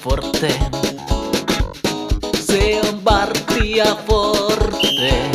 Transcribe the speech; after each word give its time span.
Forte. 0.00 0.48
Se 2.34 2.80
on 2.80 3.02
Martia 3.04 3.84
Forte. 4.06 5.30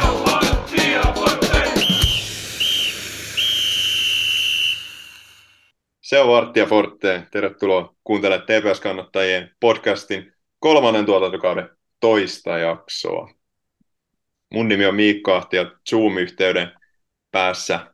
Se 6.02 6.20
on 6.20 6.28
Varttia 6.28 6.66
Forte. 6.66 7.28
Tervetuloa 7.32 7.96
kuuntelemaan 8.04 8.48
TPS-kannattajien 8.48 9.56
podcastin 9.60 10.34
kolmannen 10.60 11.06
tuotantokauden 11.06 11.70
toista 12.04 12.58
jaksoa. 12.58 13.30
Mun 14.54 14.68
nimi 14.68 14.86
on 14.86 14.96
Miikka 14.96 15.36
Ahti 15.38 15.58
ja 15.58 15.72
Zoom-yhteyden 15.90 16.72
päässä 17.32 17.94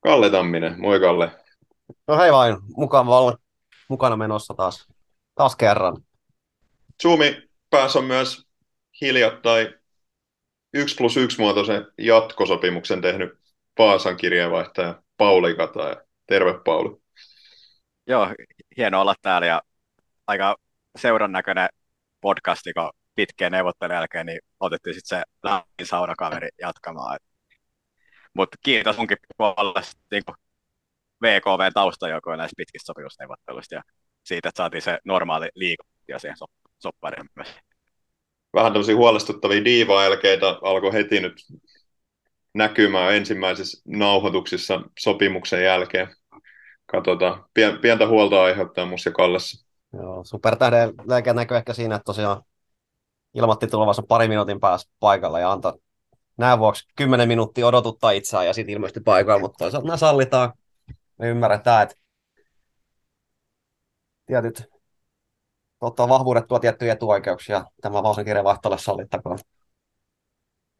Kalle 0.00 0.30
Tamminen. 0.30 0.80
Moi 0.80 1.00
Kalle. 1.00 1.30
No 2.06 2.18
hei 2.18 2.32
vain, 2.32 2.56
mukava 2.76 3.18
olla 3.18 3.38
mukana 3.88 4.16
menossa 4.16 4.54
taas, 4.54 4.88
taas 5.34 5.56
kerran. 5.56 5.96
Zoomi 7.02 7.48
päässä 7.70 7.98
on 7.98 8.04
myös 8.04 8.46
hiljattain 9.00 9.74
1 10.74 10.96
plus 10.96 11.16
1 11.16 11.40
muotoisen 11.40 11.86
jatkosopimuksen 11.98 13.00
tehnyt 13.00 13.38
Vaasan 13.78 14.16
kirjeenvaihtaja 14.16 15.02
Pauli 15.16 15.56
Kataja. 15.56 15.96
Terve 16.26 16.60
Pauli. 16.64 16.96
Joo, 18.06 18.28
hienoa 18.76 19.00
olla 19.00 19.14
täällä 19.22 19.46
ja 19.46 19.62
aika 20.26 20.56
seuran 20.98 21.32
näköinen 21.32 21.68
podcasti, 22.20 22.72
kun 22.72 23.03
pitkään 23.14 23.52
neuvottelun 23.52 23.94
jälkeen 23.94 24.26
niin 24.26 24.40
otettiin 24.60 24.94
sitten 24.94 25.18
se 25.18 25.24
lähin 25.42 25.64
saunakaveri 25.84 26.48
jatkamaan. 26.60 27.18
Mutta 28.34 28.56
kiitos 28.64 28.96
munkin 28.96 29.16
puolesta 29.36 30.00
niin 30.10 30.22
VKV 31.22 31.72
taustajoukkoja 31.74 32.36
näistä 32.36 32.54
pitkistä 32.56 32.86
sopimusneuvotteluista 32.86 33.74
ja 33.74 33.82
siitä, 34.24 34.48
että 34.48 34.58
saatiin 34.58 34.82
se 34.82 34.98
normaali 35.04 35.48
liikuntia 35.54 36.18
siihen 36.18 36.36
so- 36.36 36.46
soppariin 36.78 37.28
myös. 37.36 37.54
Vähän 38.54 38.72
tämmöisiä 38.72 38.96
huolestuttavia 38.96 39.64
diiva-elkeitä 39.64 40.46
alkoi 40.46 40.92
heti 40.92 41.20
nyt 41.20 41.34
näkymään 42.54 43.14
ensimmäisissä 43.14 43.82
nauhoituksissa 43.88 44.80
sopimuksen 44.98 45.64
jälkeen. 45.64 46.08
Katsotaan. 46.86 47.44
Pien, 47.54 47.78
pientä 47.78 48.06
huolta 48.06 48.42
aiheuttaa 48.42 48.86
musta 48.86 49.08
ja 49.08 49.12
Kallessa. 49.12 49.66
Joo, 49.92 50.24
supertähden 50.24 50.92
näkyy 51.34 51.56
ehkä 51.56 51.72
siinä, 51.72 51.94
että 51.94 52.04
tosiaan 52.04 52.42
ilmoitti 53.34 53.66
tulevansa 53.66 54.02
pari 54.08 54.28
minuutin 54.28 54.60
päässä 54.60 54.90
paikalla 55.00 55.40
ja 55.40 55.52
antaa 55.52 55.74
näin 56.36 56.58
vuoksi 56.58 56.88
10 56.96 57.28
minuuttia 57.28 57.66
odotuttaa 57.66 58.10
itseään 58.10 58.46
ja 58.46 58.52
sitten 58.52 58.72
ilmeisesti 58.72 59.00
paikalla, 59.00 59.40
mutta 59.40 59.58
toisaalta 59.58 59.86
nämä 59.86 59.96
sallitaan. 59.96 60.52
Me 61.18 61.28
ymmärretään, 61.28 61.82
että 61.82 61.94
tietyt 64.26 64.64
totta, 65.78 66.08
vahvuudet 66.08 66.46
tuo 66.46 66.58
tiettyjä 66.58 66.92
etuoikeuksia. 66.92 67.64
Tämä 67.80 68.02
Vausan 68.02 68.24
kirjeenvaihtoille 68.24 68.78
sallittakoon. 68.78 69.38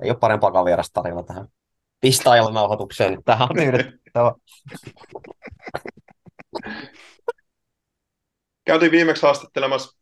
Ei 0.02 0.10
ole 0.10 0.18
parempaa 0.18 0.64
vierasta 0.64 1.02
tarjolla 1.02 1.22
tähän 1.22 1.48
pistaajalle 2.00 2.52
nauhoitukseen. 2.52 3.24
Tähän 3.24 3.48
on 3.50 3.56
tyydyttävä. 3.56 4.32
Käytiin 8.64 8.92
viimeksi 8.92 9.22
haastattelemassa 9.22 9.96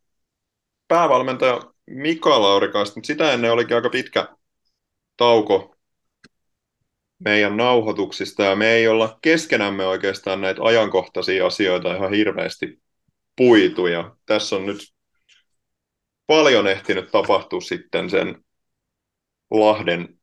päävalmentaja 0.89 1.61
Mika 1.87 2.43
Laurikaista, 2.43 2.97
mutta 2.97 3.07
sitä 3.07 3.33
ennen 3.33 3.53
olikin 3.53 3.77
aika 3.77 3.91
pitkä 3.91 4.29
tauko 5.17 5.77
meidän 7.19 7.57
nauhoituksista 7.57 8.43
ja 8.43 8.57
me 8.57 8.73
ei 8.73 8.89
olla 8.89 9.19
keskenämme 9.23 9.87
oikeastaan 9.87 10.41
näitä 10.41 10.63
ajankohtaisia 10.63 11.47
asioita 11.47 11.97
ihan 11.97 12.13
hirveästi 12.13 12.83
puitu 13.37 13.87
ja 13.87 14.17
tässä 14.27 14.57
on 14.57 14.67
nyt 14.67 14.79
paljon 16.27 16.67
ehtinyt 16.67 17.11
tapahtua 17.11 17.61
sitten 17.61 18.11
sen 18.11 18.45
Lahden, 19.51 20.19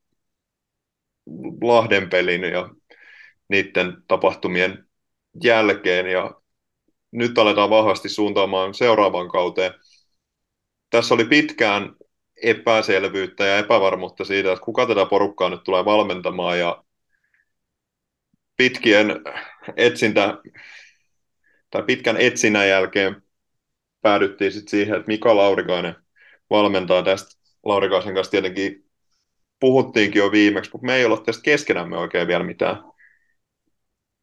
Lahden 1.61 2.09
pelin 2.09 2.43
ja 2.43 2.69
niiden 3.49 4.03
tapahtumien 4.07 4.85
jälkeen 5.43 6.05
ja 6.07 6.41
nyt 7.11 7.37
aletaan 7.37 7.69
vahvasti 7.69 8.09
suuntaamaan 8.09 8.73
seuraavaan 8.73 9.29
kauteen. 9.29 9.73
Tässä 10.89 11.13
oli 11.13 11.25
pitkään 11.25 11.95
epäselvyyttä 12.43 13.45
ja 13.45 13.57
epävarmuutta 13.57 14.25
siitä, 14.25 14.51
että 14.51 14.65
kuka 14.65 14.85
tätä 14.85 15.05
porukkaa 15.05 15.49
nyt 15.49 15.63
tulee 15.63 15.85
valmentamaan 15.85 16.59
ja 16.59 16.83
pitkien 18.57 19.11
etsintä 19.77 20.37
tai 21.71 21.83
pitkän 21.83 22.17
etsinnän 22.17 22.69
jälkeen 22.69 23.21
päädyttiin 24.01 24.51
sitten 24.51 24.69
siihen, 24.69 24.95
että 24.95 25.07
Mika 25.07 25.35
Laurikainen 25.35 25.95
valmentaa 26.49 27.03
tästä. 27.03 27.39
Laurikaisen 27.65 28.13
kanssa 28.13 28.31
tietenkin 28.31 28.85
puhuttiinkin 29.59 30.19
jo 30.19 30.31
viimeksi, 30.31 30.71
mutta 30.73 30.85
me 30.85 30.95
ei 30.95 31.05
olla 31.05 31.17
tästä 31.17 31.41
keskenämme 31.43 31.97
oikein 31.97 32.27
vielä 32.27 32.43
mitään 32.43 32.83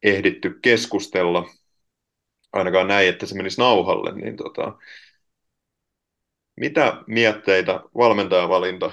ehditty 0.03 0.59
keskustella 0.61 1.49
ainakaan 2.53 2.87
näin, 2.87 3.09
että 3.09 3.25
se 3.25 3.35
menisi 3.35 3.61
nauhalle, 3.61 4.11
niin 4.11 4.37
tota, 4.37 4.77
mitä 6.57 7.03
mietteitä 7.07 7.79
valmentajavalinta 7.97 8.91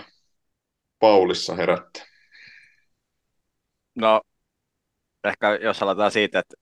Paulissa 0.99 1.55
herätti? 1.55 2.03
No, 3.95 4.21
ehkä 5.25 5.55
jos 5.55 5.83
aloitetaan 5.83 6.11
siitä, 6.11 6.39
että 6.39 6.55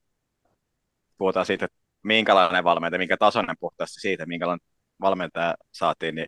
puhutaan 1.18 1.46
siitä, 1.46 1.64
että 1.64 1.78
minkälainen 2.02 2.64
valmentaja, 2.64 2.98
minkä 2.98 3.16
tasoinen 3.16 3.56
puhtaasti 3.60 4.00
siitä, 4.00 4.26
minkälainen 4.26 4.66
valmentaja 5.00 5.54
saatiin, 5.72 6.14
niin 6.14 6.26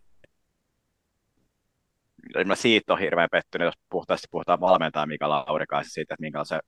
mä 2.47 2.55
siitä 2.55 2.93
on 2.93 2.99
hirveän 2.99 3.29
pettynyt, 3.33 3.67
jos 3.67 3.75
puhtaasti 3.91 4.27
puhutaan 4.31 4.61
valmentaja 4.61 5.07
Mika 5.07 5.29
Laurikaisen 5.29 5.91
siitä, 5.91 6.15
että 6.15 6.23
minkälaisen, 6.23 6.61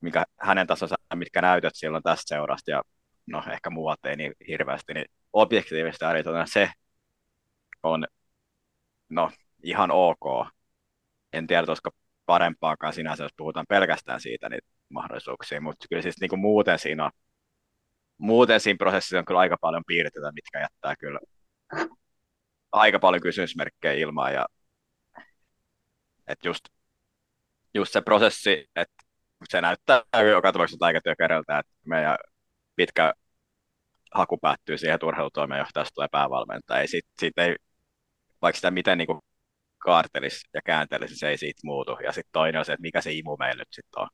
mikä 0.00 0.24
hänen 0.40 0.66
tasonsa, 0.66 0.96
mitkä 1.14 1.42
näytöt 1.42 1.74
silloin 1.74 2.02
tästä 2.02 2.28
seurasta 2.28 2.70
ja 2.70 2.82
no 3.26 3.42
ehkä 3.52 3.70
muuat 3.70 4.04
ei 4.04 4.16
niin 4.16 4.32
hirveästi, 4.48 4.94
niin 4.94 5.06
objektiivisesti 5.32 6.04
se 6.44 6.70
on 7.82 8.06
no 9.08 9.30
ihan 9.62 9.90
ok. 9.90 10.48
En 11.32 11.46
tiedä, 11.46 11.64
olisiko 11.68 11.90
parempaakaan 12.26 12.92
sinänsä, 12.92 13.24
jos 13.24 13.32
puhutaan 13.36 13.66
pelkästään 13.68 14.20
siitä 14.20 14.48
niin 14.48 14.60
mahdollisuuksia, 14.88 15.60
mutta 15.60 15.86
kyllä 15.88 16.02
siis 16.02 16.20
niin 16.20 16.28
kuin 16.28 16.40
muuten 16.40 16.78
siinä 16.78 17.04
on, 17.04 17.10
muuten 18.18 18.60
siinä 18.60 18.76
prosessissa 18.78 19.18
on 19.18 19.24
kyllä 19.24 19.40
aika 19.40 19.56
paljon 19.60 19.82
piirteitä, 19.86 20.32
mitkä 20.32 20.60
jättää 20.60 20.96
kyllä 20.96 21.20
aika 22.72 22.98
paljon 22.98 23.22
kysymysmerkkejä 23.22 23.94
ilmaan 23.94 24.34
ja 24.34 24.46
että 26.28 26.48
just, 26.48 26.64
just 27.74 27.92
se 27.92 28.00
prosessi, 28.00 28.70
että 28.76 29.04
se 29.48 29.60
näyttää 29.60 30.02
joka 30.30 30.52
tapauksessa 30.52 30.86
aika 30.86 31.00
työkerralta, 31.04 31.58
että 31.58 31.72
meidän 31.86 32.18
pitkä 32.76 33.14
haku 34.14 34.38
päättyy 34.38 34.78
siihen, 34.78 34.94
että 34.94 35.06
urheilutoimenjohtajasta 35.06 35.94
tulee 35.94 36.08
päävalmentaja. 36.12 36.80
Ei 36.80 36.88
sit, 36.88 37.04
sit 37.20 37.38
ei, 37.38 37.56
vaikka 38.42 38.56
sitä 38.56 38.70
miten 38.70 38.98
niin 38.98 39.08
kaartelisi 39.78 40.48
ja 40.54 40.60
kääntelisi, 40.64 41.16
se 41.16 41.28
ei 41.28 41.38
siitä 41.38 41.60
muutu. 41.64 41.96
Ja 42.04 42.12
sitten 42.12 42.32
toinen 42.32 42.58
on 42.58 42.64
se, 42.64 42.72
että 42.72 42.82
mikä 42.82 43.00
se 43.00 43.12
imu 43.12 43.36
meillä 43.36 43.60
nyt 43.60 43.72
sitten 43.72 44.02
on. 44.02 44.08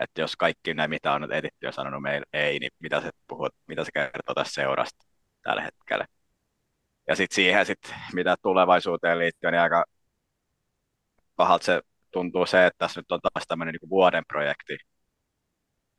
Että 0.00 0.20
jos 0.20 0.36
kaikki 0.36 0.74
nämä, 0.74 0.88
mitä 0.88 1.12
on 1.12 1.20
nyt 1.20 1.32
editty 1.32 1.66
ja 1.66 1.72
sanonut 1.72 2.02
meille 2.02 2.26
ei, 2.32 2.58
niin 2.58 2.70
mitä 2.80 3.00
se, 3.00 3.10
puhut, 3.28 3.54
mitä 3.68 3.84
se 3.84 3.90
kertoo 3.92 4.34
tässä 4.34 4.54
seurasta 4.54 5.06
tällä 5.42 5.62
hetkellä. 5.62 6.06
Ja 7.08 7.16
sitten 7.16 7.34
siihen, 7.34 7.66
sit, 7.66 7.78
mitä 8.14 8.36
tulevaisuuteen 8.42 9.18
liittyy, 9.18 9.50
niin 9.50 9.60
aika 9.60 9.84
pahalta 11.36 11.64
se 11.64 11.80
tuntuu 12.10 12.46
se, 12.46 12.66
että 12.66 12.78
tässä 12.78 13.00
nyt 13.00 13.12
on 13.12 13.20
taas 13.20 13.44
tämmöinen 13.48 13.74
niin 13.82 13.90
vuoden 13.90 14.24
projekti 14.28 14.76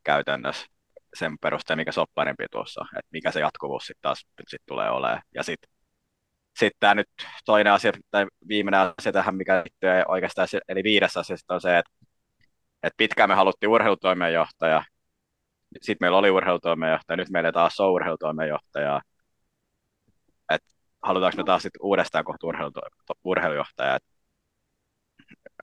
käytännössä 0.03 0.65
sen 1.13 1.37
perusteella, 1.41 1.81
mikä 1.81 1.91
sopparin 1.91 2.35
pituus 2.37 2.77
on, 2.77 2.87
että 2.87 3.09
mikä 3.11 3.31
se 3.31 3.39
jatkuvuus 3.39 3.83
sitten 3.85 4.01
taas 4.01 4.25
sit 4.47 4.61
tulee 4.65 4.89
olemaan. 4.89 5.21
Ja 5.35 5.43
sitten 5.43 5.74
sit 6.57 6.73
tämä 6.79 6.95
nyt 6.95 7.07
toinen 7.45 7.73
asia, 7.73 7.91
tai 8.11 8.25
viimeinen 8.47 8.93
asia 8.99 9.11
tähän, 9.11 9.35
mikä 9.35 9.55
liittyy 9.55 9.89
oikeastaan, 10.07 10.47
eli 10.69 10.83
viides 10.83 11.17
asia 11.17 11.35
on 11.49 11.61
se, 11.61 11.77
että, 11.77 11.91
että 12.83 12.97
pitkään 12.97 13.29
me 13.29 13.35
haluttiin 13.35 13.69
urheilutoimenjohtaja, 13.69 14.83
sitten 15.81 16.05
meillä 16.05 16.17
oli 16.17 16.31
urheilutoimenjohtaja, 16.31 17.17
nyt 17.17 17.29
meillä 17.29 17.51
taas 17.51 17.79
on 17.79 17.91
urheilutoimenjohtaja. 17.91 19.01
Että 20.49 20.67
halutaanko 21.03 21.37
me 21.37 21.43
taas 21.43 21.61
sitten 21.61 21.81
uudestaan 21.83 22.25
kohta 22.25 22.47
urheilujohtaja, 23.23 23.95
että 23.95 24.15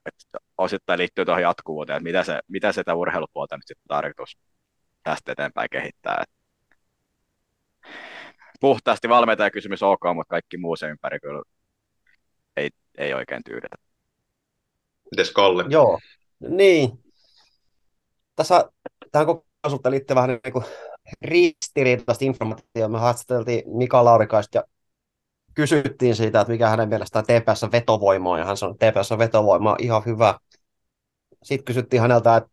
että 0.06 0.38
osittain 0.58 0.98
liittyy 0.98 1.24
tuohon 1.24 1.42
jatkuvuuteen, 1.42 1.96
että 1.96 2.04
mitä 2.04 2.24
se, 2.24 2.40
mitä 2.48 2.72
se 2.72 2.82
urheilupuolta 2.94 3.56
nyt 3.56 3.66
sitten 3.66 3.88
tarkoitus 3.88 4.38
tästä 5.02 5.32
eteenpäin 5.32 5.68
kehittää. 5.70 6.24
Puhtaasti 8.62 9.08
valmentaja 9.08 9.50
kysymys 9.50 9.82
ok, 9.82 10.00
mutta 10.14 10.30
kaikki 10.30 10.56
muu 10.56 10.76
sen 10.76 10.90
ympäri 10.90 11.20
kyllä 11.20 11.42
ei, 12.56 12.70
ei 12.98 13.14
oikein 13.14 13.42
tyydytä. 13.44 13.76
Mites 15.10 15.30
Kalle? 15.30 15.64
Joo, 15.68 15.98
niin. 16.48 16.90
Tässä 18.36 18.70
tähän 19.12 19.26
kokonaisuuteen 19.26 19.90
liittyy 19.90 20.16
vähän 20.16 20.30
niin 20.30 20.52
kuin 20.52 20.64
ristiriitaista 21.22 22.24
informaatiota. 22.24 22.88
Me 22.88 22.98
haastateltiin 22.98 23.62
Mika 23.66 24.04
Laurikaista 24.04 24.58
ja 24.58 24.64
kysyttiin 25.54 26.16
siitä, 26.16 26.40
että 26.40 26.52
mikä 26.52 26.68
hänen 26.68 26.88
mielestään 26.88 27.24
TPS 27.24 27.72
vetovoima 27.72 28.30
on, 28.30 28.38
ja 28.38 28.44
hän 28.44 28.56
sanoi, 28.56 28.74
että 28.80 28.92
TPS 28.92 29.18
vetovoima 29.18 29.70
on 29.70 29.76
ihan 29.80 30.02
hyvä. 30.06 30.38
Sitten 31.42 31.64
kysyttiin 31.64 32.02
häneltä, 32.02 32.36
että 32.36 32.50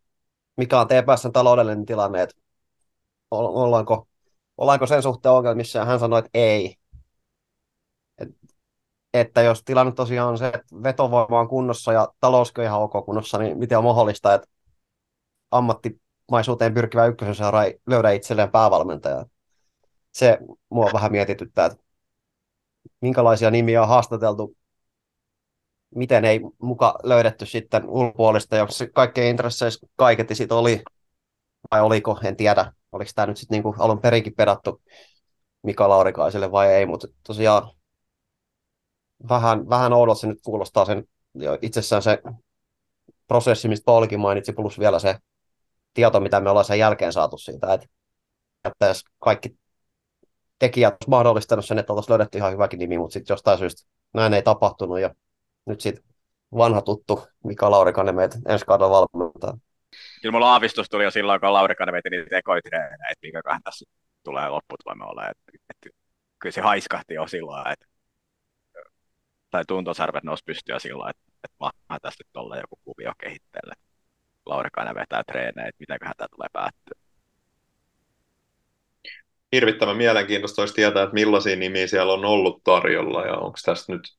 mikä 0.58 0.80
on 0.80 0.88
TPS 0.88 1.28
taloudellinen 1.34 1.86
tilanne, 1.86 2.22
että 2.22 2.42
ollaanko, 3.32 4.09
ollaanko 4.60 4.88
sen 4.88 5.04
suhteen 5.04 5.34
ongelmissa, 5.34 5.80
ja 5.80 5.86
hän 5.86 6.00
sanoi, 6.00 6.20
että 6.20 6.30
ei. 6.34 6.76
Et, 8.18 8.30
että 9.14 9.42
jos 9.42 9.64
tilanne 9.64 9.92
tosiaan 9.92 10.30
on 10.30 10.38
se, 10.38 10.48
että 10.48 10.84
vetovoima 10.84 11.40
on 11.40 11.48
kunnossa 11.48 11.94
ja 11.94 12.08
talouskin 12.20 12.64
ihan 12.64 12.82
ok 12.82 13.06
kunnossa, 13.06 13.38
niin 13.38 13.58
miten 13.58 13.78
on 13.78 13.84
mahdollista, 13.84 14.34
että 14.34 14.48
ammattimaisuuteen 15.52 16.74
pyrkivä 16.74 17.06
ykkösen 17.06 17.36
seura 17.36 17.64
ei 17.64 17.80
löydä 17.88 18.12
itselleen 18.12 18.52
päävalmentajaa. 18.52 19.26
Se 20.12 20.38
mua 20.70 20.90
vähän 20.94 21.12
mietityttää, 21.12 21.66
että 21.66 21.84
minkälaisia 23.02 23.52
nimiä 23.52 23.82
on 23.82 23.88
haastateltu, 23.88 24.56
miten 25.96 26.26
ei 26.26 26.42
muka 26.62 27.00
löydetty 27.04 27.46
sitten 27.46 27.90
ulkopuolista, 27.90 28.56
jos 28.56 28.84
kaikkein 28.94 29.30
intresseissä 29.30 29.88
kaiketi 29.96 30.36
sitten 30.36 30.58
oli, 30.58 30.84
vai 31.72 31.82
oliko, 31.82 32.20
en 32.24 32.36
tiedä, 32.36 32.74
oliko 32.92 33.12
tämä 33.16 33.26
nyt 33.26 33.38
sitten 33.38 33.56
niinku 33.56 33.76
alun 33.80 34.02
perinkin 34.02 34.36
pedattu 34.36 34.82
Mika 35.64 35.90
Laurikaiselle 35.90 36.52
vai 36.52 36.68
ei, 36.68 36.86
mutta 36.86 37.08
tosiaan 37.28 37.72
vähän, 39.30 39.70
vähän 39.70 39.94
oudolta 39.94 40.22
se 40.22 40.28
nyt 40.28 40.40
kuulostaa 40.46 40.86
sen 40.86 41.04
itsessään 41.62 42.02
se 42.02 42.22
prosessi, 43.28 43.68
mistä 43.68 43.86
Paulikin 43.86 44.20
mainitsi, 44.20 44.54
plus 44.54 44.80
vielä 44.80 45.00
se 45.00 45.16
tieto, 45.94 46.20
mitä 46.20 46.40
me 46.40 46.50
ollaan 46.50 46.66
sen 46.66 46.80
jälkeen 46.80 47.14
saatu 47.14 47.38
siitä, 47.38 47.74
että, 47.74 48.88
jos 48.88 49.04
kaikki 49.20 49.56
tekijät 50.60 50.94
olisi 50.94 51.10
mahdollistanut 51.10 51.66
sen, 51.66 51.80
että 51.80 51.94
oltaisiin 51.94 52.12
löydetty 52.12 52.38
ihan 52.38 52.52
hyväkin 52.54 52.80
nimi, 52.80 52.98
mutta 52.98 53.14
sitten 53.14 53.34
jostain 53.34 53.58
syystä 53.58 53.90
näin 54.14 54.34
ei 54.34 54.42
tapahtunut 54.42 55.00
ja 55.00 55.16
nyt 55.66 55.82
sitten 55.82 56.04
vanha 56.58 56.82
tuttu 56.82 57.24
Mika 57.44 57.72
Laurikainen 57.72 58.16
meitä 58.16 58.38
ensi 58.48 58.66
kaudella 58.66 59.08
valmentaa. 59.14 59.58
Kyllä 60.22 60.32
mulla 60.32 60.52
aavistus 60.52 60.90
tuli 60.90 61.04
jo 61.04 61.12
silloin, 61.12 61.40
kun 61.40 61.54
Laurikainen 61.54 61.94
veti 61.94 62.10
niitä 62.10 62.38
ekoitreenejä, 62.38 63.12
että 63.12 63.28
mikäköhän 63.28 63.64
tässä 63.64 63.86
tulee 64.24 64.50
lopputulomme 64.50 65.06
olla. 65.06 65.30
Että, 65.30 65.44
että, 65.70 65.90
kyllä 66.40 66.54
se 66.54 66.62
haiskahti 66.62 67.14
jo 67.14 67.28
silloin, 67.28 67.72
että 67.72 67.86
tai 69.50 69.64
tuntosarvet 69.68 70.24
nousi 70.24 70.44
pystyä 70.46 70.80
silloin, 70.80 71.10
että, 71.10 71.24
että 71.44 71.58
mä 71.90 72.00
tästä 72.02 72.24
nyt 72.24 72.38
olla 72.38 72.58
joku 72.58 72.80
kuvio 72.86 73.14
kehitteelle. 73.20 73.74
Laurikainen 74.46 74.96
vetää 74.96 75.24
treenejä, 75.24 75.68
että 75.68 75.80
mitenköhän 75.80 76.14
tämä 76.18 76.28
tulee 76.32 76.48
päättyä 76.54 77.00
hirvittävän 79.52 79.98
mielenkiintoista 79.98 80.62
olisi 80.62 80.74
tietää, 80.74 81.04
että 81.04 81.14
millaisia 81.14 81.56
nimiä 81.56 81.88
siellä 81.88 82.14
on 82.14 82.26
ollut 82.26 82.64
tarjolla 82.64 83.26
ja 83.26 83.34
onko 83.34 83.58
tässä 83.66 83.94
nyt 83.94 84.18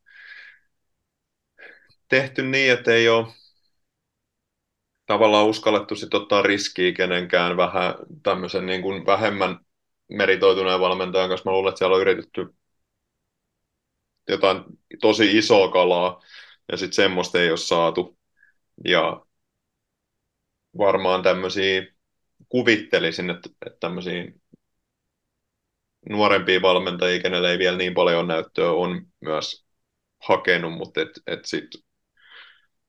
tehty 2.08 2.42
niin, 2.42 2.72
että 2.72 2.92
ei 2.92 3.08
ole 3.08 3.26
tavallaan 5.10 5.46
uskallettu 5.46 5.96
sit 5.96 6.14
ottaa 6.14 6.42
riskiä 6.42 6.92
kenenkään 6.92 7.56
vähän 7.56 7.94
tämmöisen 8.22 8.66
niin 8.66 8.82
kuin 8.82 9.06
vähemmän 9.06 9.58
meritoituneen 10.08 10.80
valmentajan 10.80 11.28
kanssa. 11.28 11.50
Mä 11.50 11.52
luulen, 11.54 11.68
että 11.68 11.78
siellä 11.78 11.96
on 11.96 12.00
yritetty 12.00 12.54
jotain 14.28 14.64
tosi 15.00 15.38
isoa 15.38 15.70
kalaa 15.70 16.20
ja 16.72 16.76
sitten 16.76 16.94
semmoista 16.94 17.40
ei 17.40 17.48
ole 17.48 17.56
saatu. 17.56 18.18
Ja 18.84 19.26
varmaan 20.78 21.22
tämmöisiä 21.22 21.86
kuvittelisin, 22.48 23.30
että, 23.30 23.50
että 23.66 23.78
tämmöisiä 23.80 24.32
nuorempia 26.10 26.62
valmentajia, 26.62 27.22
kenelle 27.22 27.50
ei 27.50 27.58
vielä 27.58 27.76
niin 27.76 27.94
paljon 27.94 28.28
näyttöä, 28.28 28.70
on 28.70 29.06
myös 29.20 29.66
hakenut, 30.18 30.72
mutta 30.72 31.00
et, 31.00 31.10
et 31.26 31.44
sitten 31.44 31.80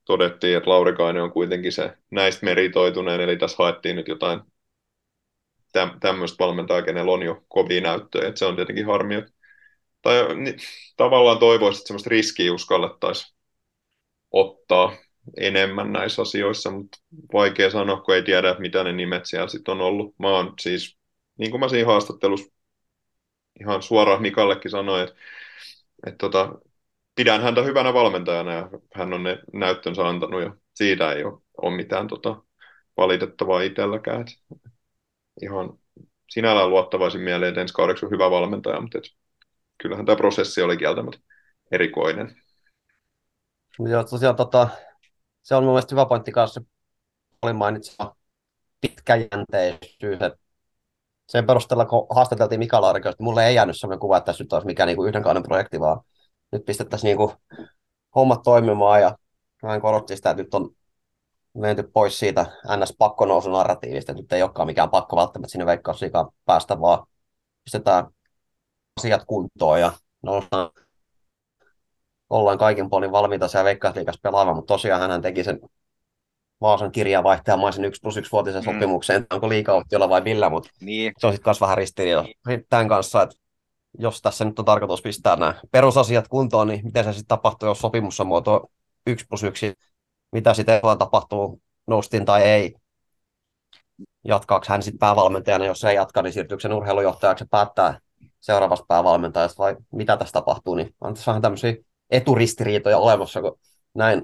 todettiin, 0.04 0.56
että 0.56 0.70
Laurikainen 0.70 1.22
on 1.22 1.32
kuitenkin 1.32 1.72
se 1.72 1.96
näistä 2.10 2.44
meritoituneen, 2.46 3.20
eli 3.20 3.36
tässä 3.36 3.56
haettiin 3.58 3.96
nyt 3.96 4.08
jotain 4.08 4.40
tämmöistä 6.00 6.44
valmentajaa, 6.44 6.82
kenellä 6.82 7.12
on 7.12 7.22
jo 7.22 7.42
kovia 7.48 7.80
näyttöjä, 7.80 8.28
että 8.28 8.38
se 8.38 8.46
on 8.46 8.56
tietenkin 8.56 8.86
harmi, 8.86 9.14
että, 9.14 9.32
tai 10.02 10.34
niin, 10.36 10.56
tavallaan 10.96 11.38
toivoisin, 11.38 11.80
että 11.80 11.86
semmoista 11.86 12.10
riskiä 12.10 12.52
uskallettaisiin 12.52 13.36
ottaa 14.30 14.96
enemmän 15.40 15.92
näissä 15.92 16.22
asioissa, 16.22 16.70
mutta 16.70 16.98
vaikea 17.32 17.70
sanoa, 17.70 18.00
kun 18.00 18.14
ei 18.14 18.22
tiedä, 18.22 18.56
mitä 18.58 18.84
ne 18.84 18.92
nimet 18.92 19.26
siellä 19.26 19.48
sitten 19.48 19.72
on 19.72 19.80
ollut. 19.80 20.14
Mä 20.18 20.28
oon 20.28 20.54
siis, 20.60 20.98
niin 21.38 21.50
kuin 21.50 21.60
mä 21.60 21.68
siinä 21.68 21.86
haastattelussa 21.86 22.52
ihan 23.60 23.82
suoraan 23.82 24.22
Mikallekin 24.22 24.70
sanoi, 24.70 25.02
että, 25.02 25.14
että 26.06 26.18
tota, 26.18 26.52
pidän 27.14 27.42
häntä 27.42 27.62
hyvänä 27.62 27.94
valmentajana 27.94 28.52
ja 28.52 28.68
hän 28.94 29.12
on 29.12 29.22
ne 29.22 29.38
näyttönsä 29.52 30.08
antanut 30.08 30.42
ja 30.42 30.54
siitä 30.74 31.12
ei 31.12 31.24
ole, 31.24 31.40
ole 31.62 31.76
mitään 31.76 32.08
tota, 32.08 32.42
valitettavaa 32.96 33.60
itselläkään. 33.60 34.24
Ihan 35.42 35.78
sinällään 36.30 36.70
luottavaisin 36.70 37.20
mieleen, 37.20 37.48
että 37.48 37.60
ensi 37.60 37.74
kaudeksi 37.74 38.06
on 38.06 38.12
hyvä 38.12 38.30
valmentaja, 38.30 38.80
mutta 38.80 38.98
et, 38.98 39.04
kyllähän 39.78 40.06
tämä 40.06 40.16
prosessi 40.16 40.62
oli 40.62 40.76
kieltämättä 40.76 41.18
erikoinen. 41.70 42.36
Joo, 43.88 44.04
tosiaan 44.04 44.36
tota, 44.36 44.68
se 45.42 45.54
on 45.54 45.64
mun 45.64 45.72
mielestä 45.72 45.94
hyvä 45.94 46.06
pointti 46.06 46.32
kanssa, 46.32 46.62
oli 47.42 47.52
mainitsema 47.52 48.16
pitkäjänteisyys, 48.80 50.18
sen 51.28 51.46
perusteella, 51.46 51.84
kun 51.84 52.06
haastateltiin 52.10 52.58
Mika 52.58 52.80
Laarikosta, 52.80 53.22
mulle 53.22 53.46
ei 53.46 53.54
jäänyt 53.54 53.78
sellainen 53.78 54.00
kuva, 54.00 54.16
että 54.16 54.26
tässä 54.26 54.44
nyt 54.44 54.52
olisi 54.52 54.66
mikään 54.66 54.86
niin 54.86 54.96
kuin 54.96 55.08
yhden 55.08 55.22
kauden 55.22 55.42
projekti, 55.42 55.80
vaan 55.80 56.00
nyt 56.52 56.64
pistettäisiin 56.64 57.08
niin 57.08 57.16
kuin 57.16 57.32
hommat 58.14 58.42
toimimaan 58.42 59.00
ja 59.00 59.16
hän 59.64 59.80
korotti 59.80 60.16
sitä, 60.16 60.30
että 60.30 60.42
nyt 60.42 60.54
on 60.54 60.70
menty 61.54 61.82
pois 61.82 62.18
siitä 62.18 62.46
NS-pakkonousunarratiivista, 62.66 64.12
että 64.12 64.22
nyt 64.22 64.32
ei 64.32 64.42
olekaan 64.42 64.66
mikään 64.66 64.90
pakko 64.90 65.16
välttämättä 65.16 65.52
sinne 65.52 65.66
veikkausliikaan 65.66 66.28
päästä, 66.44 66.80
vaan 66.80 67.06
pistetään 67.64 68.06
asiat 68.98 69.24
kuntoon 69.26 69.80
ja 69.80 69.92
noustaan 70.22 70.70
ollaan 72.30 72.58
kaikin 72.58 72.90
puolin 72.90 73.12
valmiita 73.12 73.48
siellä 73.48 73.64
veikkausliikassa 73.64 74.20
pelaamaan, 74.22 74.56
mutta 74.56 74.74
tosiaan 74.74 75.10
hän 75.10 75.22
teki 75.22 75.44
sen 75.44 75.60
Vaasan 76.62 76.92
kirjavaihtajamaisen 76.92 77.84
1 77.84 78.00
plus 78.00 78.16
1 78.16 78.32
vuotisen 78.32 78.62
mm. 78.62 78.64
sopimukseen, 78.64 79.26
onko 79.30 79.48
liikaoptiolla 79.48 80.08
vai 80.08 80.20
millä, 80.20 80.50
mutta 80.50 80.70
niin. 80.80 81.12
se 81.18 81.26
on 81.26 81.32
sitten 81.32 81.50
myös 81.50 81.60
vähän 81.60 81.78
ristiriita 81.78 82.24
niin. 82.46 82.66
tämän 82.68 82.88
kanssa, 82.88 83.22
että 83.22 83.36
jos 83.98 84.22
tässä 84.22 84.44
nyt 84.44 84.58
on 84.58 84.64
tarkoitus 84.64 85.02
pistää 85.02 85.36
nämä 85.36 85.54
perusasiat 85.70 86.28
kuntoon, 86.28 86.68
niin 86.68 86.84
miten 86.84 87.04
se 87.04 87.12
sitten 87.12 87.28
tapahtuu, 87.28 87.68
jos 87.68 87.78
sopimus 87.78 88.20
on 88.20 88.26
muoto 88.26 88.70
1 89.06 89.26
plus 89.28 89.42
1, 89.42 89.74
mitä 90.32 90.54
sitten 90.54 90.80
tapahtuu, 90.98 91.60
noustiin 91.86 92.24
tai 92.24 92.42
ei. 92.42 92.74
Jatkaako 94.24 94.66
hän 94.68 94.82
sitten 94.82 94.98
päävalmentajana, 94.98 95.64
jos 95.64 95.84
ei 95.84 95.96
jatka, 95.96 96.22
niin 96.22 96.32
siirtyykö 96.32 96.60
sen 96.60 96.72
urheilujohtajaksi 96.72 97.44
päättää 97.50 97.98
seuraavasta 98.40 98.86
päävalmentajasta 98.88 99.62
vai 99.62 99.76
mitä 99.92 100.16
tässä 100.16 100.32
tapahtuu, 100.32 100.74
niin 100.74 100.94
on 101.00 101.14
tässä 101.14 101.30
vähän 101.30 101.42
tämmöisiä 101.42 101.74
eturistiriitoja 102.10 102.98
olemassa, 102.98 103.40
kun 103.40 103.58
näin 103.94 104.22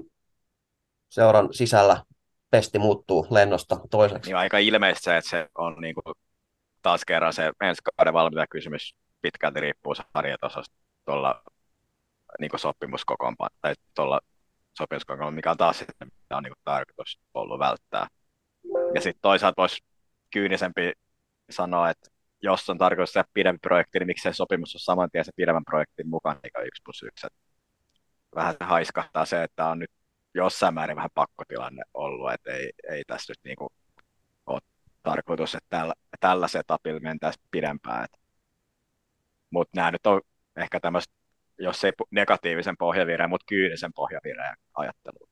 seuran 1.09 1.53
sisällä 1.53 2.03
pesti 2.51 2.79
muuttuu 2.79 3.27
lennosta 3.29 3.79
toiseksi. 3.89 4.29
Niin 4.29 4.37
aika 4.37 4.57
ilmeistä 4.57 5.17
että 5.17 5.29
se 5.29 5.47
on 5.57 5.75
niin 5.81 5.95
kuin, 5.95 6.15
taas 6.81 7.05
kerran 7.05 7.33
se 7.33 7.51
ensi 7.61 7.81
kauden 7.97 8.13
valmentajakysymys 8.13 8.95
pitkälti 9.21 9.59
riippuu 9.59 9.95
sarjatasosta 9.95 10.75
niin 12.39 12.51
sopimuskokoonpanolla 12.55 13.57
tai 13.61 13.73
tuolla 13.95 14.19
sopimuskokoonpanolla, 14.77 15.35
mikä 15.35 15.51
on 15.51 15.57
taas 15.57 15.79
sitten, 15.79 16.07
mitä 16.07 16.37
on 16.37 16.43
niin 16.43 16.53
kuin, 16.53 16.61
tarkoitus 16.63 17.19
ollut 17.33 17.59
välttää. 17.59 18.07
Ja 18.95 19.01
sitten 19.01 19.21
toisaalta 19.21 19.61
voisi 19.61 19.83
kyynisempi 20.33 20.91
sanoa, 21.49 21.89
että 21.89 22.09
jos 22.41 22.69
on 22.69 22.77
tarkoitus 22.77 23.13
tehdä 23.13 23.29
pidempi 23.33 23.59
projekti, 23.61 23.99
niin 23.99 24.07
miksei 24.07 24.33
sopimus 24.33 24.75
ole 24.75 24.79
saman 24.79 25.09
tien 25.11 25.25
se 25.25 25.31
pidemmän 25.35 25.65
projektin 25.65 26.09
mukaan, 26.09 26.39
eikä 26.43 26.61
yksi 26.61 26.81
plus 26.85 27.03
yksi. 27.03 27.27
Vähän 28.35 28.53
se 28.53 28.65
haiskahtaa 28.65 29.25
se, 29.25 29.43
että 29.43 29.65
on 29.65 29.79
nyt 29.79 29.91
jossain 30.33 30.73
määrin 30.73 30.95
vähän 30.95 31.09
pakkotilanne 31.13 31.83
ollut, 31.93 32.31
että 32.31 32.51
ei, 32.51 32.71
ei 32.91 33.03
tässä 33.07 33.31
nyt 33.31 33.39
niinku 33.43 33.67
ole 34.45 34.59
tarkoitus, 35.03 35.55
että 35.55 35.77
tällä, 35.77 35.93
tällä 36.19 36.47
setupilla 36.47 36.99
mentäisiin 36.99 37.45
pidempään. 37.51 38.07
Mutta 39.49 39.71
nämä 39.75 39.91
nyt 39.91 40.07
on 40.07 40.21
ehkä 40.55 40.79
tämmöistä, 40.79 41.13
jos 41.57 41.83
ei 41.83 41.91
negatiivisen 42.11 42.77
pohjavireen, 42.77 43.29
mutta 43.29 43.45
kyynisen 43.49 43.93
pohjavireen 43.93 44.55
ajattelu. 44.73 45.29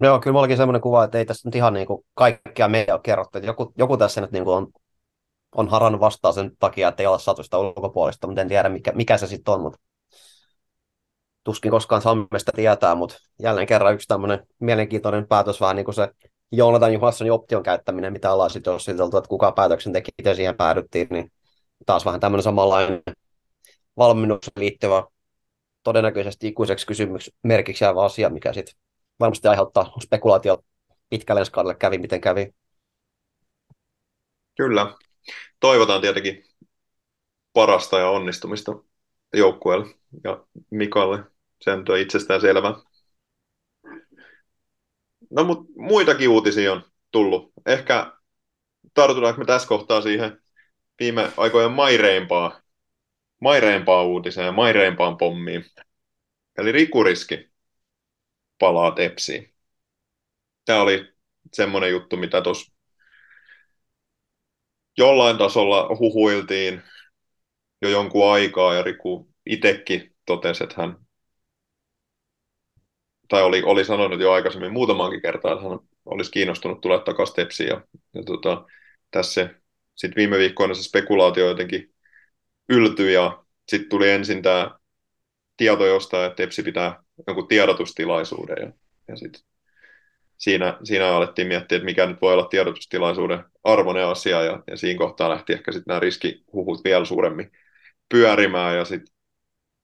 Joo, 0.00 0.20
kyllä 0.20 0.32
mullakin 0.32 0.56
semmoinen 0.56 0.82
kuva, 0.82 1.04
että 1.04 1.18
ei 1.18 1.24
tässä 1.24 1.48
nyt 1.48 1.54
ihan 1.54 1.74
niin 1.74 1.86
kuin 1.86 2.04
kaikkia 2.14 2.68
meitä 2.68 2.94
ole 2.94 3.00
kerrottu. 3.02 3.38
Joku, 3.38 3.72
joku 3.78 3.96
tässä 3.96 4.20
nyt 4.20 4.32
niin 4.32 4.44
kuin 4.44 4.56
on, 4.56 4.66
on 5.54 5.68
harannut 5.68 6.00
vastaan 6.00 6.34
sen 6.34 6.50
takia, 6.58 6.88
että 6.88 7.02
ei 7.02 7.06
ole 7.06 7.18
saatu 7.18 7.42
sitä 7.42 7.58
ulkopuolista, 7.58 8.26
mutta 8.26 8.40
en 8.40 8.48
tiedä 8.48 8.68
mikä, 8.68 8.92
mikä 8.92 9.16
se 9.16 9.26
sitten 9.26 9.54
on. 9.54 9.60
Mutta 9.60 9.78
tuskin 11.44 11.70
koskaan 11.70 12.02
Sammesta 12.02 12.52
tietää, 12.54 12.94
mutta 12.94 13.16
jälleen 13.42 13.66
kerran 13.66 13.94
yksi 13.94 14.08
tämmöinen 14.08 14.46
mielenkiintoinen 14.58 15.28
päätös, 15.28 15.60
vähän 15.60 15.76
niin 15.76 15.84
kuin 15.84 15.94
se 15.94 16.08
Joonatan 16.52 16.92
Johanssonin 16.92 17.32
option 17.32 17.62
käyttäminen, 17.62 18.12
mitä 18.12 18.32
ollaan 18.32 18.50
sitten 18.50 18.72
jossiteltu, 18.72 19.16
että 19.16 19.28
kuka 19.28 19.52
päätöksen 19.52 19.92
teki, 19.92 20.10
siihen 20.34 20.56
päädyttiin, 20.56 21.08
niin 21.10 21.32
taas 21.86 22.04
vähän 22.04 22.20
tämmöinen 22.20 22.42
samanlainen 22.42 23.02
valmennukseen 23.96 24.60
liittyvä 24.60 25.04
todennäköisesti 25.82 26.48
ikuiseksi 26.48 26.86
kysymysmerkiksi 26.86 27.84
jäävä 27.84 28.04
asia, 28.04 28.30
mikä 28.30 28.52
sitten 28.52 28.74
varmasti 29.20 29.48
aiheuttaa 29.48 29.92
spekulaatio 30.02 30.64
pitkälle 31.10 31.40
ensi 31.40 31.52
kävi, 31.78 31.98
miten 31.98 32.20
kävi. 32.20 32.54
Kyllä. 34.56 34.94
Toivotaan 35.60 36.00
tietenkin 36.00 36.44
parasta 37.52 37.98
ja 37.98 38.10
onnistumista 38.10 38.72
joukkueelle 39.34 39.94
ja 40.24 40.46
Mikalle. 40.70 41.24
Se 41.60 41.76
nyt 41.76 41.88
on 41.88 41.98
itsestään 41.98 42.40
selvä. 42.40 42.74
No 45.30 45.44
mutta 45.44 45.72
muitakin 45.76 46.28
uutisia 46.28 46.72
on 46.72 46.82
tullut. 47.10 47.52
Ehkä 47.66 48.12
tartutaanko 48.94 49.38
me 49.38 49.44
tässä 49.44 49.68
kohtaa 49.68 50.00
siihen 50.00 50.42
viime 51.00 51.32
aikojen 51.36 51.72
maireimpaa, 51.72 52.60
maireimpaa 53.40 54.02
uutiseen, 54.04 54.54
maireimpaan 54.54 55.16
pommiin. 55.16 55.64
Eli 56.58 56.72
rikuriski 56.72 57.50
palaa 58.58 58.90
tepsiin. 58.90 59.54
Tämä 60.64 60.82
oli 60.82 61.14
semmoinen 61.52 61.90
juttu, 61.90 62.16
mitä 62.16 62.42
tuossa 62.42 62.72
jollain 64.98 65.38
tasolla 65.38 65.96
huhuiltiin 65.98 66.82
jo 67.82 67.88
jonkun 67.88 68.32
aikaa, 68.32 68.74
ja 68.74 68.82
Riku 68.82 69.28
itsekin 69.46 70.16
totesi, 70.26 70.64
että 70.64 70.74
hän, 70.82 70.96
tai 73.28 73.42
oli, 73.42 73.62
oli 73.62 73.84
sanonut 73.84 74.20
jo 74.20 74.32
aikaisemmin 74.32 74.72
muutamaankin 74.72 75.22
kertaa, 75.22 75.52
että 75.52 75.68
hän 75.68 75.78
olisi 76.04 76.30
kiinnostunut 76.30 76.80
tulla 76.80 76.98
takaisin 76.98 77.36
Tepsiin, 77.36 77.68
ja, 77.68 77.80
ja 78.14 78.22
tota, 78.22 78.64
tässä 79.10 79.50
sitten 79.96 80.16
viime 80.16 80.38
viikkoina 80.38 80.74
se 80.74 80.82
spekulaatio 80.82 81.48
jotenkin 81.48 81.94
yltyi, 82.68 83.14
ja 83.14 83.44
sitten 83.68 83.88
tuli 83.88 84.10
ensin 84.10 84.42
tämä 84.42 84.78
tieto 85.56 85.86
jostain, 85.86 86.26
että 86.26 86.36
Tepsi 86.36 86.62
pitää 86.62 87.02
jonkun 87.26 87.48
tiedotustilaisuuden, 87.48 88.56
ja, 88.60 88.72
ja 89.08 89.16
sitten 89.16 89.42
siinä, 90.38 90.78
siinä 90.84 91.08
alettiin 91.08 91.48
miettiä, 91.48 91.76
että 91.76 91.84
mikä 91.84 92.06
nyt 92.06 92.20
voi 92.20 92.32
olla 92.32 92.46
tiedotustilaisuuden 92.46 93.44
arvoinen 93.64 94.06
asia, 94.06 94.42
ja, 94.42 94.62
ja 94.66 94.76
siinä 94.76 94.98
kohtaa 94.98 95.30
lähti 95.30 95.52
ehkä 95.52 95.72
sitten 95.72 95.90
nämä 95.90 96.00
riskihuhut 96.00 96.84
vielä 96.84 97.04
suuremmin 97.04 97.52
pyörimään, 98.08 98.76
ja 98.76 98.84
sitten 98.84 99.14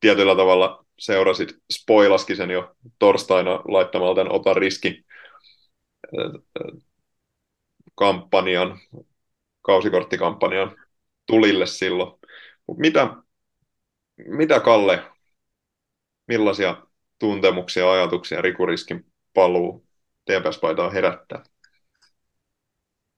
tietyllä 0.01 0.37
tavalla 0.37 0.85
seurasit, 0.99 1.57
spoilaskin 1.73 2.37
sen 2.37 2.51
jo 2.51 2.75
torstaina 2.99 3.51
laittamalla 3.51 4.15
tämän 4.15 4.33
Ota 4.33 4.55
riski 4.55 5.05
kampanjan, 7.95 8.79
kausikorttikampanjan 9.63 10.77
tulille 11.27 11.67
silloin. 11.67 12.21
Mut 12.67 12.79
mitä, 12.79 13.17
mitä 14.17 14.61
Kalle, 14.61 15.03
millaisia 16.29 16.87
tuntemuksia, 17.19 17.93
ajatuksia 17.93 18.43
Rikuriskin 18.43 19.07
paluu 19.35 19.87
TPS-paitaan 20.25 20.93
herättää? 20.93 21.43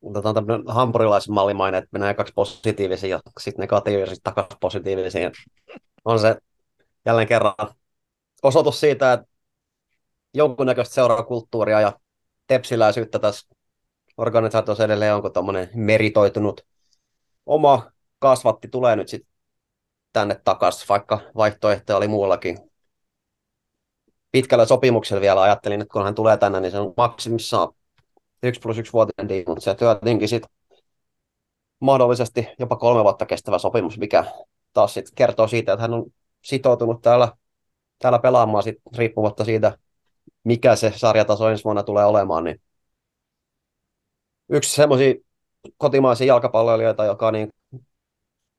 Otetaan 0.03 0.35
tämmöinen 0.35 0.65
hampurilaisen 0.69 1.35
mallimainen, 1.35 1.79
että 1.79 1.89
mennään 1.93 2.17
kaksi 2.17 2.33
positiivisia 2.35 3.09
ja 3.09 3.21
sitten 3.41 3.63
negatiivisia 3.63 4.17
takaisin 4.23 4.59
positiivisia. 4.61 5.31
On 6.05 6.19
se 6.19 6.37
jälleen 7.07 7.29
kerran 7.29 7.55
osoitus 8.43 8.81
siitä, 8.81 9.13
että 9.13 9.27
jonkunnäköistä 10.35 10.95
seurakulttuuria 10.95 11.81
ja 11.81 11.99
tepsiläisyyttä 12.47 13.19
tässä 13.19 13.54
organisaatiossa 14.17 14.85
edelleen 14.85 15.15
onko 15.15 15.31
tuommoinen 15.31 15.71
meritoitunut 15.75 16.67
oma 17.47 17.93
kasvatti 18.19 18.69
tulee 18.69 18.97
nyt 18.97 19.09
sitten 19.09 19.31
tänne 20.13 20.41
takaisin, 20.45 20.89
vaikka 20.89 21.21
vaihtoehtoja 21.37 21.97
oli 21.97 22.09
muuallakin. 22.09 22.59
Pitkällä 24.33 24.67
sopimuksella 24.67 25.21
vielä 25.21 25.43
ajattelin, 25.43 25.81
että 25.81 25.93
kun 25.93 26.05
hän 26.05 26.15
tulee 26.15 26.37
tänne, 26.37 26.61
niin 26.61 26.71
se 26.71 26.79
on 26.79 26.95
maksimissaan 26.97 27.69
1 28.43 28.61
plus 28.61 28.79
1 28.79 28.93
vuotinen 28.93 29.29
diili, 29.29 29.45
mutta 29.49 29.65
se 29.65 29.75
työtinkin 29.75 30.29
sitten 30.29 30.51
mahdollisesti 31.81 32.49
jopa 32.59 32.77
kolme 32.77 33.03
vuotta 33.05 33.27
kestävä 33.27 33.59
sopimus, 33.59 33.99
mikä 33.99 34.25
taas 34.73 34.95
sit 34.95 35.11
kertoo 35.15 35.49
siitä, 35.49 35.73
että 35.73 35.83
hän 35.83 35.95
on 35.95 36.07
sitoutunut 36.43 37.03
täällä, 37.03 37.33
täällä 37.99 38.19
pelaamaan 38.19 38.63
sit, 38.63 38.77
riippumatta 38.97 39.45
siitä, 39.45 39.79
mikä 40.45 40.77
se 40.77 40.93
sarjataso 40.97 41.49
ensi 41.49 41.65
vuonna 41.65 41.83
tulee 41.83 42.05
olemaan. 42.05 42.45
Niin 42.45 42.61
yksi 44.55 44.75
semmoisia 44.75 45.15
kotimaisia 45.79 46.27
jalkapalloilijoita, 46.27 47.05
joka 47.05 47.33
niin 47.33 47.49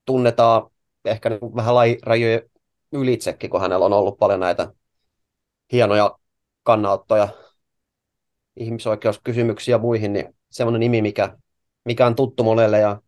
tunnetaan 0.04 0.70
ehkä 1.04 1.30
niin 1.30 1.56
vähän 1.56 1.74
rajojen 2.02 2.50
ylitsekin, 2.92 3.50
kun 3.50 3.60
hänellä 3.60 3.86
on 3.86 3.92
ollut 3.92 4.18
paljon 4.18 4.40
näitä 4.40 4.72
hienoja 5.72 6.18
kannanottoja 6.62 7.28
ihmisoikeuskysymyksiä 8.56 9.74
ja 9.74 9.78
muihin, 9.78 10.12
niin 10.12 10.36
semmoinen 10.50 10.80
nimi, 10.80 11.02
mikä, 11.02 11.38
mikä 11.84 12.06
on 12.06 12.14
tuttu 12.14 12.44
monelle 12.44 12.78
ja 12.78 13.00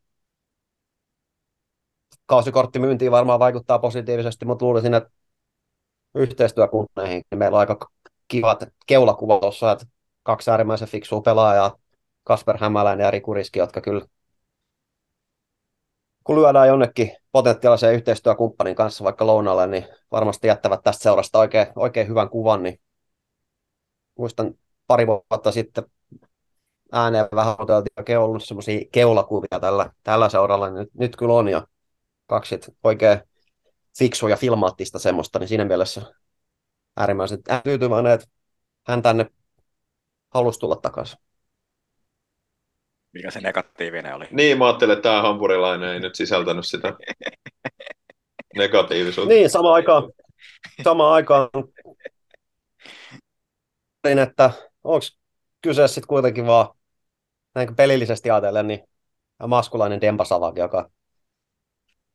kausikorttimyyntiin 2.26 3.10
varmaan 3.10 3.38
vaikuttaa 3.38 3.78
positiivisesti, 3.78 4.44
mutta 4.44 4.64
luulisin, 4.64 4.94
että 4.94 5.10
yhteistyökumppaneihin 6.14 7.22
niin 7.30 7.38
meillä 7.38 7.54
on 7.54 7.60
aika 7.60 7.90
kivat 8.28 8.64
keulakuva 8.86 9.38
tuossa, 9.38 9.72
että 9.72 9.86
kaksi 10.22 10.50
äärimmäisen 10.50 10.88
fiksua 10.88 11.20
pelaajaa, 11.20 11.76
Kasper 12.28 12.58
Hämäläinen 12.60 13.04
ja 13.04 13.10
Riku 13.10 13.34
Riski, 13.34 13.58
jotka 13.58 13.80
kyllä 13.80 14.06
kun 16.24 16.36
lyödään 16.36 16.68
jonnekin 16.68 17.16
potentiaaliseen 17.32 17.94
yhteistyökumppanin 17.94 18.74
kanssa 18.74 19.04
vaikka 19.04 19.26
lounalle, 19.26 19.66
niin 19.66 19.86
varmasti 20.12 20.48
jättävät 20.48 20.80
tästä 20.82 21.02
seurasta 21.02 21.38
oikein, 21.38 21.66
oikein 21.76 22.08
hyvän 22.08 22.28
kuvan. 22.28 22.62
Niin 22.62 22.80
muistan 24.18 24.54
pari 24.86 25.06
vuotta 25.06 25.52
sitten 25.52 25.84
ääneen 26.92 27.28
vähän 27.34 27.54
oteltiin 27.58 28.18
ollut 28.18 28.44
semmoisia 28.44 28.84
keulakuvia 28.92 29.60
tällä, 29.60 29.90
tällä 30.02 30.28
seuralla, 30.28 30.70
nyt, 30.70 30.88
nyt 30.94 31.16
kyllä 31.16 31.34
on 31.34 31.48
ja 31.48 31.66
kaksi 32.26 32.60
oikein 32.84 33.20
fiksua 33.98 34.30
ja 34.30 34.36
filmaattista 34.36 34.98
semmoista, 34.98 35.38
niin 35.38 35.48
siinä 35.48 35.64
mielessä 35.64 36.02
äärimmäisen 36.96 37.38
tyytyväinen, 37.64 38.12
että 38.12 38.26
hän 38.86 39.02
tänne 39.02 39.26
halusi 40.34 40.60
tulla 40.60 40.76
takaisin. 40.76 41.27
Mikä 43.12 43.30
se 43.30 43.40
negatiivinen 43.40 44.14
oli? 44.14 44.24
Niin, 44.30 44.58
mä 44.58 44.66
ajattelin, 44.66 44.92
että 44.92 45.02
tämä 45.02 45.22
hampurilainen 45.22 45.88
ei 45.88 46.00
nyt 46.00 46.14
sisältänyt 46.14 46.66
sitä 46.66 46.92
negatiivisuutta. 48.56 49.34
Niin, 49.34 49.50
sama 49.50 49.74
aikaan, 49.74 50.12
sama 50.84 51.14
aikaan 51.14 51.48
että 54.04 54.50
onko 54.84 55.06
kyse 55.62 55.88
sitten 55.88 56.08
kuitenkin 56.08 56.46
vaan 56.46 56.68
näin 57.54 57.76
pelillisesti 57.76 58.30
ajatellen, 58.30 58.66
niin 58.66 58.80
maskulainen 59.46 60.00
Dembasavak, 60.00 60.56
joka 60.56 60.90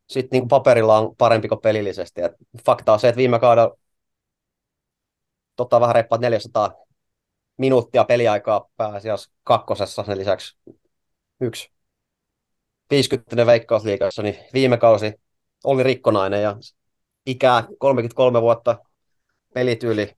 sitten 0.10 0.40
niin 0.40 0.48
paperilla 0.48 0.98
on 0.98 1.16
parempi 1.16 1.48
kuin 1.48 1.62
pelillisesti. 1.62 2.22
Et 2.22 2.32
fakta 2.66 2.94
on 2.94 3.00
se, 3.00 3.08
että 3.08 3.18
viime 3.18 3.40
kaudella 3.40 3.78
totta 5.56 5.80
vähän 5.80 5.96
reippaat 5.96 6.22
400 6.22 6.76
minuuttia 7.58 8.04
peliaikaa 8.04 8.70
pääasiassa 8.78 9.32
kakkosessa, 9.44 10.04
sen 10.04 10.18
lisäksi 10.18 10.58
yksi 11.44 11.72
50 12.90 13.46
veikkausliikassa, 13.46 14.24
niin 14.24 14.38
viime 14.54 14.78
kausi 14.78 15.14
oli 15.64 15.84
rikkonainen 15.84 16.42
ja 16.42 16.58
ikää 17.26 17.68
33 17.80 18.42
vuotta 18.42 18.78
pelityyli 19.54 20.16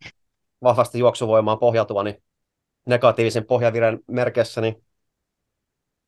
vahvasti 0.63 0.99
juoksuvoimaan 0.99 1.59
pohjautuva, 1.59 2.03
niin 2.03 2.23
negatiivisen 2.85 3.45
pohjaviren 3.45 3.99
merkeissä, 4.07 4.61
niin 4.61 4.83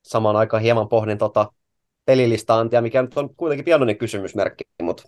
samaan 0.02 0.36
aikaan 0.36 0.64
hieman 0.64 0.90
pohdin 0.90 1.18
tota 1.18 1.52
pelilistaantia, 2.06 2.82
mikä 2.82 3.02
nyt 3.02 3.18
on 3.18 3.36
kuitenkin 3.36 3.66
pienoinen 3.66 3.98
kysymysmerkki, 3.98 4.64
mutta 4.82 5.04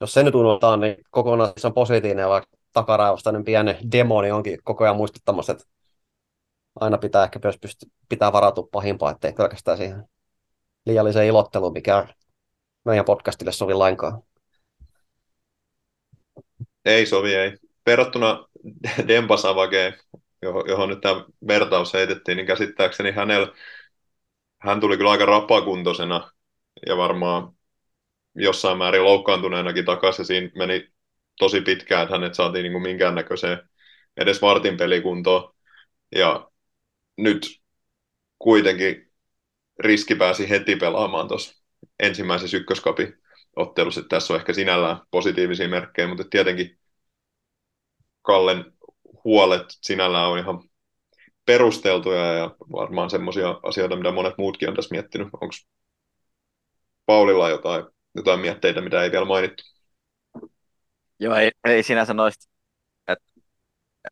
jos 0.00 0.14
se 0.14 0.22
nyt 0.22 0.34
unohtaa, 0.34 0.76
niin 0.76 0.96
kokonaan 1.10 1.52
se 1.56 1.66
on 1.66 1.74
positiivinen, 1.74 2.28
vaikka 2.28 2.56
takaraivostainen 2.72 3.44
pieni 3.44 3.76
demoni 3.92 4.30
onkin 4.30 4.58
koko 4.64 4.84
ajan 4.84 4.96
muistuttamassa, 4.96 5.52
että 5.52 5.64
aina 6.80 6.98
pitää 6.98 7.24
ehkä 7.24 7.40
myös 7.42 7.58
pysty, 7.60 7.86
pitää 8.08 8.32
varautua 8.32 8.68
pahimpaa, 8.72 9.10
ettei 9.10 9.32
pelkästään 9.32 9.78
siihen 9.78 10.04
liialliseen 10.86 11.26
ilotteluun, 11.26 11.72
mikä 11.72 12.08
meidän 12.84 13.04
podcastille 13.04 13.52
sovi 13.52 13.74
lainkaan. 13.74 14.22
Ei 16.84 17.06
sovi, 17.06 17.34
ei. 17.34 17.56
Verrattuna 17.86 18.48
Dempasavageen, 19.08 19.94
johon, 20.42 20.64
johon 20.68 20.88
nyt 20.88 21.00
tämä 21.00 21.24
vertaus 21.48 21.94
heitettiin, 21.94 22.36
niin 22.36 22.46
käsittääkseni 22.46 23.12
hänellä, 23.12 23.52
hän 24.58 24.80
tuli 24.80 24.96
kyllä 24.96 25.10
aika 25.10 25.26
rapakuntoisena 25.26 26.30
ja 26.86 26.96
varmaan 26.96 27.52
jossain 28.34 28.78
määrin 28.78 29.04
loukkaantuneenakin 29.04 29.84
takaisin. 29.84 30.24
Siinä 30.24 30.50
meni 30.54 30.88
tosi 31.38 31.60
pitkään, 31.60 32.02
että 32.02 32.14
hänet 32.14 32.34
saatiin 32.34 32.62
niin 32.62 32.72
kuin 32.72 32.82
minkäännäköiseen 32.82 33.68
edes 34.16 34.42
vartin 34.42 34.76
pelikuntoon. 34.76 35.54
Ja 36.14 36.50
nyt 37.16 37.60
kuitenkin 38.38 39.12
riski 39.78 40.14
pääsi 40.14 40.50
heti 40.50 40.76
pelaamaan 40.76 41.28
tuossa 41.28 41.64
ensimmäisessä 42.00 42.56
ykköskapin 42.56 43.14
ottelussa. 43.56 44.00
Että 44.00 44.16
tässä 44.16 44.34
on 44.34 44.40
ehkä 44.40 44.52
sinällään 44.52 45.00
positiivisia 45.10 45.68
merkkejä, 45.68 46.08
mutta 46.08 46.24
tietenkin 46.30 46.78
Kallen 48.22 48.64
huolet 49.24 49.66
sinällään 49.68 50.30
on 50.30 50.38
ihan 50.38 50.68
perusteltuja 51.46 52.32
ja 52.32 52.56
varmaan 52.72 53.10
semmoisia 53.10 53.60
asioita, 53.62 53.96
mitä 53.96 54.12
monet 54.12 54.38
muutkin 54.38 54.68
on 54.68 54.74
tässä 54.74 54.94
miettinyt. 54.94 55.28
Onko 55.32 55.54
Paulilla 57.06 57.50
jotain, 57.50 57.84
jotain 58.14 58.40
mietteitä, 58.40 58.80
mitä 58.80 59.02
ei 59.02 59.12
vielä 59.12 59.24
mainittu? 59.24 59.62
Joo, 61.20 61.34
ei, 61.34 61.50
ei 61.64 61.82
sinänsä 61.82 62.14
noista, 62.14 62.53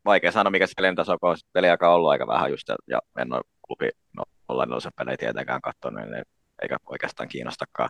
vaikea 0.05 0.33
sanoa, 0.33 0.51
mikä 0.51 0.67
se 0.67 0.75
taso 0.97 1.17
on, 1.23 1.37
peliaika 1.53 1.89
on 1.89 1.95
ollut 1.95 2.11
aika 2.11 2.27
vähän 2.27 2.51
just, 2.51 2.69
ja 2.87 3.01
en 3.19 3.33
ole 3.33 3.43
klubi 3.67 3.89
no, 4.17 4.25
olla 4.49 4.67
noissa 4.67 4.91
pelejä 4.97 5.17
tietenkään 5.17 5.61
katsonut, 5.61 6.11
niin 6.11 6.25
eikä 6.63 6.77
oikeastaan 6.87 7.29
kiinnostakaan, 7.29 7.89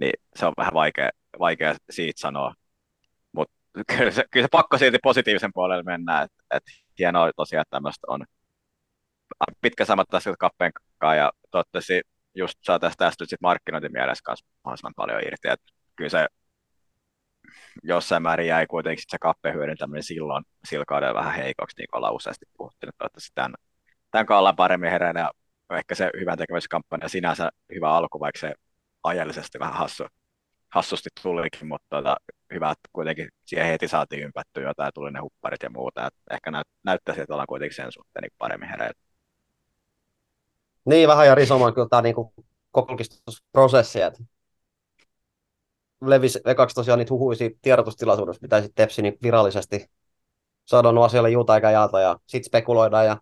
niin 0.00 0.12
se 0.36 0.46
on 0.46 0.52
vähän 0.56 0.74
vaikea, 0.74 1.10
vaikea 1.38 1.74
siitä 1.90 2.20
sanoa, 2.20 2.54
mutta 3.32 3.54
kyllä 3.96 4.10
se, 4.10 4.24
kyllä 4.30 4.44
se 4.44 4.48
pakko 4.50 4.78
silti 4.78 4.98
positiivisen 5.02 5.50
puolelle 5.54 5.82
mennä, 5.82 6.22
että 6.22 6.42
et 6.50 6.62
hienoa 6.98 7.30
tosiaan, 7.36 7.62
että 7.62 7.76
tämmöistä 7.76 8.06
on. 8.08 8.24
Pitkä 9.60 9.84
samat 9.84 10.08
tässä 10.10 10.34
kappeen 10.38 10.72
kanssa, 10.98 11.14
ja 11.14 11.32
toivottavasti 11.50 12.02
just 12.34 12.58
saa 12.62 12.78
tästä 12.78 13.04
tästä 13.04 13.24
sit 13.26 13.40
markkinointimielessä 13.40 14.22
kanssa 14.24 14.46
mahdollisimman 14.64 14.92
paljon 14.96 15.20
irti, 15.26 15.48
että 15.48 15.66
kyllä 15.96 16.10
se 16.10 16.26
jossain 17.82 18.22
määrin 18.22 18.46
jäi 18.46 18.66
kuitenkin 18.66 19.04
se 19.08 19.18
kappeen 19.18 19.54
hyödyntäminen 19.54 20.02
silloin 20.02 20.44
sillä 20.68 20.84
kaudella 20.88 21.14
vähän 21.14 21.34
heikoksi, 21.34 21.76
niin 21.78 21.86
kuin 21.90 21.98
ollaan 21.98 22.14
useasti 22.14 22.46
puhuttu, 22.56 22.86
toivottavasti 22.98 23.32
tämän, 23.34 23.54
tämän 24.10 24.38
ollaan 24.38 24.56
paremmin 24.56 24.90
heränä, 24.90 25.20
ja 25.20 25.30
ehkä 25.78 25.94
se 25.94 26.10
hyvän 26.20 26.38
tekeväisyyskampanja 26.38 27.08
sinänsä 27.08 27.50
hyvä 27.74 27.90
alku, 27.90 28.20
vaikka 28.20 28.40
se 28.40 28.54
ajallisesti 29.04 29.58
vähän 29.58 29.74
hassu, 29.74 30.04
hassusti 30.68 31.10
tulikin, 31.22 31.68
mutta 31.68 31.86
tota, 31.90 32.16
hyvä, 32.54 32.70
että 32.70 32.88
kuitenkin 32.92 33.28
siihen 33.44 33.66
heti 33.66 33.88
saatiin 33.88 34.22
ympättyä 34.22 34.62
jotain, 34.62 34.90
tuli 34.94 35.10
ne 35.10 35.20
hupparit 35.20 35.62
ja 35.62 35.70
muuta, 35.70 36.06
että 36.06 36.20
ehkä 36.30 36.50
näyt, 36.50 36.66
näyttäisi, 36.84 37.20
että 37.20 37.34
ollaan 37.34 37.46
kuitenkin 37.46 37.76
sen 37.76 37.92
suhteen 37.92 38.22
niin 38.22 38.32
paremmin 38.38 38.68
hereillä. 38.68 39.00
Niin, 40.84 41.08
vähän 41.08 41.26
ja 41.26 41.34
risomaan 41.34 41.74
kyllä 41.74 41.88
tämä 41.90 42.02
niinku 42.02 42.34
kokokistusprosessi, 42.70 44.00
että 44.02 44.18
levisi 46.02 46.40
ekaksi 46.44 46.74
tosiaan 46.74 46.98
niitä 46.98 47.14
huhuisia 47.14 47.50
tiedotustilaisuudessa, 47.62 48.40
pitäisi 48.40 48.72
Tepsi 48.74 49.02
niin 49.02 49.18
virallisesti 49.22 49.86
saada 50.64 50.88
asialle 51.04 51.30
juuta 51.30 51.54
eikä 51.54 51.70
jaata 51.70 52.00
ja 52.00 52.16
sitten 52.26 52.44
spekuloidaan 52.44 53.06
ja 53.06 53.16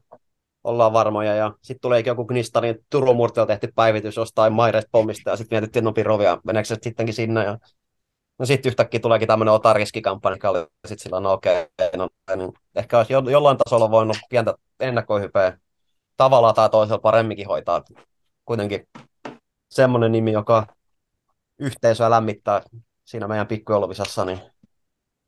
ollaan 0.65 0.93
varmoja. 0.93 1.35
Ja 1.35 1.53
sitten 1.63 1.81
tulee 1.81 2.03
joku 2.07 2.25
Gnista, 2.25 2.61
niin 2.61 2.79
Turun 2.91 3.17
tehty 3.47 3.73
päivitys 3.75 4.17
jostain 4.17 4.53
Maires 4.53 4.87
pommista 4.93 5.31
ja 5.31 5.37
sitten 5.37 5.57
mietittiin 5.57 5.85
nopi 5.85 6.03
rovia, 6.03 6.39
meneekö 6.45 6.67
se 6.67 6.77
sittenkin 6.83 7.15
sinne. 7.15 7.45
Ja... 7.45 7.59
No 8.39 8.47
sitten 8.47 8.71
yhtäkkiä 8.71 9.01
tuleekin 9.01 9.29
tämmöinen 9.29 9.55
otariskikampanja, 9.55 10.35
joka 10.35 10.51
oli 10.51 10.67
sitten 10.87 11.03
sillä 11.03 11.21
no 11.21 11.33
okei, 11.33 11.63
okay, 11.63 11.91
no, 11.97 12.09
niin 12.37 12.53
ehkä 12.75 12.99
olisi 12.99 13.13
jo, 13.13 13.23
jollain 13.31 13.57
tasolla 13.57 13.91
voinut 13.91 14.17
pientä 14.31 14.55
ennakkohypeä 14.81 15.59
tavalla 16.17 16.53
tai 16.53 16.71
toisella 16.71 16.99
paremminkin 16.99 17.47
hoitaa. 17.47 17.83
Kuitenkin 18.45 18.89
semmoinen 19.71 20.13
nimi, 20.13 20.33
joka 20.33 20.67
yhteisöä 21.59 22.11
lämmittää 22.11 22.63
siinä 23.05 23.29
meidän 23.29 23.47
pikkujoulovisassa, 23.47 24.25
niin 24.25 24.41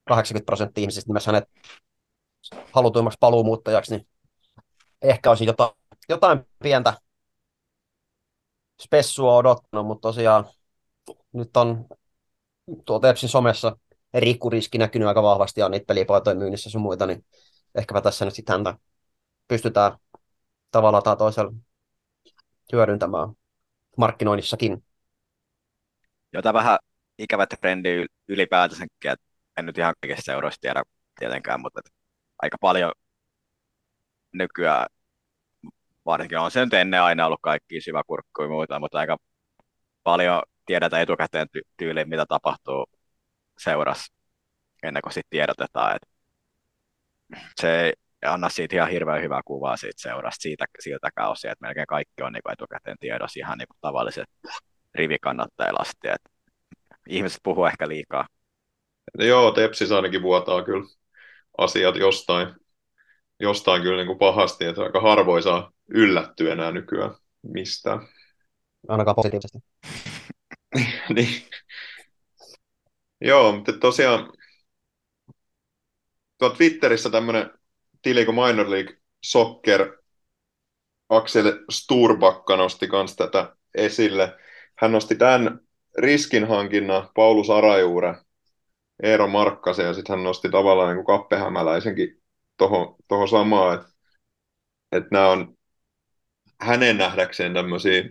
80 0.05 0.47
prosenttia 0.47 0.83
ihmisistä 0.83 1.09
nimessä 1.09 1.33
hänet 1.33 1.49
halutuimmaksi 2.73 3.19
paluumuuttajaksi, 3.21 3.97
niin 3.97 4.09
ehkä 5.03 5.31
olisi 5.31 5.45
jotain, 5.45 5.71
jotain 6.09 6.47
pientä 6.63 6.95
spessua 8.83 9.37
odottanut, 9.37 9.87
mutta 9.87 10.09
tosiaan 10.09 10.49
nyt 11.33 11.57
on 11.57 11.87
tuo 12.87 12.99
Tepsin 12.99 13.29
somessa 13.29 13.77
rikkuriski 14.15 14.79
näkynyt 14.79 15.09
aika 15.09 15.23
vahvasti 15.23 15.61
ja 15.61 15.69
niitä 15.69 15.87
pelipaitoja 15.87 16.37
myynnissä 16.37 16.71
sun 16.71 16.83
muita, 16.83 17.07
niin 17.07 17.25
ehkäpä 17.75 18.01
tässä 18.01 18.25
nyt 18.25 18.35
sitten 18.35 18.53
häntä 18.53 18.79
pystytään 19.49 19.99
tavalla 20.71 21.03
tai 21.03 21.17
toisella 21.17 21.53
hyödyntämään 22.73 23.29
markkinoinnissakin. 23.97 24.85
Jota 26.35 26.53
vähän 26.53 26.79
ikävä 27.19 27.47
trendi 27.47 28.07
ylipäätänsäkin, 28.29 29.11
että 29.11 29.27
en 29.57 29.67
nyt 29.67 29.79
ihan 29.79 29.95
kaikista 30.01 30.25
seuroista 30.25 30.61
tiedä 30.61 30.83
tietenkään, 31.19 31.61
mutta 31.61 31.81
aika 32.43 32.57
paljon 32.61 32.93
nykyään, 34.33 34.87
varsinkin 36.07 36.39
on 36.39 36.51
se 36.51 36.65
nyt 36.65 36.75
ennen 36.75 37.03
aina 37.03 37.27
ollut 37.27 37.41
kaikki 37.43 37.81
syväkurkkuja 37.81 38.47
ja 38.47 38.51
muuta, 38.51 38.81
mutta 38.81 38.99
aika 38.99 39.17
paljon 40.03 40.43
tiedetään 40.67 41.03
etukäteen 41.03 41.47
ty- 41.59 41.69
tyyliin, 41.77 42.09
mitä 42.09 42.27
tapahtuu 42.27 42.87
seurassa 43.59 44.15
ennen 44.83 45.03
kuin 45.03 45.13
sitten 45.13 45.31
tiedotetaan. 45.31 45.97
että 45.97 46.09
se 47.61 47.81
ei 47.81 47.93
anna 48.27 48.49
siitä 48.49 48.77
ihan 48.77 48.91
hirveän 48.91 49.23
hyvää 49.23 49.41
kuvaa 49.45 49.77
siitä 49.77 50.03
seurasta 50.03 50.43
siitä, 50.43 50.65
siltäkään 50.81 51.31
osin, 51.31 51.51
että 51.51 51.67
melkein 51.67 51.87
kaikki 51.87 52.23
on 52.23 52.33
niin 52.33 52.53
etukäteen 52.53 52.97
tiedossa 53.01 53.41
ihan 53.41 53.59
niin 53.59 53.69
tavalliset 53.81 54.29
rivikannattajilla 54.95 55.79
asti. 55.81 56.09
Että 56.09 56.31
ihmiset 57.09 57.41
puhuu 57.43 57.67
ehkä 57.67 57.89
liikaa. 57.89 58.29
Joo, 59.19 59.51
Tepsis 59.51 59.93
ainakin 59.93 60.23
vuotaa 60.23 60.65
kyllä 60.65 60.87
asiat 61.59 61.97
jostain 61.97 62.55
jostain 63.41 63.83
kyllä 63.83 63.97
niin 63.97 64.07
kuin 64.07 64.19
pahasti, 64.19 64.65
että 64.65 64.83
aika 64.83 65.01
harvoin 65.01 65.43
saa 65.43 65.73
yllättyä 65.89 66.53
enää 66.53 66.71
nykyään 66.71 67.15
mistään. 67.43 68.09
Ainakaan 68.89 69.15
positiivisesti. 69.15 69.59
niin. 71.15 71.43
Joo, 73.21 73.53
mutta 73.53 73.73
tosiaan 73.73 74.33
tuo 76.39 76.51
Twitterissä 76.51 77.11
tämmöinen 77.11 77.51
tili 78.03 78.25
kuin 78.25 78.35
Minor 78.35 78.71
League 78.71 78.97
Soccer, 79.25 79.99
Axel 81.09 81.53
Sturbakka 81.71 82.57
nosti 82.57 82.89
myös 82.93 83.17
tätä 83.17 83.57
esille. 83.75 84.37
Hän 84.85 84.93
nosti 84.93 85.15
tämän 85.15 85.61
riskinhankinnan 85.99 87.09
Paulus 87.15 87.51
Arajuure, 87.51 88.15
Eero 89.03 89.29
Markkasen 89.29 89.87
ja 89.87 89.95
sitten 89.95 90.17
hän 90.17 90.25
nosti 90.25 90.51
tavallaan 90.51 90.89
niin 90.89 91.05
kuin 91.05 91.19
Kappehämäläisenkin 91.19 92.23
tuohon 92.57 92.97
toho 93.09 93.27
samaan, 93.27 93.75
että, 93.75 93.93
että 94.93 95.09
nämä 95.13 95.29
on 95.29 95.57
hänen 96.61 96.99
nähdäkseen 96.99 97.55
tämmöisiä 97.55 98.03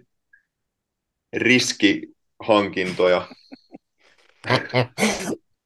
riskihankintoja. 1.33 3.27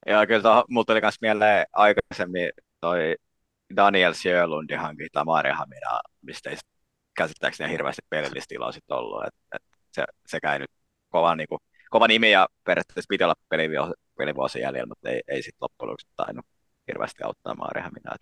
Joo, 0.07 0.27
kyllä 0.27 0.41
tuohon, 0.41 0.63
mulla 0.69 0.85
tuli 0.85 1.01
myös 1.01 1.21
mieleen 1.21 1.65
aikaisemmin 1.73 2.49
toi 2.81 3.15
Daniel 3.75 4.13
Sjölundin 4.13 4.79
hankinta 4.79 5.25
Hamina, 5.53 6.01
mistä 6.21 6.49
ei 6.49 6.57
käsittääkseni 7.17 7.71
hirveästi 7.71 8.01
pelillistä 8.09 8.55
sitten 8.71 8.97
ollut. 8.97 9.23
Et, 9.27 9.33
et 9.55 9.61
se, 9.91 10.03
sekä 10.25 10.53
ei 10.53 10.59
nyt 10.59 10.76
kova, 11.09 11.35
niin 11.35 11.47
kuin, 11.47 11.59
kova 11.89 12.07
nimi 12.07 12.31
ja 12.31 12.47
periaatteessa 12.63 13.07
piti 13.09 13.23
olla 13.23 13.35
pelivuosi 14.17 14.59
jäljellä, 14.59 14.87
mutta 14.87 15.09
ei, 15.09 15.21
ei 15.27 15.43
sitten 15.43 15.57
loppujen 15.61 15.87
lopuksi 15.89 16.07
tainnut 16.15 16.45
hirveästi 16.87 17.23
auttaa 17.23 17.55
Hamina. 17.59 18.15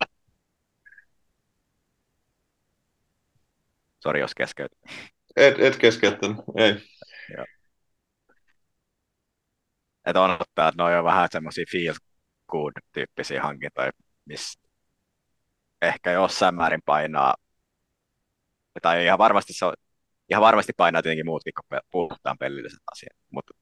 Sori, 4.02 4.20
jos 4.20 4.34
keskeytän. 4.34 4.78
Et, 5.36 5.60
et 5.60 5.76
keskeyttänyt, 5.76 6.36
ei. 6.56 6.72
Joo. 7.36 7.46
Että 10.06 10.22
on 10.22 10.30
ottaa, 10.30 10.68
että 10.68 10.84
ne 10.84 10.96
on 10.98 11.04
vähän 11.04 11.28
semmoisia 11.32 11.64
feel 11.72 11.94
good 12.48 12.72
tyyppisiä 12.92 13.42
hankintoja, 13.42 13.90
missä 14.24 14.60
ehkä 15.82 16.12
jossain 16.12 16.54
määrin 16.54 16.82
painaa, 16.84 17.34
tai 18.82 19.04
ihan 19.04 19.18
varmasti 19.18 19.52
se 19.52 19.64
on, 19.64 19.74
ihan 20.30 20.42
varmasti 20.42 20.72
painaa 20.76 21.02
tietenkin 21.02 21.26
muutkin, 21.26 21.52
kun 21.54 21.78
puhutaan 21.90 22.38
pelilliset 22.38 22.80
asiat, 22.92 23.16
mutta 23.30 23.54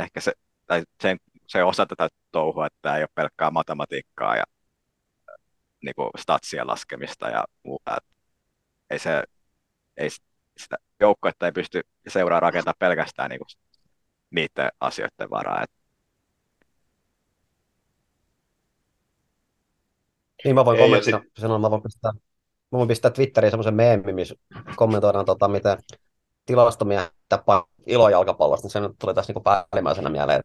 ehkä 0.00 0.20
se, 0.20 0.32
tai 0.66 0.82
sen, 1.02 1.18
se 1.46 1.64
osa 1.64 1.86
tätä 1.86 2.08
touhua, 2.32 2.66
että 2.66 2.78
tämä 2.82 2.96
ei 2.96 3.02
ole 3.02 3.08
pelkkää 3.14 3.50
matematiikkaa 3.50 4.36
ja 4.36 4.44
niin 5.82 5.94
kuin 5.96 6.10
statsien 6.18 6.66
laskemista 6.66 7.28
ja 7.28 7.44
muuta. 7.62 7.96
Ei 8.90 8.98
se, 8.98 9.24
ei 9.96 10.08
sitä 10.56 10.76
joukkoetta 11.00 11.46
ei 11.46 11.52
pysty 11.52 11.80
seuraa 12.08 12.40
rakentaa 12.40 12.74
pelkästään 12.78 13.30
niin 13.30 13.38
kuin 13.38 13.48
niiden 14.30 14.70
asioiden 14.80 15.30
varaa. 15.30 15.64
Niin 20.44 20.54
mä 20.54 20.64
voin 20.64 20.78
kommentoida, 20.78 21.18
sit... 21.18 21.32
sanon, 21.38 21.60
mä 21.60 21.70
voin 21.70 21.82
pistää, 21.82 22.12
mä 22.72 22.78
voin 22.78 22.88
pistää 22.88 23.10
Twitteriin 23.10 23.50
semmoisen 23.50 23.74
meemin, 23.74 24.14
missä 24.14 24.34
kommentoidaan, 24.76 25.24
tota, 25.24 25.48
miten 25.48 25.78
tilastomia 26.46 27.10
ilojalkapallosta, 27.86 28.64
niin 28.64 28.72
se 28.72 28.80
nyt 28.80 28.92
tuli 28.98 29.14
tässä 29.14 29.32
niin 29.32 29.42
päällimmäisenä 29.42 30.10
mieleen. 30.10 30.42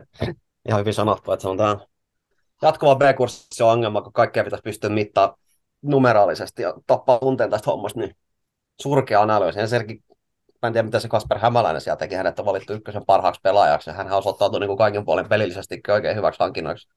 Ihan 0.68 0.80
hyvin 0.80 0.94
sanottu, 0.94 1.32
että 1.32 1.42
se 1.42 1.48
on 1.48 1.58
tämä 1.58 1.78
jatkuva 2.62 2.96
B-kurssi 2.96 3.64
on 3.64 3.72
ongelma, 3.72 4.02
kun 4.02 4.14
kaikkea 4.14 4.44
pitäisi 4.44 4.64
pystyä 4.64 4.90
mittaamaan 4.90 5.40
numeraalisesti 5.82 6.62
ja 6.62 6.74
tappaa 6.88 7.20
tunteen 7.20 7.50
tästä 7.50 7.72
hommasta, 7.72 8.00
niin 8.00 8.16
surkea 8.82 9.22
analyysi. 9.22 9.60
Ensinnäkin 9.60 10.04
mä 10.62 10.68
en 10.68 10.74
tiedä, 10.74 10.86
mitä 10.86 11.00
se 11.00 11.08
Kasper 11.08 11.38
Hämäläinen 11.38 11.82
siellä 11.82 11.98
teki, 11.98 12.16
hänet 12.16 12.40
on 12.40 12.46
valittu 12.46 12.74
ykkösen 12.74 13.06
parhaaksi 13.06 13.42
pelaajaksi, 13.44 13.90
ja 13.90 13.94
hän 13.94 14.12
osoittautui 14.12 14.60
niin 14.60 14.68
kuin 14.68 14.78
kaiken 14.78 15.06
puolen 15.06 15.30
pelillisesti 15.30 15.82
oikein 15.88 16.16
hyväksi 16.16 16.40
hankinnoiksi. 16.40 16.88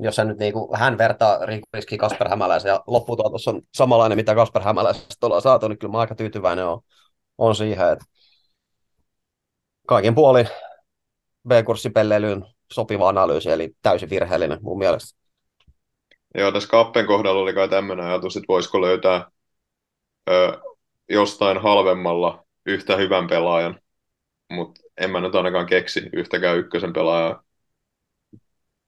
Jos 0.00 0.18
hän 0.18 0.28
nyt 0.28 0.38
niin 0.38 0.52
kuin, 0.52 0.78
hän 0.78 0.98
vertaa 0.98 1.38
riski 1.74 1.98
Kasper 1.98 2.28
Hämäläisen 2.28 2.68
ja 2.68 2.84
lopputuotos 2.86 3.48
on 3.48 3.62
samanlainen, 3.74 4.18
mitä 4.18 4.34
Kasper 4.34 4.62
Hämäläisestä 4.62 5.26
ollaan 5.26 5.42
saatu, 5.42 5.68
niin 5.68 5.78
kyllä 5.78 5.92
mä 5.92 5.98
aika 5.98 6.14
tyytyväinen 6.14 6.66
on, 6.66 6.80
on 7.38 7.54
siihen, 7.54 7.92
että 7.92 8.04
kaiken 9.86 10.14
puolin 10.14 10.48
B-kurssipelleilyyn 11.48 12.44
sopiva 12.72 13.08
analyysi, 13.08 13.50
eli 13.50 13.76
täysin 13.82 14.10
virheellinen 14.10 14.58
mun 14.62 14.78
mielestä. 14.78 15.18
Joo, 16.34 16.52
tässä 16.52 16.68
Kappen 16.68 17.06
kohdalla 17.06 17.42
oli 17.42 17.54
kai 17.54 17.68
tämmöinen 17.68 18.06
ajatus, 18.06 18.36
että 18.36 18.48
voisiko 18.48 18.80
löytää 18.80 19.30
ö, 20.30 20.58
jostain 21.08 21.58
halvemmalla 21.58 22.44
yhtä 22.66 22.96
hyvän 22.96 23.26
pelaajan, 23.26 23.80
mutta 24.50 24.80
en 24.96 25.10
mä 25.10 25.20
nyt 25.20 25.34
ainakaan 25.34 25.66
keksi 25.66 26.10
yhtäkään 26.12 26.58
ykkösen 26.58 26.92
pelaajaa, 26.92 27.42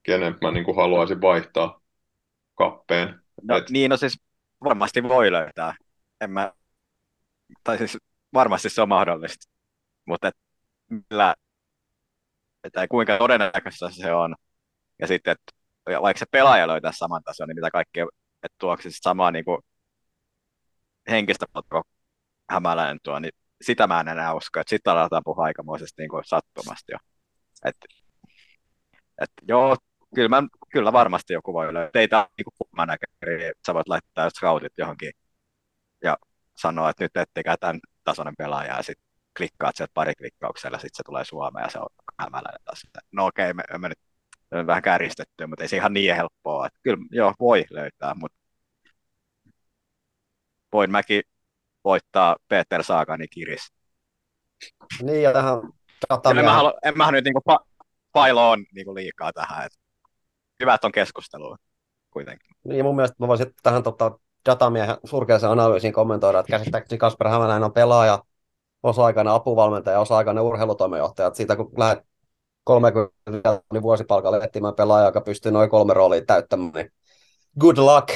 kenen 0.09 0.37
mä 0.41 0.51
niin 0.51 0.65
kuin 0.65 0.75
haluaisin 0.75 1.21
vaihtaa 1.21 1.81
kappeen. 2.55 3.21
No, 3.43 3.57
Et... 3.57 3.69
Niin, 3.69 3.89
no 3.89 3.97
siis 3.97 4.21
varmasti 4.63 5.03
voi 5.03 5.31
löytää. 5.31 5.75
En 6.21 6.31
mä... 6.31 6.53
Tai 7.63 7.77
siis 7.77 7.97
varmasti 8.33 8.69
se 8.69 8.81
on 8.81 8.89
mahdollista. 8.89 9.49
Mutta 10.05 10.27
et, 10.27 10.35
millä, 10.89 11.35
että 12.63 12.87
kuinka 12.87 13.17
todennäköistä 13.17 13.89
se 13.89 14.13
on. 14.13 14.35
Ja 14.99 15.07
sitten, 15.07 15.31
että 15.31 16.01
vaikka 16.01 16.19
se 16.19 16.25
pelaaja 16.31 16.67
löytää 16.67 16.91
saman 16.91 17.23
tason, 17.23 17.47
niin 17.47 17.55
mitä 17.55 17.71
kaikkea, 17.71 18.07
että 18.43 18.55
tuoksi 18.59 18.89
samaa 18.91 19.31
niin 19.31 19.45
kuin 19.45 19.59
henkistä 21.09 21.45
hämäläinen 22.49 22.99
tuo, 23.03 23.19
niin 23.19 23.31
sitä 23.61 23.87
mä 23.87 23.99
en 23.99 24.07
enää 24.07 24.33
usko, 24.33 24.59
että 24.59 24.69
sitten 24.69 24.93
aletaan 24.93 25.21
puhua 25.25 25.43
aikamoisesti 25.43 26.01
niin 26.01 26.09
kuin 26.09 26.23
sattumasti 26.25 26.91
jo. 26.91 26.97
Et, 27.65 27.75
et, 29.21 29.31
joo, 29.47 29.77
kyllä, 30.15 30.29
mä, 30.29 30.43
kyllä 30.71 30.93
varmasti 30.93 31.33
joku 31.33 31.53
voi 31.53 31.73
löytää. 31.73 31.99
Ei 32.01 32.07
tämä 32.07 32.27
niin 32.37 32.45
kuin 32.45 33.53
sä 33.65 33.73
voit 33.73 33.87
laittaa 33.87 34.25
just 34.25 34.35
scoutit 34.35 34.73
johonkin 34.77 35.11
ja 36.03 36.17
sanoa, 36.57 36.89
että 36.89 37.03
nyt 37.03 37.17
ettekää 37.17 37.57
tämän 37.57 37.79
tasoinen 38.03 38.35
pelaaja 38.37 38.75
ja 38.75 38.83
sitten 38.83 39.05
klikkaat 39.37 39.75
sieltä 39.75 39.91
pari 39.93 40.15
klikkauksella, 40.15 40.77
sitten 40.77 40.97
se 40.97 41.03
tulee 41.03 41.25
Suomeen 41.25 41.63
ja 41.63 41.69
se 41.69 41.79
on 41.79 41.87
hämäläinen 42.19 42.61
taas. 42.65 42.81
No 43.11 43.25
okei, 43.25 43.51
okay, 43.51 43.53
me, 43.53 43.77
me 43.77 43.89
nyt 43.89 43.99
on 44.51 44.67
vähän 44.67 44.83
kärjistetty, 44.83 45.45
mutta 45.45 45.63
ei 45.63 45.67
se 45.67 45.75
ihan 45.75 45.93
niin 45.93 46.15
helppoa. 46.15 46.67
Että 46.67 46.79
kyllä, 46.83 47.05
joo, 47.11 47.33
voi 47.39 47.65
löytää, 47.69 48.13
mutta 48.15 48.37
voin 50.73 50.91
mäkin 50.91 51.21
voittaa 51.83 52.35
Peter 52.47 52.83
Saagani 52.83 53.27
kiris. 53.27 53.73
Niin, 55.01 55.23
ja 55.23 55.33
tähän 55.33 55.57
en 56.37 56.45
mä, 56.45 56.53
halu, 56.53 56.73
en 56.83 56.97
mä 56.97 57.11
nyt 57.11 57.23
niinku 57.23 57.41
pa, 57.45 57.59
pailoon 58.11 58.65
niinku 58.73 58.95
liikaa 58.95 59.33
tähän. 59.33 59.69
Et 60.59 60.63
hyvät 60.63 60.85
on 60.85 60.91
keskustelua 60.91 61.57
kuitenkin. 62.11 62.55
Niin, 62.63 62.85
mun 62.85 62.95
mielestä 62.95 63.15
mä 63.19 63.27
voisin 63.27 63.53
tähän 63.63 63.83
tota, 63.83 64.19
datamiehen 64.45 64.97
surkeaseen 65.03 65.51
analyysiin 65.51 65.93
kommentoida, 65.93 66.39
että 66.39 66.49
käsittääkseni 66.49 66.99
Kasper 66.99 67.27
Hämäläinen 67.27 67.63
on 67.63 67.73
pelaaja, 67.73 68.23
osa-aikainen 68.83 69.33
apuvalmentaja, 69.33 69.99
osa-aikainen 69.99 70.43
urheilutoimenjohtaja. 70.43 71.33
Siitä 71.33 71.55
kun 71.55 71.71
lähdet 71.77 72.03
30 72.63 73.61
niin 73.73 73.81
vuosipalkalle 73.81 74.37
etsimään 74.43 74.75
pelaaja, 74.75 75.05
joka 75.05 75.21
pystyy 75.21 75.51
noin 75.51 75.69
kolme 75.69 75.93
roolia 75.93 76.25
täyttämään, 76.25 76.71
niin 76.73 76.91
good 77.59 77.77
luck. 77.77 78.09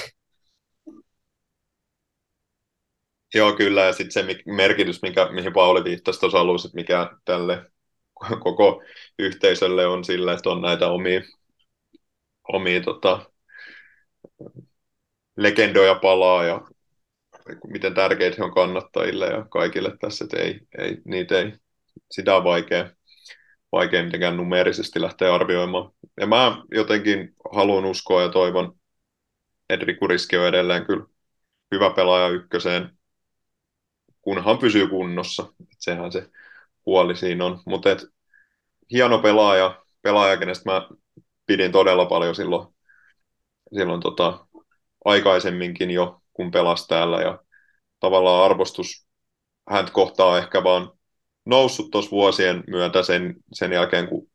Joo, 3.33 3.53
kyllä. 3.53 3.81
Ja 3.81 3.93
sitten 3.93 4.27
se 4.27 4.35
merkitys, 4.45 5.01
mikä, 5.01 5.31
mihin 5.31 5.53
Pauli 5.53 5.83
viittasi 5.83 6.19
tuossa 6.19 6.39
alussa, 6.39 6.67
että 6.67 6.75
mikä 6.75 7.11
tälle 7.25 7.71
koko 8.43 8.83
yhteisölle 9.19 9.87
on 9.87 10.03
sillä, 10.03 10.33
että 10.33 10.49
on 10.49 10.61
näitä 10.61 10.87
omia, 10.87 11.21
omia 12.47 12.81
tota, 12.81 13.25
legendoja 15.37 15.95
palaa 15.95 16.43
ja 16.43 16.61
miten 17.67 17.93
tärkeitä 17.93 18.35
he 18.39 18.43
on 18.43 18.53
kannattajille 18.53 19.25
ja 19.25 19.45
kaikille 19.49 19.97
tässä, 20.01 20.25
että 20.25 20.37
ei, 20.37 20.59
ei, 20.77 20.97
niitä 21.05 21.39
ei, 21.39 21.53
sitä 22.11 22.35
on 22.35 22.43
vaikea, 22.43 22.89
vaikea 23.71 24.03
mitenkään 24.03 24.37
numerisesti 24.37 25.01
lähteä 25.01 25.33
arvioimaan. 25.35 25.91
Ja 26.19 26.27
mä 26.27 26.63
jotenkin 26.71 27.33
haluan 27.53 27.85
uskoa 27.85 28.21
ja 28.21 28.29
toivon, 28.29 28.79
että 29.69 29.85
Riku 29.85 30.07
Riski 30.07 30.37
on 30.37 30.47
edelleen 30.47 30.85
kyllä 30.85 31.05
hyvä 31.71 31.89
pelaaja 31.89 32.27
ykköseen, 32.27 32.97
kunhan 34.21 34.57
pysyy 34.57 34.87
kunnossa. 34.87 35.53
Et 35.61 35.77
sehän 35.79 36.11
se 36.11 36.29
huoli 36.85 37.15
siinä 37.15 37.45
on. 37.45 37.61
Mutta 37.65 37.89
hieno 38.91 39.19
pelaaja, 39.19 39.83
pelaaja, 40.01 40.37
kenestä 40.37 40.71
mä 40.71 40.87
pidin 41.45 41.71
todella 41.71 42.05
paljon 42.05 42.35
silloin, 42.35 42.67
silloin 43.77 44.01
tota, 44.01 44.47
aikaisemminkin 45.05 45.91
jo, 45.91 46.21
kun 46.33 46.51
pelasi 46.51 46.87
täällä. 46.87 47.21
Ja 47.21 47.39
tavallaan 47.99 48.45
arvostus 48.45 49.07
hän 49.69 49.91
kohtaa 49.91 50.37
ehkä 50.37 50.63
vaan 50.63 50.91
noussut 51.45 51.91
tuossa 51.91 52.11
vuosien 52.11 52.63
myötä 52.67 53.03
sen, 53.03 53.35
sen 53.53 53.71
jälkeen, 53.71 54.07
kun 54.07 54.27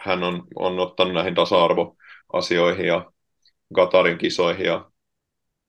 hän 0.00 0.22
on, 0.22 0.46
on 0.56 0.78
ottanut 0.78 1.14
näihin 1.14 1.34
tasa-arvoasioihin 1.34 2.86
ja 2.86 3.12
Katarin 3.74 4.18
kisoihin 4.18 4.66
ja 4.66 4.90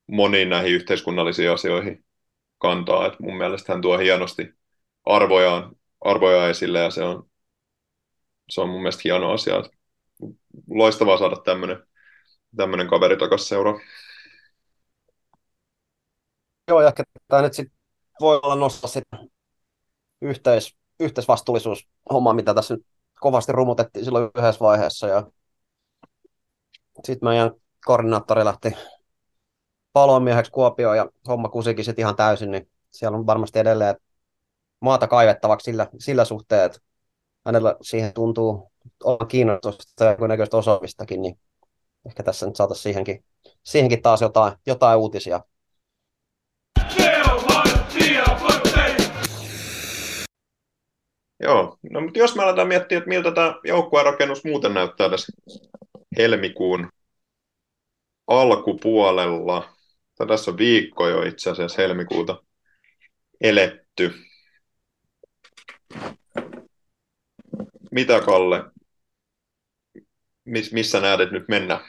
moniin 0.08 0.50
näihin 0.50 0.74
yhteiskunnallisiin 0.74 1.52
asioihin 1.52 2.06
kantaa. 2.58 3.06
Et 3.06 3.20
mun 3.20 3.38
mielestä 3.38 3.74
hän 3.74 3.82
tuo 3.82 3.98
hienosti 3.98 4.54
arvojaan, 5.06 5.76
arvojaan 6.02 6.50
esille 6.50 6.80
ja 6.80 6.90
se 6.92 7.04
on, 7.04 7.30
se 8.50 8.62
on 8.62 8.70
mun 8.70 8.82
mielestä 8.82 9.02
hieno 9.04 9.32
asia. 9.32 9.58
Et 9.58 9.79
loistavaa 10.70 11.18
saada 11.18 11.36
tämmöinen 12.56 12.88
kaveri 12.90 13.18
takaisin 13.18 13.48
seuraan. 13.48 13.82
Joo, 16.68 16.82
ja 16.82 16.88
ehkä 16.88 17.04
tämä 17.28 17.42
nyt 17.42 17.54
sit 17.54 17.68
voi 18.20 18.40
olla 18.44 18.56
nostaa 18.56 18.90
sitten 18.90 19.30
yhteis, 20.22 20.78
homma, 22.14 22.34
mitä 22.34 22.54
tässä 22.54 22.74
nyt 22.76 22.86
kovasti 23.20 23.52
rumutettiin 23.52 24.06
silloin 24.06 24.32
yhdessä 24.38 24.60
vaiheessa. 24.60 25.08
Ja 25.08 25.32
sitten 27.04 27.30
meidän 27.30 27.52
koordinaattori 27.86 28.46
lähti 28.46 28.74
palomieheksi 29.94 30.52
Kuopioon 30.52 30.98
ja 30.98 31.10
homma 31.28 31.50
kusikin 31.50 31.86
sitten 31.86 32.04
ihan 32.04 32.16
täysin, 32.16 32.52
niin 32.52 32.70
siellä 32.92 33.18
on 33.18 33.26
varmasti 33.26 33.60
edelleen 33.60 33.96
maata 34.82 35.08
kaivettavaksi 35.08 35.66
sillä, 35.66 35.88
sillä 36.00 36.26
suhteen, 36.26 36.66
että 36.66 36.80
hänellä 37.46 37.76
siihen 37.82 38.14
tuntuu 38.14 38.72
olla 39.04 39.26
kiinnostusta 39.26 40.04
ja 40.04 40.28
näköistä 40.28 40.58
osaamistakin, 40.58 41.22
niin 41.22 41.40
ehkä 42.06 42.24
tässä 42.24 42.46
nyt 42.46 42.56
saataisiin 42.56 42.84
siihenkin, 42.84 43.24
siihenkin 43.64 44.02
taas 44.02 44.22
jotain, 44.22 44.54
jotain 44.68 45.00
uutisia. 45.00 45.42
Joo, 51.40 51.78
no 51.92 52.02
mutta 52.02 52.20
jos 52.20 52.36
me 52.36 52.44
aletaan 52.44 52.68
miettiä, 52.68 52.98
että 52.98 53.08
miltä 53.08 53.32
tämä 53.32 53.56
joukkuerakennus 53.64 54.44
muuten 54.44 54.74
näyttää 54.74 55.10
tässä 55.10 55.34
helmikuun 56.18 56.90
alkupuolella, 58.28 59.74
tai 60.18 60.28
tässä 60.28 60.52
on 60.52 60.58
viikko 60.58 61.08
jo 61.08 61.24
itse 61.24 61.50
asiassa 61.50 61.82
helmikuuta 61.82 62.44
eletty. 63.42 64.14
Mitä 67.92 68.22
Kalle, 68.22 68.64
Miss, 70.50 70.72
missä 70.72 71.00
näet, 71.00 71.32
nyt 71.32 71.48
mennä? 71.48 71.80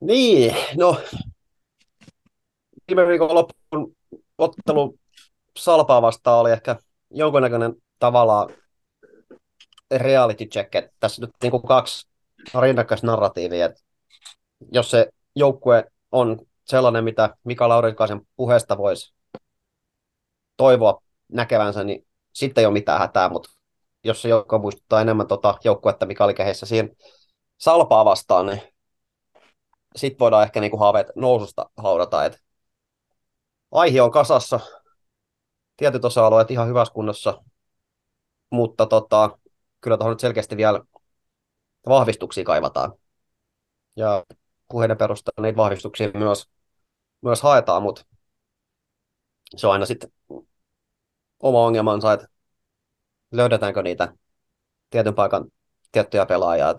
Niin, 0.00 0.56
no 0.76 1.00
viime 2.88 3.06
viikon 3.06 3.34
loppuun 3.34 3.96
ottelu 4.38 4.98
Salpaa 5.56 6.02
vastaan 6.02 6.40
oli 6.40 6.52
ehkä 6.52 6.76
jonkunnäköinen 7.10 7.74
tavallaan 7.98 8.48
reality 9.96 10.44
check, 10.46 10.72
tässä 11.00 11.22
nyt 11.22 11.30
niin 11.42 11.50
kuin 11.50 11.62
kaksi 11.62 12.08
rinnakkaisnarratiivia, 12.60 13.70
jos 14.72 14.90
se 14.90 15.08
joukkue 15.36 15.84
on 16.12 16.38
sellainen, 16.64 17.04
mitä 17.04 17.36
Mika 17.44 17.68
Laurinkaisen 17.68 18.20
puheesta 18.36 18.78
voisi 18.78 19.14
toivoa 20.56 21.02
näkevänsä, 21.32 21.84
niin 21.84 22.06
sitten 22.32 22.62
ei 22.62 22.66
ole 22.66 22.72
mitään 22.72 23.00
hätää, 23.00 23.28
mutta 23.28 23.57
jos 24.08 24.22
se 24.22 24.28
joukko 24.28 24.58
muistuttaa 24.58 25.00
enemmän 25.00 25.26
tota 25.26 25.58
joukkuetta, 25.64 26.06
mikä 26.06 26.24
oli 26.24 26.34
kehessä 26.34 26.66
siihen 26.66 26.96
salpaa 27.58 28.04
vastaan, 28.04 28.46
niin 28.46 28.62
sitten 29.96 30.18
voidaan 30.18 30.42
ehkä 30.42 30.60
niinku 30.60 30.76
haaveet 30.76 31.06
noususta 31.16 31.70
haudata. 31.76 32.24
Et 32.24 32.42
aihe 33.70 34.02
on 34.02 34.10
kasassa, 34.10 34.60
tietyt 35.76 36.04
osa-alueet 36.04 36.50
ihan 36.50 36.68
hyvässä 36.68 36.94
kunnossa, 36.94 37.42
mutta 38.50 38.86
tota, 38.86 39.38
kyllä 39.80 39.96
tuohon 39.96 40.12
nyt 40.12 40.20
selkeästi 40.20 40.56
vielä 40.56 40.80
vahvistuksia 41.88 42.44
kaivataan. 42.44 42.92
Ja 43.96 44.24
puheiden 44.68 44.98
perusteella 44.98 45.42
niitä 45.42 45.56
vahvistuksia 45.56 46.10
myös, 46.14 46.48
myös 47.22 47.42
haetaan, 47.42 47.82
mutta 47.82 48.04
se 49.56 49.66
on 49.66 49.72
aina 49.72 49.86
sitten 49.86 50.12
oma 51.40 51.64
ongelmansa, 51.66 52.12
että 52.12 52.28
löydetäänkö 53.32 53.82
niitä 53.82 54.12
tietyn 54.90 55.14
paikan 55.14 55.44
tiettyjä 55.92 56.26
pelaajia. 56.26 56.74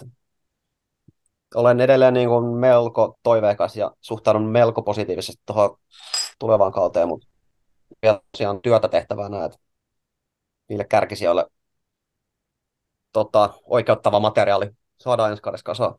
Olen 1.56 1.80
edelleen 1.80 2.14
niin 2.14 2.30
kuin 2.30 2.46
melko 2.46 3.20
toiveikas 3.24 3.76
ja 3.76 3.92
suhtaudun 4.02 4.50
melko 4.50 4.82
positiivisesti 4.82 5.44
tuohon 5.46 5.78
tulevaan 6.40 6.72
kauteen, 6.72 7.08
mutta 7.08 7.28
vielä 8.02 8.20
tosiaan 8.32 8.62
työtä 8.62 8.88
tehtävänä, 8.88 9.46
että 9.46 9.58
niille 10.70 10.84
kärkisijoille 10.84 11.46
tota, 13.14 13.54
oikeuttava 13.64 14.20
materiaali 14.20 14.70
saadaan 14.98 15.32
ensi 15.32 15.44
kaudessa 15.44 15.64
kasaan. 15.64 15.96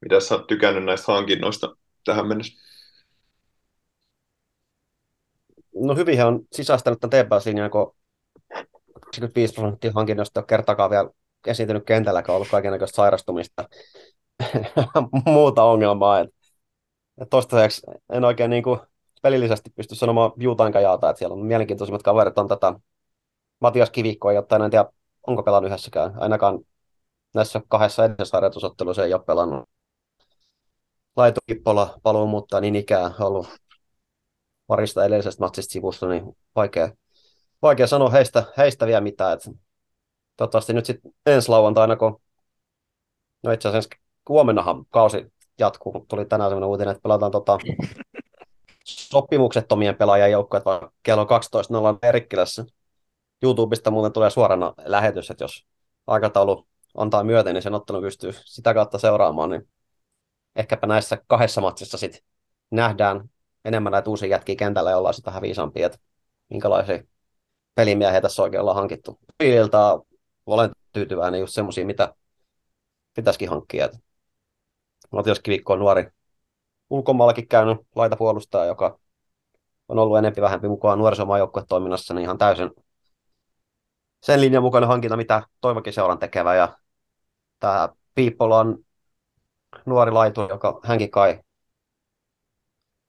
Mitä 0.00 0.20
sä 0.20 0.34
oot 0.34 0.46
tykännyt 0.46 0.84
näistä 0.84 1.12
hankinnoista 1.12 1.76
tähän 2.04 2.28
mennessä? 2.28 2.62
No 5.74 5.94
hyvin 5.94 6.16
he 6.16 6.24
on 6.24 6.40
sisäistänyt 6.52 7.00
tämän 7.00 7.26
TPS-linjan, 7.26 7.70
kun 7.70 7.94
25 9.06 9.54
prosenttia 9.54 9.92
hankinnoista 9.94 10.40
on 10.40 10.46
kertakaan 10.46 10.90
vielä 10.90 11.10
esiintynyt 11.46 11.84
kentälläkään 11.86 12.36
ollut 12.36 12.48
kaikenlaista 12.50 12.96
sairastumista 12.96 13.68
muuta 15.26 15.64
ongelmaa. 15.64 16.20
Et, 16.20 16.30
et 17.20 17.30
toistaiseksi 17.30 17.82
en 18.12 18.24
oikein 18.24 18.50
niin 18.50 18.62
kuin 18.62 18.80
pelillisesti 19.22 19.70
pysty 19.70 19.94
sanomaan 19.94 20.32
juuta 20.36 20.80
jaata, 20.80 21.10
että 21.10 21.18
siellä 21.18 21.34
on 21.34 21.46
mielenkiintoisimmat 21.46 22.02
kaverit 22.02 22.38
on 22.38 22.48
tätä 22.48 22.74
Matias 23.60 23.90
Kivikkoa, 23.90 24.32
jotta 24.32 24.56
en 24.56 24.70
tiedä, 24.70 24.84
onko 25.26 25.42
pelannut 25.42 25.68
yhdessäkään. 25.68 26.12
Ainakaan 26.16 26.58
näissä 27.34 27.60
kahdessa 27.68 28.04
edellisessä 28.04 28.36
harjoitusottelussa 28.36 29.04
ei 29.04 29.14
ole 29.14 29.24
pelannut. 29.24 29.68
Laitu 31.16 31.40
Kippola 31.46 31.98
paluu 32.02 32.26
muuttaa 32.26 32.60
niin 32.60 32.76
ikään 32.76 33.14
ollut 33.20 33.48
parista 34.66 35.04
edellisestä 35.04 35.44
matsista 35.44 35.72
sivussa, 35.72 36.08
niin 36.08 36.36
vaikea, 36.56 36.88
vaikea 37.62 37.86
sanoa 37.86 38.10
heistä, 38.10 38.44
heistä 38.56 38.86
vielä 38.86 39.00
mitään. 39.00 39.32
Et 39.32 39.56
toivottavasti 40.36 40.72
nyt 40.72 40.86
sitten 40.86 41.12
ensi 41.26 41.48
lauantaina, 41.48 41.96
kun 41.96 42.20
no 43.42 43.52
itse 43.52 43.68
asiassa 43.68 43.90
huomennahan 44.28 44.86
kausi 44.86 45.32
jatkuu, 45.58 46.06
tuli 46.08 46.24
tänään 46.24 46.50
sellainen 46.50 46.68
uutinen, 46.68 46.92
että 46.92 47.02
pelataan 47.02 47.32
tota, 47.32 47.58
sopimuksettomien 48.84 49.96
pelaajien 49.96 50.32
joukkoja, 50.32 50.62
vaan 50.64 50.90
kello 51.02 51.24
12.00 51.24 51.98
Erikkilässä. 52.02 52.64
YouTubesta 53.42 53.90
muuten 53.90 54.12
tulee 54.12 54.30
suorana 54.30 54.74
lähetys, 54.84 55.30
että 55.30 55.44
jos 55.44 55.66
aikataulu 56.06 56.66
antaa 56.96 57.24
myöten, 57.24 57.54
niin 57.54 57.62
sen 57.62 57.74
ottelun 57.74 58.02
pystyy 58.02 58.32
sitä 58.44 58.74
kautta 58.74 58.98
seuraamaan, 58.98 59.50
niin 59.50 59.68
ehkäpä 60.56 60.86
näissä 60.86 61.18
kahdessa 61.26 61.60
matsissa 61.60 61.98
sitten 61.98 62.20
nähdään 62.70 63.30
enemmän 63.64 63.92
näitä 63.92 64.10
uusia 64.10 64.28
jätkiä 64.28 64.56
kentällä 64.56 64.90
ja 64.90 64.98
ollaan 64.98 65.14
sitä 65.14 65.30
vähän 65.30 65.42
viisampia, 65.42 65.86
että 65.86 65.98
minkälaisia 66.50 67.02
pelimiehiä 67.74 68.20
tässä 68.20 68.42
oikein 68.42 68.60
ollaan 68.60 68.76
hankittu. 68.76 69.18
Piililtä 69.38 69.78
olen 70.46 70.70
tyytyväinen 70.92 71.40
just 71.40 71.54
semmoisia, 71.54 71.86
mitä 71.86 72.14
pitäisikin 73.16 73.48
hankkia. 73.48 73.88
Matias 75.10 75.40
Kivikko 75.40 75.72
on 75.72 75.78
nuori 75.78 76.06
ulkomaallakin 76.90 77.48
käynyt 77.48 77.78
laitapuolustaja, 77.94 78.64
joka 78.64 78.98
on 79.88 79.98
ollut 79.98 80.18
enempi 80.18 80.40
vähempi 80.40 80.68
mukaan 80.68 80.98
nuorisomaajoukkuetoiminnassa, 80.98 82.14
niin 82.14 82.22
ihan 82.22 82.38
täysin 82.38 82.70
sen 84.22 84.40
linjan 84.40 84.62
mukainen 84.62 84.88
hankinta, 84.88 85.16
mitä 85.16 85.42
toivokin 85.60 85.92
seuran 85.92 86.18
tekevä. 86.18 86.54
Ja 86.54 86.78
tämä 87.58 87.88
Piippola 88.14 88.58
on 88.58 88.78
nuori 89.86 90.10
laitu, 90.10 90.40
joka 90.40 90.80
hänkin 90.84 91.10
kai 91.10 91.40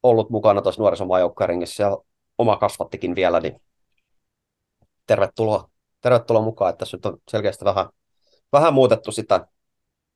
ollut 0.03 0.29
mukana 0.29 0.61
tuossa 0.61 0.81
nuorisomaajoukkueringissä 0.81 1.83
ja 1.83 1.97
oma 2.37 2.57
kasvattikin 2.57 3.15
vielä, 3.15 3.39
niin 3.39 3.61
tervetuloa, 5.07 5.69
tervetuloa 6.01 6.41
mukaan, 6.41 6.69
että 6.69 6.79
tässä 6.79 6.97
nyt 6.97 7.05
on 7.05 7.17
selkeästi 7.27 7.65
vähän, 7.65 7.85
vähän 8.51 8.73
muutettu 8.73 9.11
sitä 9.11 9.47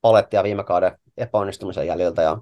palettia 0.01 0.43
viime 0.43 0.63
kauden 0.63 0.99
epäonnistumisen 1.17 1.87
jäljiltä 1.87 2.21
ja 2.21 2.41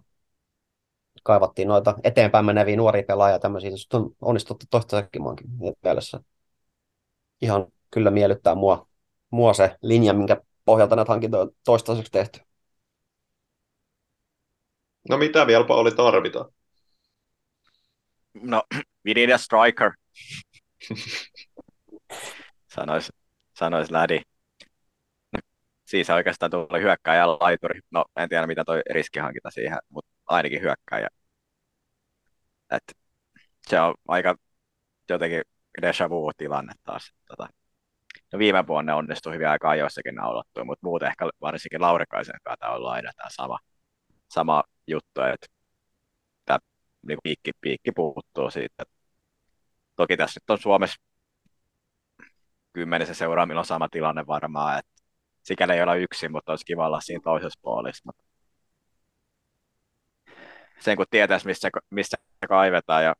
kaivattiin 1.23 1.67
noita 1.67 1.95
eteenpäin 2.03 2.45
meneviä 2.45 2.75
nuoria 2.75 3.03
pelaajia 3.03 3.39
tämmöisiä, 3.39 3.71
se 3.75 3.97
on 3.97 4.11
onnistuttu 4.21 4.65
toistaiseksi 4.69 5.19
mielessä. 5.83 6.19
Ihan 7.41 7.65
kyllä 7.91 8.11
miellyttää 8.11 8.55
mua, 8.55 8.87
mua 9.29 9.53
se 9.53 9.75
linja, 9.81 10.13
minkä 10.13 10.41
pohjalta 10.65 10.95
näitä 10.95 11.11
hankintoja 11.11 11.41
on 11.43 11.51
toistaiseksi 11.65 12.11
tehty. 12.11 12.39
No 15.09 15.17
mitä 15.17 15.47
vielä 15.47 15.65
oli 15.69 15.91
tarvita? 15.91 16.51
No, 18.33 18.63
we 19.05 19.13
need 19.13 19.29
a 19.29 19.37
striker. 19.37 19.91
sanois, 22.67 23.11
sanois 23.53 23.91
Lädi. 23.91 24.21
Siis 25.85 26.09
oikeastaan 26.09 26.51
tuli 26.51 26.81
hyökkäjä 26.81 27.27
laituri. 27.27 27.79
No, 27.91 28.05
en 28.15 28.29
tiedä 28.29 28.47
mitä 28.47 28.63
toi 28.65 28.81
riskihankinta 28.91 29.51
siihen, 29.51 29.77
mutta 29.89 30.11
ainakin 30.25 30.61
hyökkäjä. 30.61 31.07
Et 32.71 32.83
se 33.67 33.81
on 33.81 33.93
aika 34.07 34.35
jotenkin 35.09 35.41
deja 35.81 36.09
vu-tilanne 36.09 36.73
taas. 36.83 37.13
Tota, 37.27 37.47
no 38.33 38.39
viime 38.39 38.67
vuonna 38.67 38.95
onnistui 38.95 39.33
hyvin 39.33 39.47
aika 39.47 39.69
ajoissakin 39.69 40.15
naulattua, 40.15 40.63
mutta 40.65 40.87
muuten 40.87 41.07
ehkä 41.09 41.29
varsinkin 41.41 41.81
Laurikaisen 41.81 42.39
kanssa 42.43 42.67
on 42.69 42.91
aina 42.91 43.11
tämä 43.15 43.29
sama, 43.29 43.59
sama 44.29 44.63
juttu, 44.87 45.21
että 45.21 45.47
tämä 46.45 46.59
niin 47.07 47.19
piikki, 47.23 47.51
piikki 47.61 47.91
puuttuu 47.91 48.51
siitä. 48.51 48.83
Toki 49.95 50.17
tässä 50.17 50.39
nyt 50.39 50.49
on 50.49 50.57
Suomessa 50.59 51.01
kymmenessä 52.75 53.13
seuraa, 53.13 53.47
on 53.57 53.65
sama 53.65 53.89
tilanne 53.89 54.27
varmaan, 54.27 54.79
että 54.79 54.91
sikäli 55.43 55.73
ei 55.73 55.81
olla 55.81 55.95
yksin, 55.95 56.31
mutta 56.31 56.51
olisi 56.51 56.65
kiva 56.65 56.87
olla 56.87 57.01
siinä 57.01 57.21
toisessa 57.23 57.59
puolissa. 57.63 58.03
Mutta 58.05 58.23
sen 60.79 60.97
kun 60.97 61.05
tietäisi, 61.09 61.45
missä, 61.47 61.69
missä 61.89 62.17
kaivetaan 62.47 63.03
ja 63.03 63.15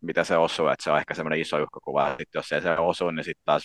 mitä 0.00 0.24
se 0.24 0.36
osuu, 0.36 0.68
että 0.68 0.84
se 0.84 0.90
on 0.90 0.98
ehkä 0.98 1.14
semmoinen 1.14 1.40
iso 1.40 1.56
uhkakuva. 1.56 2.08
Sitten 2.08 2.38
jos 2.38 2.52
ei 2.52 2.62
se 2.62 2.78
osu, 2.78 3.10
niin 3.10 3.24
sitten 3.24 3.44
taas 3.44 3.64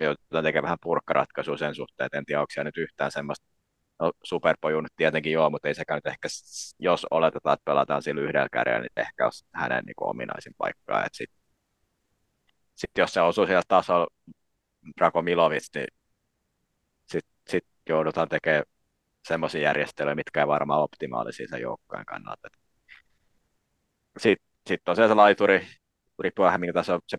joudutaan 0.00 0.44
tekemään 0.44 0.62
vähän 0.62 0.78
purkkaratkaisua 0.82 1.56
sen 1.56 1.74
suhteen, 1.74 2.06
että 2.06 2.18
en 2.18 2.24
tiedä, 2.26 2.40
onko 2.40 2.62
nyt 2.64 2.76
yhtään 2.76 3.10
semmoista 3.10 3.46
No, 4.00 4.12
superpoju 4.22 4.80
nyt 4.80 4.92
tietenkin 4.96 5.32
joo, 5.32 5.50
mutta 5.50 5.68
ei 5.68 5.74
sekään 5.74 5.98
nyt 5.98 6.06
ehkä, 6.06 6.28
jos 6.78 7.06
oletetaan, 7.10 7.54
että 7.54 7.64
pelataan 7.64 8.02
sillä 8.02 8.22
yhdellä 8.22 8.48
kärjellä, 8.52 8.80
niin 8.80 9.06
ehkä 9.06 9.24
olisi 9.24 9.44
hänen 9.54 9.84
niin 9.84 9.94
kuin, 9.96 10.08
ominaisin 10.10 10.54
paikkaa. 10.58 11.06
Sitten 11.12 11.43
sit 12.74 12.90
jos 12.98 13.14
se 13.14 13.20
osuu 13.20 13.46
siellä 13.46 13.62
tasolla 13.68 14.06
Drako 14.98 15.22
Milovic, 15.22 15.66
niin 15.74 15.86
sitten 17.06 17.34
sit 17.48 17.64
joudutaan 17.88 18.28
tekemään 18.28 18.64
semmoisia 19.28 19.60
järjestelyjä, 19.60 20.14
mitkä 20.14 20.40
ei 20.40 20.46
varmaan 20.46 20.82
optimaalisia 20.82 21.48
sen 21.48 21.60
joukkojen 21.60 22.06
kannalta. 22.06 22.48
Sitten 24.18 24.46
sit 24.66 24.88
on 24.88 24.96
se 24.96 25.14
laituri, 25.14 25.66
riippuu 26.18 26.44
vähän 26.44 26.60
minkä 26.60 26.72
taso 26.72 27.00
se, 27.08 27.16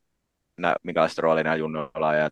minkälaista 0.84 1.22
roolia 1.22 1.44
nämä 1.44 1.56
junnuilla 1.56 2.16
ja 2.16 2.30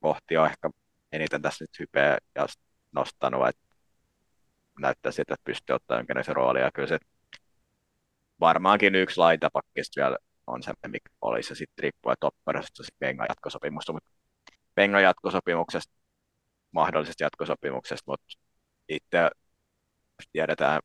kohti 0.00 0.36
on 0.36 0.46
ehkä 0.46 0.70
eniten 1.12 1.42
tässä 1.42 1.64
nyt 1.64 1.78
hypeä 1.78 2.18
ja 2.34 2.46
nostanut, 2.92 3.48
että 3.48 3.62
näyttää 4.78 5.12
siltä, 5.12 5.34
että 5.34 5.44
pystyy 5.44 5.74
ottaa 5.74 5.96
jonkinlaisen 5.96 6.36
roolia. 6.36 6.70
Kyllä 6.74 6.88
se 6.88 6.98
varmaankin 8.40 8.94
yksi 8.94 9.18
laitapakkista 9.18 10.00
vielä 10.00 10.16
on 10.46 10.62
se, 10.62 10.72
mikä 10.86 11.10
olisi, 11.20 11.52
ja 11.52 11.56
sitten 11.56 11.82
riippuu 11.82 12.12
topperista 12.20 12.82
Vengan 13.00 13.26
jatkosopimusta, 13.28 13.92
mutta 13.92 14.10
Vengan 14.76 15.02
jatkosopimuksesta, 15.02 15.94
mahdollisesta 16.72 17.24
jatkosopimuksesta, 17.24 18.10
mutta 18.10 18.26
itse 18.88 19.30
tiedetään, 20.32 20.80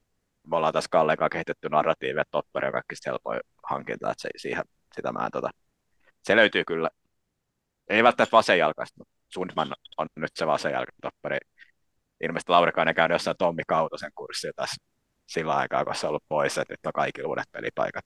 me 0.47 0.55
ollaan 0.55 0.73
tässä 0.73 0.89
Kallekaan 0.91 1.29
kehitetty 1.29 1.69
narratiivi, 1.69 2.19
että 2.19 2.31
topperi 2.31 2.67
on 2.67 2.73
kaikista 2.73 3.09
helpoin 3.09 3.39
hankinta, 3.63 4.11
että 4.11 4.21
se, 4.21 4.29
siihen, 4.37 4.63
sitä 4.95 5.11
mä 5.11 5.25
en, 5.25 5.31
tota, 5.31 5.49
se 6.23 6.35
löytyy 6.35 6.63
kyllä, 6.67 6.89
ei 7.89 8.03
välttämättä 8.03 8.37
vasenjalkaista, 8.37 8.95
mutta 8.97 9.13
Sundman 9.29 9.73
on 9.97 10.07
nyt 10.15 10.31
se 10.35 10.47
vasenjalkatopperi 10.47 11.37
ilmeisesti 12.21 12.51
Laurikainen 12.51 12.95
käynyt 12.95 13.15
jossain 13.15 13.37
Tommi 13.37 13.63
Kautosen 13.67 14.11
kurssilla 14.15 14.53
tässä 14.55 14.75
sillä 15.27 15.55
aikaa, 15.55 15.85
kun 15.85 15.95
se 15.95 16.05
on 16.05 16.09
ollut 16.09 16.23
pois, 16.29 16.57
että 16.57 16.73
nyt 16.73 16.85
on 16.85 16.93
kaikki 16.93 17.23
uudet 17.23 17.51
pelipaikat. 17.51 18.05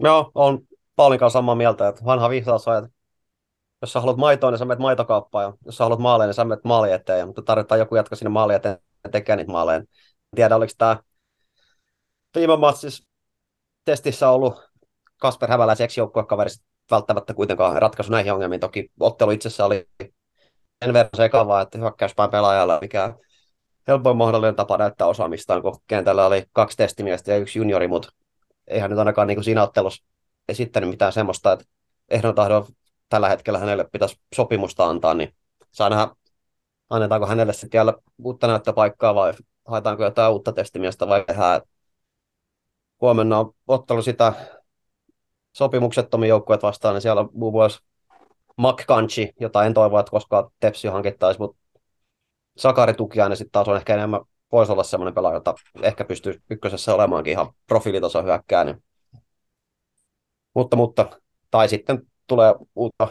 Joo, 0.00 0.30
on 0.34 0.60
Paulinkaan 0.96 1.30
samaa 1.30 1.54
mieltä, 1.54 1.88
että 1.88 2.04
vanha 2.04 2.30
viisaus 2.30 2.68
on, 2.68 2.76
että 2.76 2.90
jos 3.82 3.92
sä 3.92 4.00
haluat 4.00 4.16
maitoa, 4.16 4.50
niin 4.50 4.58
sä 4.58 4.64
menet 4.64 4.78
maitokauppaan, 4.78 5.44
ja 5.44 5.52
jos 5.64 5.76
sä 5.76 5.84
haluat 5.84 6.00
maaleja, 6.00 6.26
niin 6.26 6.34
sä 6.34 6.44
menet 6.44 6.64
maali 6.64 6.92
eteen, 6.92 7.26
mutta 7.26 7.42
tarvitaan 7.42 7.78
joku 7.78 7.96
jatka 7.96 8.16
sinne 8.16 8.30
maali 8.30 8.54
eteen 8.54 8.78
ja 9.04 9.10
tekee 9.10 9.36
niitä 9.36 9.52
maaleja. 9.52 9.76
En 9.76 9.86
tiedä, 10.36 10.56
oliko 10.56 10.72
tämä 10.78 10.96
viime 12.36 12.56
matsissa 12.56 13.04
testissä 13.84 14.30
ollut 14.30 14.70
Kasper 15.16 15.50
Häväläisen 15.50 15.84
ex-joukkuekaverista 15.84 16.64
välttämättä 16.90 17.34
kuitenkaan 17.34 17.82
ratkaisu 17.82 18.12
näihin 18.12 18.32
ongelmiin. 18.32 18.60
Toki 18.60 18.90
ottelu 19.00 19.30
itsessä 19.30 19.64
oli 19.64 19.88
sen 20.84 20.92
verran 20.92 21.10
sekavaa, 21.16 21.60
että 21.60 21.78
hyökkäyspään 21.78 22.30
pelaajalla 22.30 22.78
mikä 22.80 23.14
helpoin 23.88 24.16
mahdollinen 24.16 24.56
tapa 24.56 24.78
näyttää 24.78 25.06
osaamistaan, 25.06 25.62
kun 25.62 25.78
kentällä 25.86 26.26
oli 26.26 26.44
kaksi 26.52 26.76
testimiestä 26.76 27.30
ja 27.30 27.36
yksi 27.36 27.58
juniori, 27.58 27.88
mutta 27.88 28.12
eihän 28.70 28.90
nyt 28.90 28.98
ainakaan 28.98 29.26
niin 29.26 29.44
siinä 29.44 29.62
ottelussa 29.62 30.04
esittänyt 30.48 30.90
mitään 30.90 31.12
semmoista, 31.12 31.52
että 31.52 31.64
ehdon 32.08 32.34
tahdon 32.34 32.66
tällä 33.08 33.28
hetkellä 33.28 33.58
hänelle 33.58 33.84
pitäisi 33.92 34.20
sopimusta 34.34 34.86
antaa, 34.86 35.14
niin 35.14 35.34
saa 35.72 35.88
nähdä, 35.88 36.08
annetaanko 36.90 37.26
hänelle 37.26 37.52
sitten 37.52 37.78
vielä 37.78 37.94
uutta 38.18 38.46
näyttöpaikkaa 38.46 39.14
vai 39.14 39.32
haetaanko 39.64 40.04
jotain 40.04 40.32
uutta 40.32 40.52
testimiestä 40.52 41.08
vai 41.08 41.24
tehdään. 41.26 41.60
Huomenna 43.00 43.38
on 43.38 43.54
ottelu 43.68 44.02
sitä 44.02 44.32
sopimuksettomia 45.52 46.28
joukkueet 46.28 46.62
vastaan, 46.62 46.94
niin 46.94 47.02
siellä 47.02 47.20
on 47.20 47.30
muun 47.32 47.52
muassa 47.52 47.82
McCanchi, 48.56 49.32
jota 49.40 49.64
en 49.64 49.74
toivo, 49.74 49.98
että 49.98 50.10
koskaan 50.10 50.50
Tepsi 50.60 50.88
hankittaisi, 50.88 51.40
mutta 51.40 51.60
Sakari 52.56 52.94
Tukiainen 52.94 53.36
sitten 53.36 53.52
taas 53.52 53.68
on 53.68 53.76
ehkä 53.76 53.94
enemmän, 53.94 54.20
voisi 54.52 54.72
olla 54.72 54.82
semmoinen 54.82 55.14
pelaaja, 55.14 55.36
jota 55.36 55.54
ehkä 55.82 56.04
pystyy 56.04 56.42
ykkösessä 56.50 56.94
olemaankin 56.94 57.30
ihan 57.30 57.52
profiilitaso 57.66 58.22
hyökkää. 58.22 58.64
Niin. 58.64 58.82
Mutta, 60.54 60.76
mutta, 60.76 61.20
tai 61.50 61.68
sitten 61.68 62.02
tulee 62.26 62.54
uutta 62.74 63.08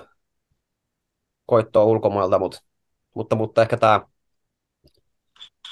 koittoa 1.46 1.84
ulkomailta, 1.84 2.40
mutta, 2.40 2.60
mutta, 3.16 3.36
mutta 3.36 3.62
ehkä 3.62 3.78
tämä, 3.78 4.02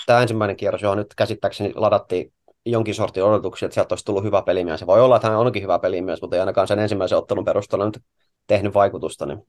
tämä 0.05 0.21
ensimmäinen 0.21 0.57
kierros, 0.57 0.81
johon 0.81 0.97
nyt 0.97 1.15
käsittääkseni 1.15 1.73
ladattiin 1.75 2.33
jonkin 2.65 2.95
sortin 2.95 3.23
odotuksia, 3.23 3.65
että 3.65 3.73
sieltä 3.73 3.93
olisi 3.93 4.05
tullut 4.05 4.23
hyvä 4.23 4.41
pelimies. 4.41 4.79
Se 4.79 4.87
voi 4.87 5.01
olla, 5.01 5.15
että 5.15 5.27
hän 5.27 5.37
onkin 5.37 5.63
hyvä 5.63 5.79
pelimies, 5.79 6.21
mutta 6.21 6.35
ei 6.35 6.39
ainakaan 6.39 6.67
sen 6.67 6.79
ensimmäisen 6.79 7.17
ottelun 7.17 7.45
perusteella 7.45 7.85
nyt 7.85 7.99
tehnyt 8.47 8.73
vaikutusta, 8.73 9.25
niin 9.25 9.47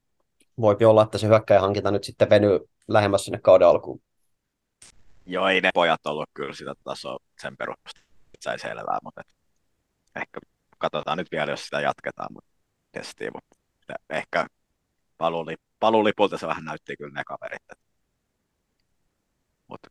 voipi 0.60 0.84
olla, 0.84 1.02
että 1.02 1.18
se 1.18 1.26
hyökkäjä 1.26 1.60
hankinta 1.60 1.90
nyt 1.90 2.04
sitten 2.04 2.30
venyy 2.30 2.60
lähemmäs 2.88 3.24
sinne 3.24 3.38
kauden 3.42 3.68
alkuun. 3.68 4.00
Joo, 5.28 5.48
ei 5.48 5.60
ne 5.60 5.70
pojat 5.74 6.06
ollut 6.06 6.30
kyllä 6.34 6.54
sitä 6.54 6.74
tasoa 6.84 7.18
sen 7.40 7.56
perusteella, 7.56 8.10
sai 8.40 8.58
selvää, 8.58 8.98
mutta 9.02 9.20
et 9.20 9.36
ehkä 10.16 10.40
katsotaan 10.78 11.18
nyt 11.18 11.30
vielä, 11.32 11.50
jos 11.50 11.64
sitä 11.64 11.80
jatketaan, 11.80 12.32
mutta 12.32 12.50
testiin, 12.92 13.30
mutta 13.34 13.56
ehkä 14.10 14.46
paluuli, 15.18 15.54
paluulipulta 15.80 16.38
se 16.38 16.46
vähän 16.46 16.64
näytti 16.64 16.96
kyllä 16.96 17.14
ne 17.14 17.24
kaverit. 17.24 17.62
Mutta 19.68 19.90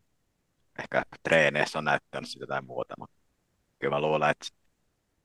ehkä 0.80 1.04
treeneissä 1.24 1.78
on 1.78 1.86
näyttänyt 1.86 2.30
sitä 2.30 2.44
jotain 2.44 2.66
muuta, 2.66 2.94
mutta 2.98 3.16
kyllä 3.80 3.96
mä 3.96 4.02
luulen, 4.02 4.30
että 4.30 4.48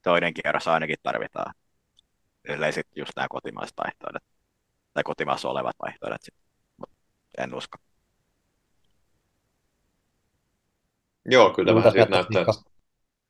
toinen 0.03 0.33
kierros 0.33 0.67
ainakin 0.67 0.97
tarvitaan. 1.03 1.53
Sitten 2.71 3.01
just 3.01 3.11
nämä 3.15 3.27
kotimaiset 3.29 3.77
vaihtoehdot, 3.77 4.23
tai 4.93 5.03
kotimaassa 5.03 5.49
olevat 5.49 5.75
vaihtoehdot, 5.81 6.21
mutta 6.77 6.95
en 7.37 7.55
usko. 7.55 7.77
Joo, 11.25 11.53
kyllä 11.53 11.75
vähän 11.75 11.91
siltä 11.91 12.09
näyttää. 12.09 12.41
Että... 12.41 12.53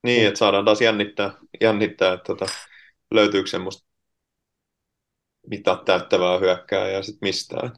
Niin, 0.03 0.27
että 0.27 0.37
saadaan 0.37 0.65
taas 0.65 0.81
jännittää, 0.81 1.33
jännittää 1.61 2.13
että 2.13 2.23
tota, 2.23 2.45
löytyykö 3.11 3.49
semmoista 3.49 3.87
mitat 5.47 5.85
täyttävää 5.85 6.39
hyökkää 6.39 6.87
ja 6.87 7.03
sitten 7.03 7.27
mistään. 7.27 7.71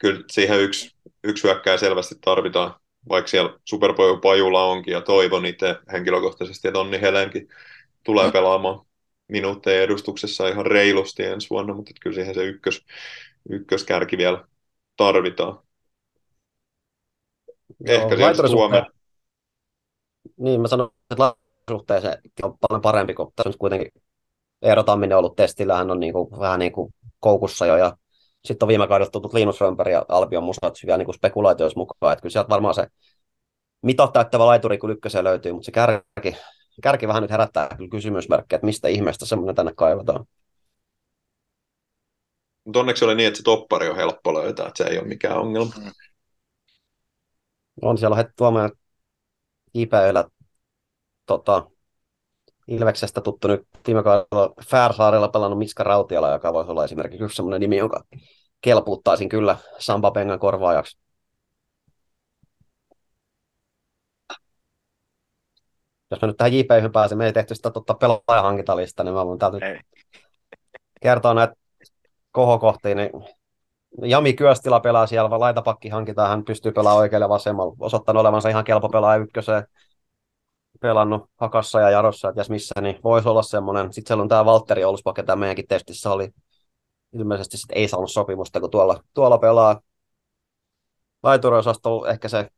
Kyllä 0.00 0.24
siihen 0.30 0.60
yksi, 0.60 0.96
yksi 1.24 1.44
hyökkää 1.44 1.76
selvästi 1.76 2.14
tarvitaan, 2.20 2.74
vaikka 3.08 3.28
siellä 3.28 3.58
Superpoju 3.64 4.16
Pajula 4.16 4.64
onkin 4.64 4.92
ja 4.92 5.00
toivon 5.00 5.46
itse 5.46 5.76
henkilökohtaisesti, 5.92 6.68
että 6.68 6.80
Onni 6.80 7.00
Helenkin 7.00 7.48
tulee 8.04 8.32
pelaamaan 8.32 8.86
minuutteja 9.28 9.82
edustuksessa 9.82 10.48
ihan 10.48 10.66
reilusti 10.66 11.24
ensi 11.24 11.50
vuonna, 11.50 11.74
mutta 11.74 11.92
kyllä 12.00 12.14
siihen 12.14 12.34
se 12.34 12.44
ykkös, 12.44 12.84
ykköskärki 13.50 14.18
vielä 14.18 14.44
tarvitaan. 14.96 15.58
Joo, 17.80 18.02
Ehkä 18.02 18.16
siellä 18.16 18.48
Suomen, 18.48 18.86
niin 20.36 20.60
mä 20.60 20.68
sanon, 20.68 20.90
että 21.10 21.34
suhteeseen 21.70 22.18
on 22.42 22.58
paljon 22.68 22.82
parempi, 22.82 23.14
kun 23.14 23.32
tässä 23.36 23.48
on 23.48 23.54
kuitenkin 23.58 23.90
Eero 24.62 24.82
Tamminen 24.82 25.18
ollut 25.18 25.36
testillä, 25.36 25.76
hän 25.76 25.90
on 25.90 26.00
niin 26.00 26.12
kuin, 26.12 26.40
vähän 26.40 26.58
niin 26.58 26.72
kuin 26.72 26.94
koukussa 27.20 27.66
jo, 27.66 27.76
ja 27.76 27.96
sitten 28.44 28.66
on 28.66 28.68
viime 28.68 28.88
kaudella 28.88 29.10
tutut 29.10 29.34
Linus 29.34 29.60
Römper 29.60 29.88
ja 29.88 30.04
Albion 30.08 30.44
Musat 30.44 30.74
vielä 30.86 30.98
niin 30.98 31.14
spekulaatioissa 31.14 31.80
mukaan, 31.80 32.12
että 32.12 32.22
kyllä 32.22 32.32
sieltä 32.32 32.48
varmaan 32.48 32.74
se 32.74 32.86
mitat 33.82 34.12
täyttävä 34.12 34.46
laituri 34.46 34.78
kun 34.78 34.90
ykköseen 34.90 35.24
löytyy, 35.24 35.52
mutta 35.52 35.66
se 35.66 35.72
kärki, 35.72 36.36
kärki 36.82 37.08
vähän 37.08 37.22
nyt 37.22 37.30
herättää 37.30 37.68
kyllä 37.76 37.90
kysymysmerkkejä, 37.90 38.56
että 38.56 38.66
mistä 38.66 38.88
ihmeestä 38.88 39.26
semmoinen 39.26 39.54
tänne 39.54 39.72
kaivataan. 39.76 40.26
Mutta 42.64 42.80
onneksi 42.80 43.04
oli 43.04 43.14
niin, 43.14 43.26
että 43.26 43.36
se 43.36 43.42
toppari 43.42 43.88
on 43.88 43.96
helppo 43.96 44.34
löytää, 44.34 44.66
että 44.66 44.84
se 44.84 44.90
ei 44.90 44.98
ole 44.98 45.08
mikään 45.08 45.38
ongelma. 45.38 45.72
On 47.82 47.98
siellä 47.98 48.16
heti 48.16 48.32
tuomaan 48.36 48.72
IPÖllä 49.74 50.24
tota, 51.26 51.70
Ilveksestä 52.68 53.20
tuttu 53.20 53.48
nyt 53.48 53.66
viime 53.86 54.02
kaudella 54.02 54.54
Färsaarella 54.70 55.28
pelannut 55.28 55.58
Miska 55.58 55.82
Rautiala, 55.82 56.32
joka 56.32 56.52
voisi 56.52 56.70
olla 56.70 56.84
esimerkiksi 56.84 57.24
yksi 57.24 57.36
sellainen 57.36 57.60
nimi, 57.60 57.76
jonka 57.76 58.04
kelpuuttaisin 58.60 59.28
kyllä 59.28 59.56
Sampa 59.78 60.10
Pengan 60.10 60.38
korvaajaksi. 60.38 60.98
Jos 66.10 66.22
mä 66.22 66.28
nyt 66.28 66.36
tähän 66.36 66.52
JP 66.52 66.68
pääsen, 66.92 67.18
me 67.18 67.26
ei 67.26 67.32
tehty 67.32 67.54
sitä 67.54 67.70
totta 67.70 67.94
pelaajahankintalista, 67.94 69.04
niin 69.04 69.14
mä 69.14 69.26
voin 69.26 69.38
täältä 69.38 69.58
kertoa 71.02 71.34
näitä 71.34 71.54
kohokohtia, 72.30 72.94
niin 72.94 73.10
Jami 74.02 74.32
Kyöstila 74.32 74.80
pelaa 74.80 75.06
siellä, 75.06 75.40
laitapakki 75.40 75.88
hankitaan, 75.88 76.30
hän 76.30 76.44
pystyy 76.44 76.72
pelaamaan 76.72 77.00
oikealle 77.00 77.28
vasemmalla, 77.28 77.74
osoittanut 77.80 78.20
olevansa 78.20 78.48
ihan 78.48 78.64
kelpo 78.64 78.88
pelaaja 78.88 79.22
ykköseen, 79.22 79.66
pelannut 80.80 81.30
Hakassa 81.36 81.80
ja 81.80 81.90
Jarossa, 81.90 82.28
että 82.28 82.40
jos 82.40 82.50
missä, 82.50 82.80
niin 82.80 83.00
voisi 83.04 83.28
olla 83.28 83.42
semmoinen. 83.42 83.92
Sitten 83.92 84.08
siellä 84.10 84.22
on 84.22 84.28
tämä 84.28 84.44
Valtteri 84.44 84.84
Oluspak, 84.84 85.16
tämä 85.16 85.36
meidänkin 85.36 85.66
testissä 85.68 86.10
oli 86.10 86.30
ilmeisesti 87.12 87.56
sit 87.56 87.70
ei 87.72 87.88
saanut 87.88 88.12
sopimusta, 88.12 88.60
kun 88.60 88.70
tuolla, 88.70 89.00
tuolla 89.14 89.38
pelaa 89.38 89.80
laituriosasto 91.22 92.06
ehkä 92.06 92.28
se 92.28 92.48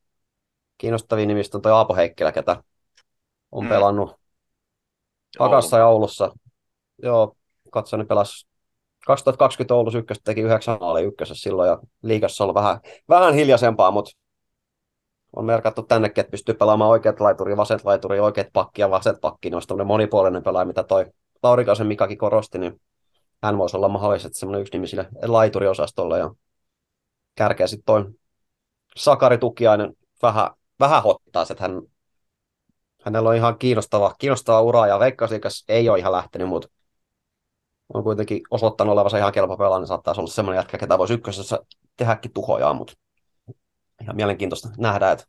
kiinnostavin 0.79 1.29
nimistä 1.29 1.59
on 1.59 1.63
toi 1.63 1.73
Aapo 1.73 1.95
Heikkilä, 1.95 2.33
ketä 2.33 2.63
on 3.53 3.65
mm. 3.65 3.69
pelannut 3.69 4.15
Hakassa 5.39 5.79
ja 5.79 5.87
Oulussa. 5.87 6.33
Joo, 7.03 7.37
katsoin, 7.73 8.07
pelasi 8.07 8.47
2020 9.07 9.75
Oulussa 9.75 9.99
ykköstä 9.99 10.25
teki 10.25 10.41
yhdeksän 10.41 10.79
maali 10.81 11.03
ykkösessä 11.03 11.43
silloin 11.43 11.69
ja 11.69 11.79
liikassa 12.03 12.45
on 12.45 12.55
vähän, 12.55 12.81
vähän 13.09 13.35
hiljaisempaa, 13.35 13.91
mutta 13.91 14.11
on 15.37 15.45
merkattu 15.45 15.83
tännekin, 15.83 16.21
että 16.21 16.31
pystyy 16.31 16.55
pelaamaan 16.55 16.91
oikeat 16.91 17.21
laituri, 17.21 17.57
vaset 17.57 17.85
laituri, 17.85 18.21
oikeat 18.21 18.49
pakki 18.53 18.83
ja 18.83 18.91
vaset 18.91 19.21
pakki, 19.21 19.51
niin 19.51 19.55
olisi 19.55 19.85
monipuolinen 19.85 20.43
pelaaja, 20.43 20.65
mitä 20.65 20.83
toi 20.83 21.07
Laurikaisen 21.43 21.87
Mikakin 21.87 22.19
korosti, 22.19 22.59
niin 22.59 22.81
hän 23.43 23.59
voisi 23.59 23.77
olla 23.77 23.89
mahdollisesti 23.89 24.39
semmoinen 24.39 24.63
yksi 24.63 24.87
sille 24.87 25.09
laituriosastolle 25.23 26.19
ja 26.19 26.31
kärkeä 27.35 27.67
sitten 27.67 27.85
toi 27.87 28.05
Sakari 28.97 29.39
Tukiainen 29.39 29.93
vähän, 30.23 30.51
vähän 30.81 31.03
hottaa, 31.03 31.47
että 31.51 31.63
hän, 31.63 31.83
hänellä 33.03 33.29
on 33.29 33.37
ihan 33.37 33.59
kiinnostava, 33.59 34.15
kiinnostava 34.19 34.63
ura 34.63 34.87
ja 34.87 34.99
Veikkasikas 34.99 35.65
ei 35.69 35.89
ole 35.89 35.99
ihan 35.99 36.13
lähtenyt, 36.13 36.49
mutta 36.49 36.69
on 37.95 38.05
kuitenkin 38.05 38.41
osoittanut 38.51 38.93
olevansa 38.93 39.19
ihan 39.19 39.33
kelpo 39.33 39.57
pelaa, 39.57 39.79
niin 39.79 39.87
saattaa 39.87 40.15
olla 40.19 40.31
semmoinen 40.31 40.59
jätkä, 40.59 40.79
ketä 40.79 40.99
voisi 40.99 41.15
ykkösessä 41.15 41.59
tehdäkin 41.97 42.33
tuhojaa, 42.33 42.75
mutta 42.75 42.93
ihan 44.03 44.17
mielenkiintoista 44.17 44.69
nähdä, 44.79 45.11
että 45.11 45.25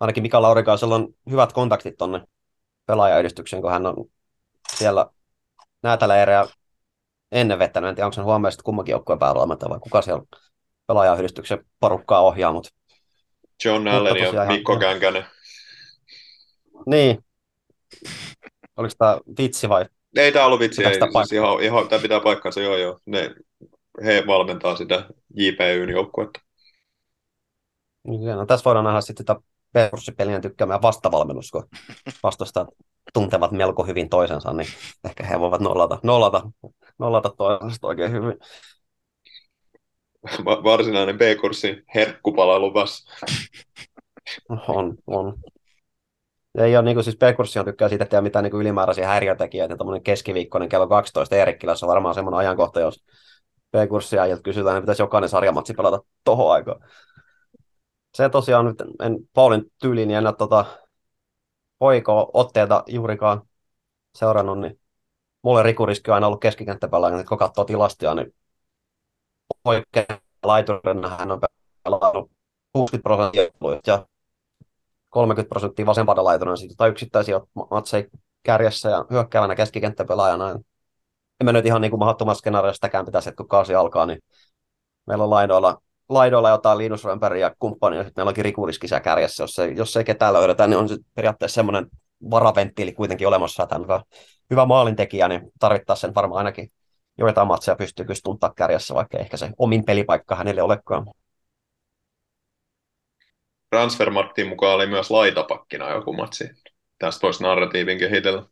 ainakin 0.00 0.22
Mika 0.22 0.42
Laurikaisella 0.42 0.94
on 0.94 1.08
hyvät 1.30 1.52
kontaktit 1.52 1.96
tuonne 1.96 2.20
pelaajayhdistykseen, 2.86 3.62
kun 3.62 3.70
hän 3.70 3.86
on 3.86 3.94
siellä 4.76 5.06
näätäleirejä 5.82 6.46
ennen 7.32 7.58
vettänyt. 7.58 7.88
En 7.88 7.94
tiedä, 7.94 8.06
onko 8.06 8.14
se 8.14 8.20
huomioon 8.20 8.52
sitten 8.52 8.64
kummankin 8.64 8.92
joukkueen 8.92 9.18
päävalmentaja 9.18 9.70
vai 9.70 9.78
kuka 9.80 10.02
siellä 10.02 10.22
pelaajayhdistyksen 10.86 11.64
porukkaa 11.80 12.20
ohjaa. 12.20 12.52
Mutta, 12.52 12.70
John 13.64 13.88
Allen 13.88 14.16
ja 14.16 14.46
Mikko 14.46 14.78
Känkänen. 14.78 15.24
Niin. 16.86 17.24
Oliko 18.76 18.94
tämä 18.98 19.18
vitsi 19.38 19.68
vai? 19.68 19.86
Ei 20.16 20.32
tämä 20.32 20.46
ollut 20.46 20.60
vitsi, 20.60 20.84
ei. 20.84 20.94
Siis 20.94 21.32
ihan, 21.32 21.62
ihan, 21.62 21.88
tämä 21.88 22.02
pitää 22.02 22.20
paikkansa, 22.20 22.60
joo 22.60 22.76
joo. 22.76 22.98
Ne, 23.06 23.34
he 24.04 24.24
valmentaa 24.26 24.76
sitä 24.76 25.06
JPYn 25.36 25.90
joukkuetta. 25.90 26.40
Niin, 28.04 28.24
no, 28.24 28.46
tässä 28.46 28.64
voidaan 28.64 28.84
nähdä 28.84 29.00
sitten 29.00 29.22
sitä 29.22 29.36
perusipelien 29.72 30.42
tykkäämään 30.42 30.82
vastavalmennus, 30.82 31.50
kun 31.50 31.68
vastustajat 32.22 32.68
tuntevat 33.12 33.52
melko 33.52 33.84
hyvin 33.84 34.08
toisensa, 34.08 34.52
niin 34.52 34.68
ehkä 35.04 35.26
he 35.26 35.40
voivat 35.40 35.60
nollata, 35.60 35.98
nollata, 36.02 36.42
nollata 36.98 37.30
toisensa 37.36 37.86
oikein 37.86 38.12
hyvin. 38.12 38.38
Varsinainen 40.44 41.18
B-kurssin 41.18 41.82
herkkupala 41.94 42.58
luvassa. 42.58 43.26
On, 44.68 44.98
on. 45.06 45.38
Ei 46.58 46.76
ole, 46.76 46.84
niin 46.84 46.96
kuin, 46.96 47.04
siis 47.04 47.16
P-kurssihan 47.16 47.64
tykkää 47.64 47.88
siitä, 47.88 48.04
että 48.04 48.16
ei 48.16 48.18
ole 48.18 48.22
mitään 48.22 48.42
niin 48.42 48.56
ylimääräisiä 48.56 49.08
häiriötekijöitä. 49.08 49.76
Tuommoinen 49.76 50.02
keskiviikkoinen 50.02 50.68
kello 50.68 50.86
12 50.86 51.36
Eerikkilässä 51.36 51.86
on 51.86 51.90
varmaan 51.90 52.14
semmoinen 52.14 52.38
ajankohta, 52.38 52.80
jos 52.80 53.04
P-kurssia 53.70 54.22
ajat 54.22 54.40
kysytään, 54.42 54.74
niin 54.74 54.82
pitäisi 54.82 55.02
jokainen 55.02 55.28
sarjamatsi 55.28 55.74
pelata 55.74 56.02
tohon 56.24 56.52
aikaan. 56.52 56.80
Se 58.14 58.28
tosiaan 58.28 58.64
nyt 58.64 58.82
en 59.02 59.18
Paulin 59.34 59.64
tyyliin 59.80 60.08
niin 60.08 60.26
en 60.26 60.34
tota, 60.38 60.64
poiko 61.78 62.30
otteita 62.34 62.84
juurikaan 62.86 63.42
seurannut, 64.14 64.60
niin 64.60 64.80
mulle 65.42 65.62
rikuriski 65.62 66.10
on 66.10 66.14
aina 66.14 66.26
ollut 66.26 66.40
keskikenttäpelaaja, 66.40 67.16
että 67.16 67.28
kun 67.28 67.38
katsoo 67.38 67.64
tilastia, 67.64 68.14
niin 68.14 68.34
oikein 69.64 70.06
laiturina 70.42 71.08
hän 71.08 71.30
on 71.30 71.40
pelannut 71.84 72.30
60 72.72 73.02
prosenttia 73.02 73.80
ja 73.86 74.06
30 75.12 75.48
prosenttia 75.48 75.86
vasempana 75.86 76.56
sitten 76.56 76.76
tai 76.76 76.88
yksittäisiä 76.88 77.40
matseja 77.70 78.04
kärjessä 78.42 78.90
ja 78.90 79.04
hyökkäävänä 79.10 79.54
keskikenttäpelaajana. 79.54 80.50
En 80.50 81.44
mä 81.44 81.52
nyt 81.52 81.66
ihan 81.66 81.80
niin 81.80 81.90
kuin 81.90 82.36
skenaariossa 82.36 82.76
sitäkään 82.76 83.06
pitäisi, 83.06 83.28
että 83.28 83.36
kun 83.36 83.48
kausi 83.48 83.74
alkaa, 83.74 84.06
niin 84.06 84.18
meillä 85.06 85.24
on 85.24 85.30
laidoilla, 85.30 85.82
laidoilla 86.08 86.50
jotain 86.50 86.78
Linus 86.78 87.04
Römpäri 87.04 87.40
ja 87.40 87.54
kumppania, 87.58 87.98
ja 87.98 88.04
sitten 88.04 88.20
meillä 88.20 88.28
onkin 88.28 88.44
Rikuriski 88.44 88.88
siellä 88.88 89.00
kärjessä. 89.00 89.42
Jos 89.42 89.58
ei, 89.58 89.76
jos 89.76 89.96
ei 89.96 90.04
ketään 90.04 90.32
löydetä, 90.32 90.66
niin 90.66 90.78
on 90.78 90.88
se 90.88 90.96
periaatteessa 91.14 91.54
semmoinen 91.54 91.86
varaventtiili 92.30 92.92
kuitenkin 92.92 93.28
olemassa, 93.28 93.62
että 93.62 93.78
hyvä, 93.78 94.02
hyvä 94.50 94.66
maalintekijä, 94.66 95.28
niin 95.28 95.52
tarvittaa 95.58 95.96
sen 95.96 96.14
varmaan 96.14 96.38
ainakin 96.38 96.72
joitain 97.18 97.48
matseja 97.48 97.76
pystyy 97.76 98.04
kyllä 98.04 98.50
kärjessä, 98.56 98.94
vaikka 98.94 99.18
ehkä 99.18 99.36
se 99.36 99.50
omin 99.58 99.84
pelipaikka 99.84 100.34
hänelle 100.34 100.62
olekaan. 100.62 101.06
Transfermarktin 103.72 104.48
mukaan 104.48 104.74
oli 104.74 104.86
myös 104.86 105.10
laitapakkina 105.10 105.90
joku 105.90 106.12
matsi. 106.12 106.50
Tästä 106.98 107.22
voisi 107.22 107.42
narratiivin 107.42 107.98
kehitellä. 107.98 108.42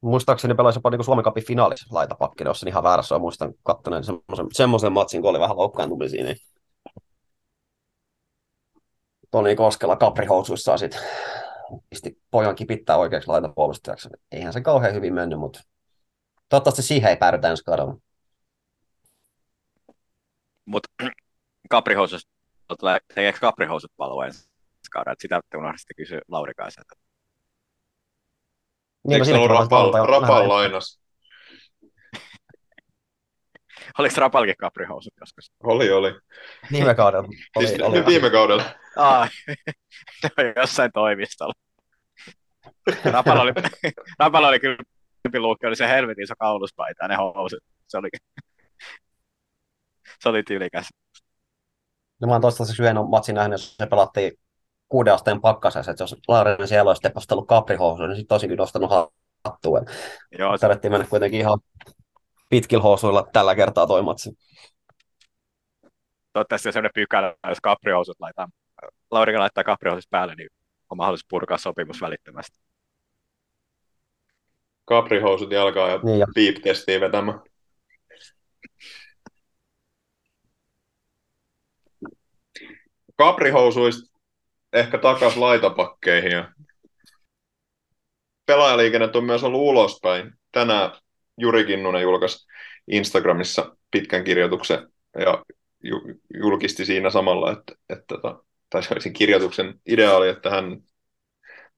Muistaakseni 0.00 0.54
pelasi 0.54 0.78
jopa 0.78 0.90
niin 0.90 1.04
Suomen 1.04 1.24
Cupin 1.24 1.46
finaalissa 1.46 1.94
laitapakkina, 1.94 2.50
jos 2.50 2.62
ihan 2.62 2.82
väärässä 2.82 3.14
on. 3.14 3.20
Muistan 3.20 3.54
kattoneen 3.62 4.04
semmoisen, 4.04 4.46
semmoisen 4.52 4.92
matsin, 4.92 5.22
kun 5.22 5.30
oli 5.30 5.40
vähän 5.40 5.56
loukkaantumisia. 5.56 6.24
Niin 6.24 6.36
Toni 9.30 9.56
Koskela 9.56 9.96
kaprihousuissaan 9.96 10.78
sitten 10.78 11.00
pisti 11.90 12.22
pojan 12.30 12.54
kipittää 12.56 12.96
oikeaksi 12.96 13.28
laitapuolustajaksi. 13.28 14.08
Eihän 14.32 14.52
se 14.52 14.60
kauhean 14.60 14.94
hyvin 14.94 15.14
mennyt, 15.14 15.38
mutta 15.38 15.60
toivottavasti 16.48 16.82
siihen 16.82 17.10
ei 17.10 17.16
päädytä 17.16 17.50
ensi 17.50 17.64
kaudella. 17.64 17.96
Mutta 20.64 20.88
kaprihousut, 22.68 23.00
tekeekö 23.14 23.38
kaprihousut 23.38 23.92
palvelua 23.96 24.26
ensi 24.26 24.48
kaudella? 24.92 25.16
Sitä 25.18 25.40
te 25.50 25.56
unohditte 25.56 25.94
kysyä 25.96 26.20
Lauri 26.28 26.54
Kaiselta. 26.54 26.94
Niin, 29.06 29.22
Eikö 29.22 29.32
no, 29.32 29.38
ollut 29.38 29.50
rapal, 29.50 30.06
rapal 30.06 30.48
lainas? 30.48 31.00
Oliko 33.98 34.14
Rapalkin 34.18 34.54
kaprihousut 34.58 35.12
joskus? 35.20 35.52
Oli, 35.62 35.90
oli. 35.90 36.14
Viime 36.72 36.94
kaudella. 36.94 37.28
Oli, 37.56 37.66
siis 37.66 37.80
oli, 37.80 38.06
viime 38.06 38.30
kaudella. 38.30 38.64
Ai, 38.96 39.28
jossain 40.56 40.92
toimistolla. 40.92 41.52
Rapala 43.04 43.42
oli, 43.42 43.52
Rapala 44.18 44.48
oli 44.48 44.60
kyllä 44.60 44.76
luukki, 45.38 45.66
oli 45.66 45.76
se 45.76 45.88
helvetin 45.88 46.24
iso 46.24 46.34
kauluspaita 46.38 47.04
ja 47.04 47.08
ne 47.08 47.16
housut. 47.16 47.64
Se 47.88 47.98
oli, 47.98 48.08
se 50.20 50.28
oli 50.28 50.42
tyylikäs. 50.42 50.88
No 52.20 52.28
mä 52.28 52.32
oon 52.32 52.42
toistaiseksi 52.42 52.82
yhden 52.82 52.96
matsin 53.10 53.34
nähnyt, 53.34 53.52
jos 53.52 53.76
se 53.76 53.86
pelattiin 53.86 54.32
kuuden 54.88 55.14
asteen 55.14 55.40
pakkasessa, 55.40 55.90
että 55.90 56.02
jos 56.02 56.16
Laurinen 56.28 56.68
siellä 56.68 56.90
olisi 56.90 57.02
tepastellut 57.02 57.48
kaprihousu, 57.48 58.06
niin 58.06 58.16
sitten 58.16 58.36
tosi 58.36 58.48
kyllä 58.48 58.60
nostanut 58.60 58.90
hattua. 59.44 59.80
Joo. 60.38 60.58
Tarvittiin 60.58 60.92
mennä 60.92 61.06
kuitenkin 61.06 61.40
ihan 61.40 61.58
pitkillä 62.48 62.82
housuilla 62.82 63.28
tällä 63.32 63.54
kertaa 63.54 63.86
toi 63.86 64.02
matsi. 64.02 64.38
Toivottavasti 66.32 66.68
on 66.68 66.72
sellainen 66.72 66.90
pykälä, 66.94 67.34
jos 67.48 67.60
kaprihousut 67.62 68.16
laittaa, 68.20 68.48
Laurika 69.10 69.38
laittaa 69.38 69.64
kaprihousut 69.64 70.10
päälle, 70.10 70.34
niin 70.34 70.48
on 70.90 70.96
mahdollisuus 70.96 71.26
purkaa 71.30 71.58
sopimus 71.58 72.00
välittömästi. 72.00 72.58
Kaprihousut 74.84 75.50
jalkaa 75.50 75.88
ja 75.88 76.00
niin 76.02 76.26
piip-testiin 76.34 77.00
vetämään. 77.00 77.40
Kaprihousuista 83.18 84.18
ehkä 84.72 84.98
takas 84.98 85.36
laitapakkeihin 85.36 86.32
ja 86.32 86.52
pelaajaliikenne 88.46 89.10
on 89.14 89.24
myös 89.24 89.44
ollut 89.44 89.60
ulospäin. 89.60 90.32
Tänään 90.52 90.90
Juri 91.38 91.64
Kinnunen 91.64 92.02
julkaisi 92.02 92.46
Instagramissa 92.86 93.76
pitkän 93.90 94.24
kirjoituksen 94.24 94.88
ja 95.18 95.44
julkisti 96.34 96.84
siinä 96.84 97.10
samalla, 97.10 97.52
että, 97.52 97.72
että, 97.88 98.04
tota, 98.08 98.44
tai 98.70 98.82
sen 98.82 99.12
kirjoituksen 99.12 99.74
ideaali, 99.88 100.28
että 100.28 100.50
hän 100.50 100.78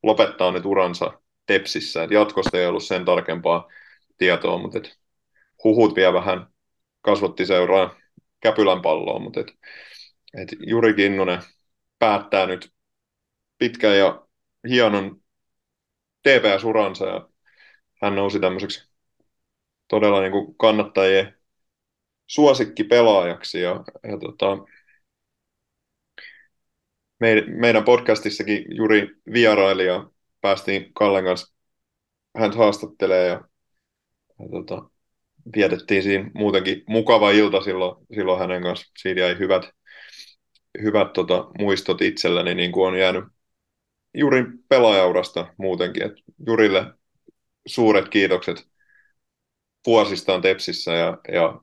lopettaa 0.02 0.52
nyt 0.52 0.66
uransa 0.66 1.20
Tepsissä. 1.46 2.02
Et 2.02 2.10
jatkosta 2.10 2.58
ei 2.58 2.66
ollut 2.66 2.84
sen 2.84 3.04
tarkempaa 3.04 3.68
tietoa, 4.18 4.58
mutta 4.58 4.78
et 4.78 4.98
huhut 5.64 5.96
vielä 5.96 6.12
vähän 6.12 6.46
kasvatti 7.02 7.46
seuraa 7.46 7.96
Käpylän 8.40 8.82
palloa, 8.82 9.18
mutta 9.18 9.40
et, 9.40 9.46
et 10.34 10.48
Juri 10.66 10.94
Kinnunen 10.94 11.42
päättää 11.98 12.46
nyt 12.46 12.72
pitkän 13.58 13.98
ja 13.98 14.26
hienon 14.68 15.22
TPS-uransa 16.22 17.06
ja 17.06 17.28
hän 18.02 18.14
nousi 18.14 18.40
tämmöiseksi 18.40 18.90
todella 19.88 20.20
niin 20.20 20.32
kuin 20.32 20.54
kannattajien 20.56 21.34
suosikkipelaajaksi 22.26 23.60
ja, 23.60 23.70
ja 24.02 24.18
tota, 24.18 24.46
meidän 27.46 27.84
podcastissakin 27.84 28.64
Juri 28.76 29.08
vieraili 29.32 29.86
ja 29.86 30.10
päästiin 30.40 30.94
Kallen 30.94 31.24
kanssa 31.24 31.54
hän 32.36 32.56
haastattelee 32.56 33.26
ja, 33.26 33.40
ja 34.38 34.48
tota, 34.50 34.90
vietettiin 35.56 36.02
siinä 36.02 36.30
muutenkin 36.34 36.82
mukava 36.86 37.30
ilta 37.30 37.60
silloin, 37.60 38.06
silloin 38.14 38.38
hänen 38.38 38.62
kanssa. 38.62 38.92
Siitä 38.98 39.20
jäi 39.20 39.38
hyvät, 39.38 39.70
hyvät 40.82 41.12
tota, 41.12 41.46
muistot 41.58 42.02
itselleni, 42.02 42.54
niin 42.54 42.72
kuin 42.72 42.88
on 42.88 42.98
jäänyt 42.98 43.24
Jurin 44.14 44.46
pelaajaurasta 44.68 45.54
muutenkin. 45.56 46.02
Et 46.02 46.12
Jurille 46.46 46.84
suuret 47.66 48.08
kiitokset 48.08 48.68
vuosistaan 49.86 50.42
Tepsissä 50.42 50.92
ja, 50.92 51.18
ja 51.32 51.60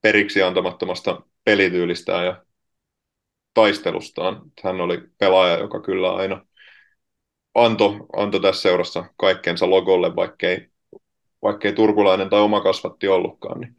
periksi 0.00 0.42
antamattomasta 0.42 1.22
pelityylistään 1.44 2.26
ja 2.26 2.44
taistelustaan. 3.54 4.42
Hän 4.64 4.80
oli 4.80 5.02
pelaaja, 5.18 5.58
joka 5.58 5.80
kyllä 5.82 6.14
aina 6.14 6.46
antoi 7.54 8.06
anto 8.16 8.38
tässä 8.40 8.62
seurassa 8.62 9.04
kaikkensa 9.16 9.70
logolle, 9.70 10.16
vaikkei, 10.16 10.68
vaikkei 11.42 11.72
turkulainen 11.72 12.30
tai 12.30 12.40
oma 12.40 12.60
kasvatti 12.60 13.08
ollutkaan. 13.08 13.60
Niin, 13.60 13.76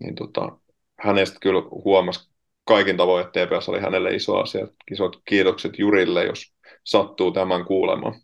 niin 0.00 0.14
tota, 0.14 0.58
hänestä 1.00 1.38
kyllä 1.40 1.62
huomasi 1.70 2.30
kaikin 2.64 2.96
tavoin, 2.96 3.26
että 3.26 3.46
TPS 3.46 3.68
oli 3.68 3.80
hänelle 3.80 4.10
iso 4.10 4.36
asia. 4.36 4.66
Isot 4.90 5.16
kiitokset 5.24 5.78
Jurille, 5.78 6.24
jos 6.24 6.54
sattuu 6.84 7.32
tämän 7.32 7.64
kuulemaan. 7.64 8.14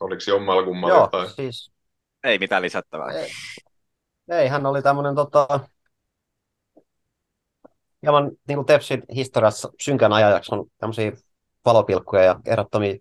Oliko 0.00 0.22
jommalla 0.26 0.62
kummalla 0.62 0.94
Joo, 0.94 1.06
tai... 1.06 1.30
siis... 1.30 1.72
Ei 2.24 2.38
mitään 2.38 2.62
lisättävää. 2.62 3.12
Ei, 3.12 3.30
ei 4.28 4.48
hän 4.48 4.66
oli 4.66 4.82
tämmöinen 4.82 5.14
tota... 5.14 5.60
hieman 8.02 8.30
niin 8.48 8.56
kuin 8.56 8.66
Tepsin 8.66 9.02
historiassa 9.14 9.72
synkän 9.80 10.12
ajajaksi 10.12 10.54
on 10.54 10.66
tämmöisiä 10.78 11.12
valopilkkuja 11.64 12.22
ja 12.22 12.40
ehdottomia 12.46 12.96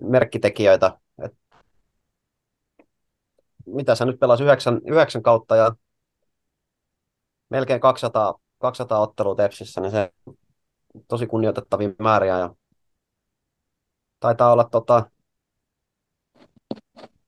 merkkitekijöitä. 0.00 0.98
Et 1.24 1.32
mitä 3.66 3.94
sä 3.94 4.04
nyt 4.04 4.20
pelasit 4.20 4.44
yhdeksän, 4.44 4.80
yhdeksän 4.86 5.22
kautta 5.22 5.56
ja 5.56 5.72
melkein 7.48 7.80
200, 7.80 8.38
200 8.60 9.00
ottelua 9.00 9.34
Tepsissä, 9.34 9.80
niin 9.80 9.90
se 9.90 10.12
tosi 11.08 11.26
kunnioitettavia 11.26 11.90
määriä 11.98 12.38
ja 12.38 12.54
taitaa 14.20 14.52
olla 14.52 14.64
tota, 14.64 15.10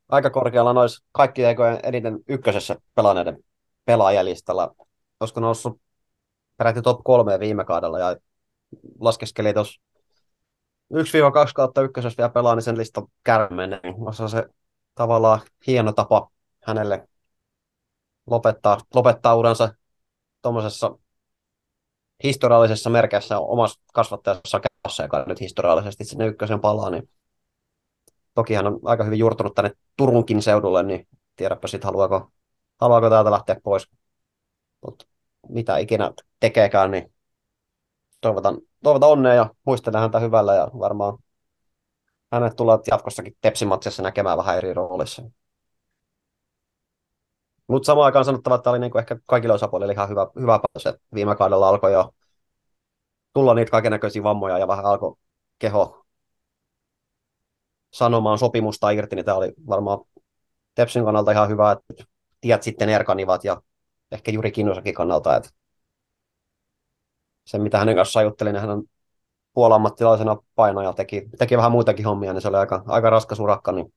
aika 0.08 0.30
korkealla 0.30 0.72
noissa 0.72 1.04
kaikki 1.12 1.46
aikojen 1.46 1.80
eniten 1.82 2.18
ykkösessä 2.28 2.76
pelaaneiden 2.94 3.44
pelaajalistalla. 3.84 4.74
Olisiko 5.20 5.40
noussut 5.40 5.80
peräti 6.56 6.82
top 6.82 7.00
kolmeen 7.04 7.40
viime 7.40 7.64
kaudella 7.64 7.98
ja 7.98 8.16
laskeskeli 9.00 9.54
tuossa 9.54 9.80
1-2 10.94 10.96
kautta 11.54 11.82
ykkösessä 11.82 12.16
vielä 12.16 12.30
pelaa, 12.30 12.54
niin 12.54 12.62
sen 12.62 12.78
listan 12.78 13.06
kärmeen. 13.24 13.70
Niin 13.70 13.94
on 14.20 14.28
se 14.28 14.46
tavallaan 14.94 15.40
hieno 15.66 15.92
tapa 15.92 16.30
hänelle 16.62 17.08
lopettaa, 18.26 18.78
lopettaa 18.94 19.36
uransa 19.36 19.74
tuommoisessa 20.42 20.98
historiallisessa 22.24 22.90
merkeissä 22.90 23.38
omassa 23.38 23.80
kasvattajassa 23.92 24.60
kässä, 24.84 25.02
joka 25.02 25.24
nyt 25.26 25.40
historiallisesti 25.40 26.04
sinne 26.04 26.26
ykkösen 26.26 26.60
palaa, 26.60 26.90
niin 26.90 27.08
toki 28.34 28.54
hän 28.54 28.66
on 28.66 28.80
aika 28.84 29.04
hyvin 29.04 29.18
juurtunut 29.18 29.54
tänne 29.54 29.72
Turunkin 29.96 30.42
seudulle, 30.42 30.82
niin 30.82 31.08
tiedäpä 31.36 31.68
sitten 31.68 31.88
haluaako, 31.88 32.30
haluaako 32.80 33.10
täältä 33.10 33.30
lähteä 33.30 33.56
pois. 33.62 33.88
Mut 34.86 35.08
mitä 35.48 35.78
ikinä 35.78 36.12
tekeekään, 36.40 36.90
niin 36.90 37.12
toivotan, 38.20 38.58
toivotan 38.82 39.10
onnea 39.10 39.34
ja 39.34 39.50
muistelen 39.66 40.00
häntä 40.00 40.18
hyvällä 40.18 40.54
ja 40.54 40.70
varmaan 40.78 41.18
hänet 42.32 42.56
tulee 42.56 42.78
jatkossakin 42.90 43.36
tepsimatsissa 43.40 44.02
näkemään 44.02 44.38
vähän 44.38 44.58
eri 44.58 44.74
roolissa. 44.74 45.22
Mutta 47.72 47.86
samaan 47.86 48.06
aikaan 48.06 48.24
sanottava, 48.24 48.54
että 48.54 48.62
tämä 48.62 48.72
oli 48.72 48.78
niinku 48.78 48.98
ehkä 48.98 49.16
kaikille 49.26 49.54
osapuolille 49.54 49.92
ihan 49.92 50.08
hyvä, 50.08 50.26
hyvä 50.40 50.58
päätös. 50.58 51.00
Viime 51.14 51.36
kaudella 51.36 51.68
alkoi 51.68 51.92
jo 51.92 52.14
tulla 53.34 53.54
niitä 53.54 53.70
kaikenlaisia 53.70 54.22
vammoja 54.22 54.58
ja 54.58 54.68
vähän 54.68 54.84
alkoi 54.84 55.14
keho 55.58 56.04
sanomaan 57.92 58.38
sopimusta 58.38 58.90
irti, 58.90 59.16
niin 59.16 59.24
tämä 59.24 59.36
oli 59.36 59.52
varmaan 59.68 59.98
Tepsin 60.74 61.04
kannalta 61.04 61.30
ihan 61.30 61.48
hyvä, 61.48 61.72
että 61.72 62.04
tiet 62.40 62.62
sitten 62.62 62.88
erkanivat 62.88 63.44
ja 63.44 63.62
ehkä 64.10 64.30
Juri 64.30 64.52
Kinnusakin 64.52 64.94
kannalta, 64.94 65.36
että 65.36 65.50
se 67.46 67.58
mitä 67.58 67.78
hänen 67.78 67.96
kanssaan 67.96 68.24
juttelin, 68.24 68.52
niin 68.52 68.60
hän 68.60 68.70
on 68.70 68.84
puolammattilaisena 69.54 70.36
painaja, 70.54 70.92
teki, 70.92 71.28
teki 71.38 71.56
vähän 71.56 71.72
muitakin 71.72 72.04
hommia, 72.06 72.32
niin 72.32 72.42
se 72.42 72.48
oli 72.48 72.56
aika, 72.56 72.82
aika 72.86 73.10
raskas 73.10 73.40
urakka, 73.40 73.72
niin 73.72 73.94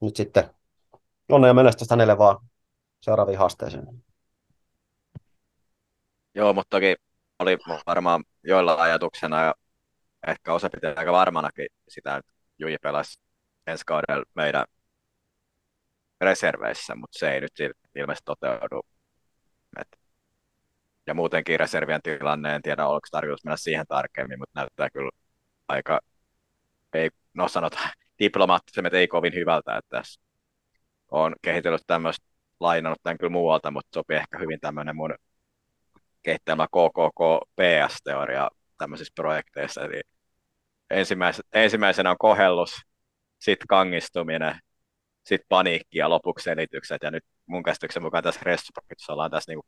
nyt 0.00 0.16
sitten 0.16 0.50
onnea 1.28 1.54
menestystä 1.54 1.94
hänelle 1.94 2.18
vaan 2.18 2.51
seuraaviin 3.02 3.38
haasteisiin. 3.38 4.04
Joo, 6.34 6.52
mutta 6.52 6.76
toki 6.76 6.96
oli 7.38 7.58
varmaan 7.86 8.24
joilla 8.44 8.74
ajatuksena 8.74 9.42
ja 9.42 9.54
ehkä 10.26 10.52
osa 10.52 10.70
pitää 10.70 10.94
aika 10.96 11.12
varmanakin 11.12 11.66
sitä, 11.88 12.16
että 12.16 12.32
Juji 12.58 12.76
pelasi 12.82 13.20
ensi 13.66 13.84
kaudella 13.86 14.24
meidän 14.34 14.64
reserveissä, 16.20 16.94
mutta 16.94 17.18
se 17.18 17.32
ei 17.32 17.40
nyt 17.40 17.52
ilmeisesti 17.94 18.24
toteudu. 18.24 18.80
Et, 19.80 19.98
ja 21.06 21.14
muutenkin 21.14 21.60
reservien 21.60 22.02
tilanne, 22.02 22.54
en 22.54 22.62
tiedä 22.62 22.86
oliko 22.86 23.06
tarkoitus 23.10 23.44
mennä 23.44 23.56
siihen 23.56 23.86
tarkemmin, 23.88 24.38
mutta 24.38 24.60
näyttää 24.60 24.90
kyllä 24.90 25.10
aika, 25.68 26.00
ei, 26.94 27.10
no 27.34 27.48
sanotaan, 27.48 27.90
diplomaattisemmin 28.18 28.94
ei 28.94 29.08
kovin 29.08 29.34
hyvältä, 29.34 29.76
että 29.76 29.96
tässä 29.98 30.20
on 31.10 31.34
kehitellyt 31.42 31.82
tämmöistä, 31.86 32.26
lainannut 32.62 32.98
tämän 33.02 33.18
kyllä 33.18 33.30
muualta, 33.30 33.70
mutta 33.70 33.94
sopii 33.94 34.16
ehkä 34.16 34.38
hyvin 34.38 34.60
tämmöinen 34.60 34.96
mun 34.96 35.14
kehittämä 36.22 36.66
KKK-PS-teoria 36.66 38.50
tämmöisissä 38.78 39.12
projekteissa, 39.16 39.80
eli 39.82 40.00
ensimmäis- 40.90 41.42
ensimmäisenä 41.52 42.10
on 42.10 42.18
kohellus, 42.18 42.70
sitten 43.38 43.66
kangistuminen, 43.66 44.58
sitten 45.24 45.46
paniikki 45.48 45.98
ja 45.98 46.10
lopuksi 46.10 46.44
selitykset. 46.44 47.02
Ja 47.02 47.10
nyt 47.10 47.24
mun 47.46 47.62
käsityksen 47.62 48.02
mukaan 48.02 48.24
tässä 48.24 48.40
resurssissa 48.42 49.12
ollaan 49.12 49.30
tässä 49.30 49.50
niinku 49.50 49.66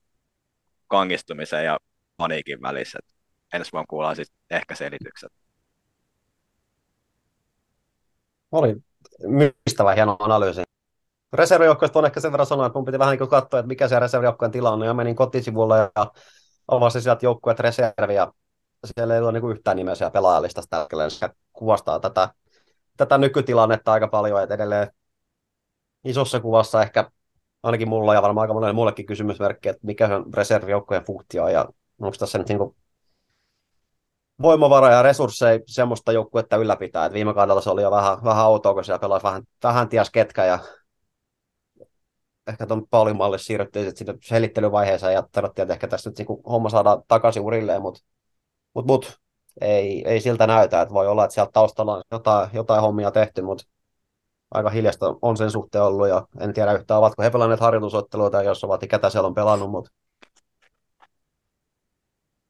kangistumisen 0.88 1.64
ja 1.64 1.78
paniikin 2.16 2.62
välissä. 2.62 2.98
Et 2.98 3.14
ensi 3.52 3.72
vuonna 3.72 3.86
kuullaan 3.88 4.16
sitten 4.16 4.36
ehkä 4.50 4.74
selitykset. 4.74 5.32
Oli 8.52 8.76
mystävä 9.64 9.94
hieno 9.94 10.16
analyysi. 10.18 10.62
Reservijoukkoista 11.34 11.98
on 11.98 12.04
ehkä 12.04 12.20
sen 12.20 12.32
verran 12.32 12.46
sanoa, 12.46 12.66
että 12.66 12.78
mun 12.78 12.84
piti 12.84 12.98
vähän 12.98 13.16
niin 13.18 13.28
katsoa, 13.28 13.60
että 13.60 13.68
mikä 13.68 13.88
se 13.88 13.98
reservijoukkojen 13.98 14.52
tila 14.52 14.70
on. 14.70 14.82
Ja 14.82 14.94
menin 14.94 15.16
kotisivulle 15.16 15.78
ja 15.78 16.06
avasin 16.68 17.02
sieltä 17.02 17.26
joukkueet 17.26 17.60
reserviä. 17.60 18.28
Siellä 18.94 19.14
ei 19.14 19.20
ole 19.20 19.32
niin 19.32 19.50
yhtään 19.50 19.76
nimeä 19.76 19.94
siellä 19.94 20.10
pelaajalistasta 20.10 20.70
tällä 20.70 20.82
hetkellä. 20.82 21.10
Se 21.10 21.28
kuvastaa 21.52 22.00
tätä, 22.00 22.28
tätä 22.96 23.18
nykytilannetta 23.18 23.92
aika 23.92 24.08
paljon, 24.08 24.42
että 24.42 24.54
edelleen 24.54 24.88
isossa 26.04 26.40
kuvassa 26.40 26.82
ehkä 26.82 27.10
ainakin 27.62 27.88
mulla 27.88 28.14
ja 28.14 28.22
varmaan 28.22 28.42
aika 28.42 28.54
monelle 28.54 28.72
muullekin 28.72 29.06
kysymysmerkki, 29.06 29.68
että 29.68 29.86
mikä 29.86 30.16
on 30.16 30.34
reservijoukkojen 30.34 31.04
funktio 31.04 31.48
ja 31.48 31.68
onko 32.00 32.16
tässä 32.18 32.38
nyt 32.38 32.48
niin 32.48 32.58
voimavara 34.42 34.90
ja 34.90 35.02
resursseja 35.02 35.60
semmoista 35.66 36.12
joukkuetta 36.12 36.56
ylläpitää. 36.56 37.06
Et 37.06 37.12
viime 37.12 37.34
kaudella 37.34 37.60
se 37.60 37.70
oli 37.70 37.82
jo 37.82 37.90
vähän, 37.90 38.24
vähän 38.24 38.44
autoa, 38.44 38.74
kun 38.74 38.84
siellä 38.84 38.98
pelasi 38.98 39.24
vähän, 39.24 39.42
vähän 39.62 39.88
ties 39.88 40.10
ketkä 40.10 40.44
ja 40.44 40.58
ehkä 42.46 42.66
tuon 42.66 42.86
Paulin 42.90 43.16
mallille 43.16 43.38
siirryttiin 43.38 43.84
sitten 43.86 44.06
sinne 44.06 44.18
selittelyvaiheeseen 44.22 45.14
ja 45.14 45.22
todettiin, 45.32 45.62
että 45.62 45.74
ehkä 45.74 45.88
tässä 45.88 46.10
nyt 46.10 46.18
niin 46.18 46.42
homma 46.48 46.68
saadaan 46.68 47.02
takaisin 47.08 47.42
urilleen, 47.42 47.82
mutta 47.82 48.00
mut, 48.74 48.86
mut, 48.86 49.20
ei, 49.60 50.08
ei 50.08 50.20
siltä 50.20 50.46
näytä, 50.46 50.82
että 50.82 50.94
voi 50.94 51.06
olla, 51.06 51.24
että 51.24 51.34
sieltä 51.34 51.52
taustalla 51.52 51.96
on 51.96 52.02
jotain, 52.10 52.50
jotain 52.52 52.80
hommia 52.80 53.10
tehty, 53.10 53.42
mutta 53.42 53.64
aika 54.50 54.70
hiljasta 54.70 55.06
on 55.22 55.36
sen 55.36 55.50
suhteen 55.50 55.84
ollut 55.84 56.08
ja 56.08 56.26
en 56.40 56.54
tiedä 56.54 56.72
yhtään, 56.72 56.98
ovatko 56.98 57.22
he 57.22 57.30
pelanneet 57.30 57.60
harjoitusotteluita, 57.60 58.42
jos 58.42 58.64
ovat, 58.64 58.80
niin 58.80 58.88
ketä 58.88 59.10
siellä 59.10 59.26
on 59.26 59.34
pelannut, 59.34 59.70
mutta 59.70 59.90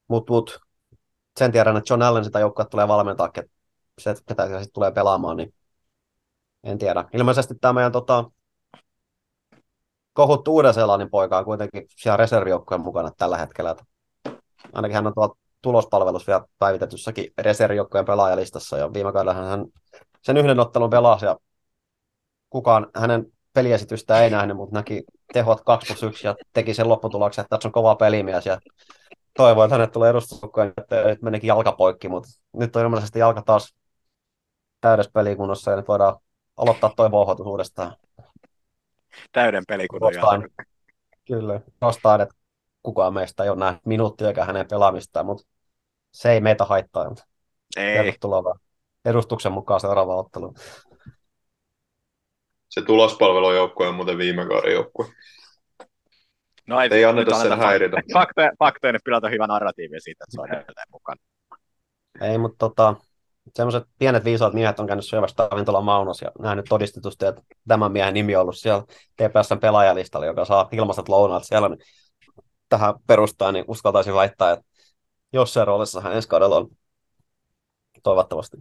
mut, 0.09 0.31
mut, 0.31 0.61
sen 1.39 1.53
tiedän, 1.53 1.77
että 1.77 1.93
John 1.93 2.03
Allen 2.03 2.25
sitä 2.25 2.41
joukkoa 2.41 2.65
tulee 2.65 2.89
valmentaa, 2.89 3.31
se, 3.99 4.15
ketä 4.27 4.49
se 4.49 4.71
tulee 4.73 4.93
pelaamaan, 4.93 5.37
niin 5.37 5.55
en 6.65 6.79
tiedä. 6.79 7.05
Ilmeisesti 7.13 7.55
tämä 7.61 7.73
meidän 7.73 7.93
tota, 7.93 8.31
kohuttu 10.15 10.55
Uuden-Seelannin 10.55 11.11
poika 11.11 11.39
on 11.39 11.45
kuitenkin 11.45 11.87
siellä 11.97 12.17
reservijoukkojen 12.17 12.81
mukana 12.81 13.11
tällä 13.19 13.39
hetkellä. 13.39 13.77
Ainakin 14.73 14.95
hän 14.95 15.07
on 15.07 15.15
tuolla 15.15 15.37
tulospalvelus 15.63 16.27
vielä 16.27 16.45
päivitetyssäkin 16.59 17.33
reservijoukkojen 17.39 18.05
pelaajalistassa, 18.05 18.79
ja 18.79 18.93
viime 18.93 19.13
kaudella 19.13 19.35
hän 19.35 19.65
sen 20.23 20.37
yhden 20.37 20.61
ottelun 20.61 20.91
pelasi, 20.91 21.27
ja 21.27 21.37
kukaan 22.51 22.87
hänen 22.95 23.27
peliesitystä 23.53 24.25
ei 24.25 24.31
nähnyt, 24.31 24.57
mutta 24.57 24.75
näki 24.75 25.05
tehot 25.33 25.61
2 25.61 25.87
plus 25.87 26.03
1 26.03 26.27
ja 26.27 26.35
teki 26.53 26.75
sen 26.75 26.89
lopputuloksen, 26.89 27.43
että 27.43 27.57
tässä 27.57 27.69
on 27.69 27.73
kova 27.73 27.95
pelimies 27.95 28.47
ja 28.47 28.59
toivoi, 29.37 29.65
että 29.65 29.75
hänet 29.75 29.93
tulee 29.93 30.11
edustusjoukkojen, 30.11 30.73
että 30.77 31.05
nyt 31.05 31.23
menikin 31.23 31.49
jalka 31.49 31.73
poikki, 31.73 32.09
mutta 32.09 32.29
nyt 32.53 32.77
on 32.77 32.83
ilmeisesti 32.83 33.19
jalka 33.19 33.43
taas 33.43 33.75
täydessä 34.81 35.11
pelikunnossa 35.15 35.71
ja 35.71 35.77
nyt 35.77 35.89
voidaan 35.89 36.17
aloittaa 36.57 36.93
toi 36.97 37.11
vouhotus 37.11 37.47
uudestaan. 37.47 37.97
Täyden 39.33 39.63
pelikunnon 39.69 40.15
jalka. 40.15 40.49
Kyllä, 41.27 41.61
nostaa, 41.81 42.23
että 42.23 42.35
kukaan 42.83 43.15
meistä 43.15 43.45
ei 43.45 43.51
ole 43.51 43.59
nähnyt 43.59 43.87
minuuttiakaan 43.87 44.47
hänen 44.47 44.69
pelaamistaan, 44.69 45.27
mutta 45.27 45.47
se 46.13 46.33
ei 46.33 46.41
meitä 46.41 46.65
haittaa. 46.65 47.15
Ei. 47.77 47.97
Tervetuloa 47.97 48.59
edustuksen 49.05 49.53
mukaan 49.53 49.81
seuraavaan 49.81 50.19
otteluun. 50.19 50.55
Se 52.69 52.83
tulospalvelujoukkue 52.83 53.89
on 53.89 53.95
muuten 53.95 54.19
viime 54.19 54.47
kauden 54.47 54.73
joukkue. 54.73 55.07
No 56.67 56.81
ei, 56.81 56.89
ei 56.93 57.05
anneta 57.05 57.43
sen 57.43 57.59
häiritä. 57.59 57.97
Faktoja, 58.13 58.51
faktoja 58.59 58.93
nyt 58.93 59.03
pilata 59.05 59.29
hyvä 59.29 59.47
narratiivi 59.47 60.01
siitä, 60.01 60.25
että 60.25 60.35
se 60.35 60.41
on 60.41 60.49
edelleen 60.49 60.87
mukana. 60.93 61.23
Ei, 62.21 62.39
mutta 62.39 62.57
tota, 62.59 62.95
semmoiset 63.55 63.85
pienet 63.99 64.25
viisaat 64.25 64.53
miehet 64.53 64.81
on 64.81 64.87
käynyt 64.87 65.05
syövässä 65.05 65.49
ravintola 65.51 65.81
Maunos 65.81 66.23
ja 66.23 66.33
nähnyt 66.39 66.67
todistetusti, 66.69 67.27
että 67.27 67.43
tämän 67.69 67.93
miehen 67.93 68.15
nimi 68.15 68.37
on 68.37 68.43
ollut 68.43 68.57
siellä 68.57 68.85
TPSn 69.17 69.61
pelaajalistalla, 69.61 70.27
joka 70.27 70.45
saa 70.45 70.69
ilmaiset 70.73 71.09
lounaat 71.09 71.45
siellä, 71.45 71.69
niin 71.69 71.79
tähän 72.69 72.95
perustaa, 73.07 73.53
niin 73.53 73.65
uskaltaisin 73.69 74.15
väittää, 74.15 74.53
että 74.53 74.65
jossain 75.33 75.67
roolissa 75.67 76.01
hän 76.01 76.13
ensi 76.13 76.29
kaudella 76.29 76.57
on 76.57 76.69
toivottavasti. 78.03 78.57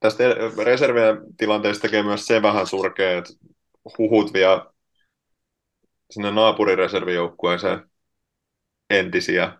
Tästä 0.00 0.24
reservien 0.64 1.18
tilanteesta 1.36 1.82
tekee 1.82 2.02
myös 2.02 2.26
se 2.26 2.42
vähän 2.42 2.66
surkea, 2.66 3.18
että 3.18 3.32
huhut 3.98 4.32
vielä 4.32 4.66
sinne 6.10 6.30
naapurireservijoukkueeseen 6.30 7.90
entisiä 8.90 9.58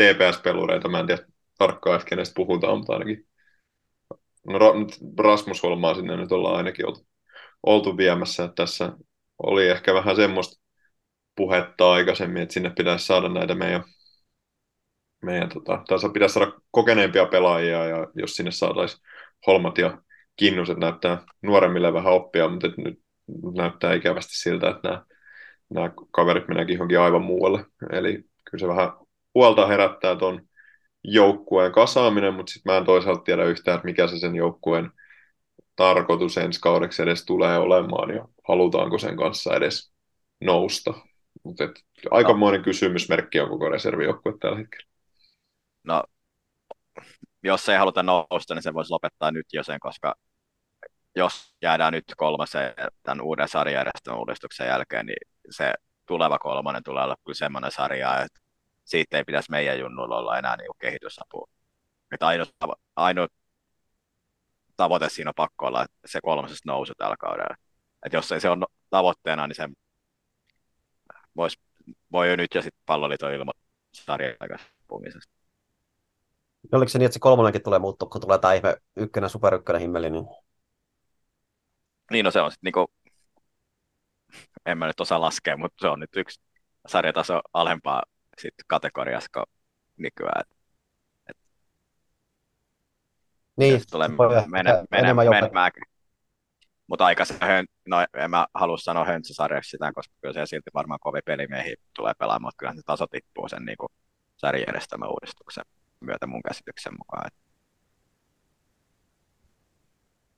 TPS-pelureita. 0.00 0.88
Mä 0.88 1.00
en 1.00 1.06
tiedä 1.06 1.22
tarkkaan, 1.58 1.96
että 1.96 2.08
kenestä 2.08 2.34
puhutaan, 2.36 2.78
mutta 2.78 2.92
ainakin 2.92 3.26
no, 4.46 4.58
Rasmus 5.18 5.62
Holmaa 5.62 5.94
sinne 5.94 6.16
nyt 6.16 6.32
ollaan 6.32 6.56
ainakin 6.56 6.86
oltu, 6.86 7.06
oltu 7.62 7.96
viemässä. 7.96 8.44
Että 8.44 8.54
tässä 8.54 8.92
oli 9.42 9.68
ehkä 9.68 9.94
vähän 9.94 10.16
semmoista 10.16 10.62
puhetta 11.36 11.92
aikaisemmin, 11.92 12.42
että 12.42 12.52
sinne 12.52 12.72
pitäisi 12.76 13.06
saada 13.06 13.28
näitä 13.28 13.54
meidän, 13.54 13.84
meidän 15.24 15.48
tota, 15.48 15.82
tässä 15.88 16.08
pitäisi 16.08 16.32
saada 16.32 16.52
kokeneempia 16.70 17.26
pelaajia 17.26 17.86
ja 17.86 18.06
jos 18.14 18.36
sinne 18.36 18.50
saataisiin 18.50 19.02
Holmat 19.46 19.78
ja 19.78 20.02
Kinnuset 20.36 20.78
näyttää 20.78 21.22
nuoremmille 21.42 21.92
vähän 21.92 22.12
oppia, 22.12 22.48
mutta 22.48 22.68
nyt 22.76 23.00
näyttää 23.56 23.94
ikävästi 23.94 24.34
siltä, 24.34 24.70
että 24.70 24.88
nämä, 24.88 25.04
nämä 25.70 25.90
kaverit 26.10 26.48
meneekin 26.48 26.74
johonkin 26.74 27.00
aivan 27.00 27.22
muualle. 27.22 27.64
Eli 27.92 28.12
kyllä 28.50 28.60
se 28.60 28.68
vähän 28.68 28.90
huolta 29.34 29.66
herättää 29.66 30.16
tuon 30.16 30.48
joukkueen 31.04 31.72
kasaaminen, 31.72 32.34
mutta 32.34 32.52
sitten 32.52 32.72
mä 32.72 32.78
en 32.78 32.84
toisaalta 32.84 33.22
tiedä 33.22 33.44
yhtään, 33.44 33.74
että 33.74 33.86
mikä 33.86 34.06
se 34.06 34.18
sen 34.18 34.34
joukkueen 34.34 34.90
tarkoitus 35.76 36.38
ensi 36.38 36.60
kaudeksi 36.60 37.02
edes 37.02 37.24
tulee 37.24 37.58
olemaan 37.58 38.14
ja 38.14 38.28
halutaanko 38.48 38.98
sen 38.98 39.16
kanssa 39.16 39.54
edes 39.54 39.92
nousta. 40.40 40.94
Mutta 41.42 41.64
aikamoinen 42.10 42.62
kysymysmerkki 42.62 43.40
on 43.40 43.48
koko 43.48 43.68
reservijoukkue 43.68 44.32
tällä 44.40 44.58
hetkellä. 44.58 44.90
No, 45.84 46.02
jos 47.42 47.68
ei 47.68 47.76
haluta 47.76 48.02
nousta, 48.02 48.54
niin 48.54 48.62
se 48.62 48.74
voisi 48.74 48.90
lopettaa 48.90 49.30
nyt 49.30 49.46
jo 49.52 49.64
sen, 49.64 49.80
koska 49.80 50.14
jos 51.16 51.54
jäädään 51.62 51.92
nyt 51.92 52.04
kolmaseen 52.16 52.74
tämän 53.02 53.20
uuden 53.20 53.48
sarjajärjestelmän 53.48 54.18
uudistuksen 54.18 54.66
jälkeen, 54.66 55.06
niin 55.06 55.28
se 55.50 55.74
tuleva 56.06 56.38
kolmonen 56.38 56.82
tulee 56.82 57.04
olla 57.04 57.16
kyllä 57.24 57.34
semmoinen 57.34 57.70
sarja, 57.70 58.20
että 58.20 58.40
siitä 58.90 59.16
ei 59.16 59.24
pitäisi 59.24 59.50
meidän 59.50 59.78
junnuilla 59.78 60.18
olla 60.18 60.38
enää 60.38 60.56
niin 60.56 60.70
kehitysapu. 60.78 61.48
Että 62.12 62.26
ainut, 62.26 62.56
ainut 62.96 63.32
tavoite 64.76 65.08
siinä 65.08 65.30
on 65.30 65.34
pakko 65.34 65.66
olla, 65.66 65.82
että 65.82 65.96
se 66.06 66.20
kolmasesta 66.22 66.70
nousu 66.70 66.92
tällä 66.96 67.16
kaudella. 67.16 67.56
Että 68.06 68.16
jos 68.16 68.32
ei 68.32 68.40
se 68.40 68.50
ole 68.50 68.66
tavoitteena, 68.90 69.46
niin 69.46 69.56
se 69.56 69.68
vois, 71.36 71.58
voi 72.12 72.30
jo 72.30 72.36
nyt 72.36 72.54
jo 72.54 72.62
sitten 72.62 72.82
palloliiton 72.86 73.32
ilmoittaa 73.32 73.70
sarjan 73.94 74.36
puhumisesta. 74.88 75.32
Oliko 76.72 76.88
se 76.88 76.98
niin, 76.98 77.06
että 77.06 77.14
se 77.14 77.20
kolmonenkin 77.20 77.62
tulee 77.62 77.78
muuttua, 77.78 78.08
kun 78.08 78.20
tulee 78.20 78.38
tämä 78.38 78.52
ihme 78.52 78.76
ykkönen, 78.96 79.30
super 79.30 79.54
ykkönen 79.54 79.80
himmeli, 79.80 80.10
niin 80.10 80.24
Niin, 82.10 82.24
no 82.24 82.30
se 82.30 82.40
on 82.40 82.50
sitten 82.50 82.66
niinku, 82.66 82.92
en 84.66 84.78
mä 84.78 84.86
nyt 84.86 85.00
osaa 85.00 85.20
laskea, 85.20 85.56
mutta 85.56 85.76
se 85.80 85.88
on 85.88 86.00
nyt 86.00 86.16
yksi 86.16 86.40
sarjataso 86.86 87.40
alempaa 87.52 88.02
sit 88.40 88.54
kategoriassa 88.66 89.44
nykyään. 89.96 90.44
Niin, 93.56 93.80
se 93.80 93.86
tulee 93.90 94.06
ehkä 94.06 94.48
mene, 94.50 94.70
mene, 94.90 95.14
menemään. 95.14 95.72
Mutta 96.86 97.04
aikaisemmin, 97.04 97.66
no 97.86 98.06
en 98.14 98.30
mä 98.30 98.46
halua 98.54 98.78
sanoa 98.78 99.04
höntsäsarjaksi 99.04 99.70
sitä, 99.70 99.92
koska 99.94 100.14
kyllä 100.20 100.32
se 100.32 100.46
silti 100.46 100.70
varmaan 100.74 101.00
kovin 101.00 101.22
pelimiehiä 101.24 101.74
tulee 101.96 102.12
pelaamaan, 102.18 102.48
mutta 102.48 102.56
kyllä 102.58 102.74
se 102.74 102.82
taso 102.86 103.06
tippuu 103.06 103.48
sen 103.48 103.64
niin 103.64 103.76
kuin 103.76 103.88
sarjajärjestelmän 104.36 105.10
uudistuksen 105.10 105.64
myötä 106.00 106.26
mun 106.26 106.42
käsityksen 106.42 106.92
mukaan. 106.98 107.26
Et, 107.26 107.34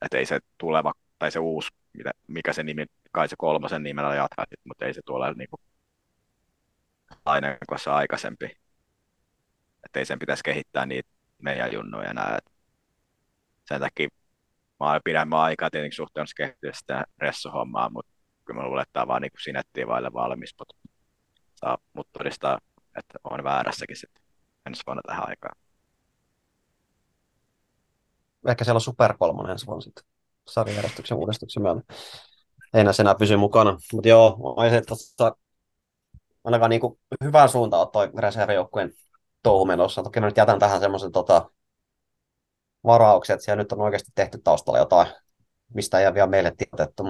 et 0.02 0.14
ei 0.14 0.26
se 0.26 0.38
tuleva, 0.58 0.92
tai 1.18 1.30
se 1.30 1.38
uusi, 1.38 1.68
mitä, 1.92 2.10
mikä 2.28 2.52
se 2.52 2.62
nimi, 2.62 2.86
kai 3.12 3.28
se 3.28 3.36
kolmosen 3.38 3.82
nimellä 3.82 4.14
jatkaa, 4.14 4.44
mutta 4.64 4.84
ei 4.84 4.94
se 4.94 5.00
tule 5.04 5.34
niin 5.34 5.48
kuin 5.50 5.60
aina 7.24 7.56
kuin 7.68 7.78
se 7.78 7.90
aikaisempi. 7.90 8.44
Että 9.84 9.98
ei 9.98 10.06
sen 10.06 10.18
pitäisi 10.18 10.42
kehittää 10.44 10.86
niitä 10.86 11.10
meidän 11.38 11.72
junnuja 11.72 12.10
enää. 12.10 12.38
Et 12.38 12.52
sen 13.68 13.80
takia 13.80 14.08
mä 14.80 15.00
pidän 15.04 15.34
aikaa 15.34 15.70
tietenkin 15.70 15.96
suhteessa 15.96 16.34
kehittyä 16.36 16.72
sitä 16.74 17.04
ressuhommaa, 17.18 17.90
mutta 17.90 18.12
kyllä 18.44 18.60
mä 18.60 18.66
luulen, 18.66 18.82
että 18.82 18.92
tämä 18.92 19.06
vaan 19.06 19.22
niin 19.22 19.32
sinettiin 19.44 19.88
vaille 19.88 20.12
valmis, 20.12 20.54
mutta 20.58 20.74
saa 21.54 21.78
mut 21.92 22.08
todistaa, 22.12 22.58
että 22.98 23.18
on 23.24 23.44
väärässäkin 23.44 23.96
sitten 23.96 24.22
ensi 24.66 24.82
vuonna 24.86 25.02
tähän 25.06 25.28
aikaan. 25.28 25.56
Ehkä 28.48 28.64
siellä 28.64 28.76
on 28.76 28.80
Super 28.80 29.14
3 29.18 29.52
ensi 29.52 29.66
vuonna 29.66 29.80
sitten 29.80 30.04
sarjajärjestyksen 30.48 31.18
uudistuksen 31.18 31.62
myötä. 31.62 31.80
Ei 32.74 32.84
näissä 32.84 33.02
enää 33.02 33.14
pysy 33.14 33.36
mukana. 33.36 33.78
Mutta 33.92 34.08
joo, 34.08 34.54
on 34.56 34.70
se 34.70 34.82
ainakaan 36.44 36.70
niinku 36.70 37.00
hyvään 37.24 37.48
suuntaan 37.48 37.88
toi 37.92 38.10
reservijoukkueen 38.18 38.92
touhu 39.42 39.64
menossa. 39.64 40.02
Toki 40.02 40.20
mä 40.20 40.26
nyt 40.26 40.36
jätän 40.36 40.58
tähän 40.58 40.80
semmoisen 40.80 41.12
tota, 41.12 41.50
varauksen, 42.84 43.34
että 43.34 43.44
siellä 43.44 43.62
nyt 43.62 43.72
on 43.72 43.80
oikeasti 43.80 44.12
tehty 44.14 44.38
taustalla 44.44 44.78
jotain, 44.78 45.06
mistä 45.74 46.00
ei 46.00 46.06
ole 46.06 46.14
vielä 46.14 46.26
meille 46.26 46.52
tiedotettu. 46.56 47.04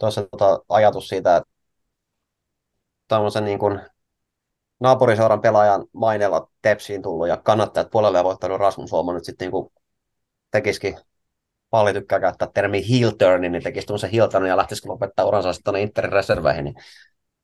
Tuossa 0.00 0.26
tota, 0.30 0.60
ajatus 0.68 1.08
siitä, 1.08 1.36
että 1.36 1.50
tämmöisen 3.08 3.44
niin 3.44 3.58
kuin 3.58 3.80
naapuriseuran 4.80 5.40
pelaajan 5.40 5.86
maineella 5.92 6.50
Tepsiin 6.62 7.02
tullut 7.02 7.28
ja 7.28 7.36
kannattajat 7.36 7.90
puolelle 7.90 8.18
ja 8.18 8.24
voittanut 8.24 8.60
Rasmus 8.60 8.92
Holma 8.92 9.12
nyt 9.12 9.24
sitten 9.24 9.50
niin 9.50 9.72
tekisikin 10.50 10.98
Palli 11.70 11.92
tykkää 11.92 12.20
käyttää 12.20 12.48
termiä 12.54 12.82
heel 12.90 13.10
turn, 13.10 13.40
niin 13.40 13.62
tekisi 13.62 13.86
tuommoisen 13.86 14.10
heel 14.10 14.26
turn 14.26 14.46
ja 14.46 14.56
lähtisi 14.56 14.88
lopettaa 14.88 15.24
uransa 15.24 15.52
sitten 15.52 15.64
tuonne 15.64 15.82
Interin 15.82 16.12
reserveihin, 16.12 16.64
niin 16.64 16.74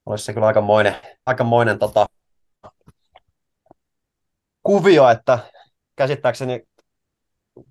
olisi 0.07 0.25
se 0.25 0.33
kyllä 0.33 0.47
aikamoinen, 0.47 0.97
aikamoinen 1.27 1.79
tota, 1.79 2.07
kuvio, 4.63 5.09
että 5.09 5.39
käsittääkseni 5.97 6.63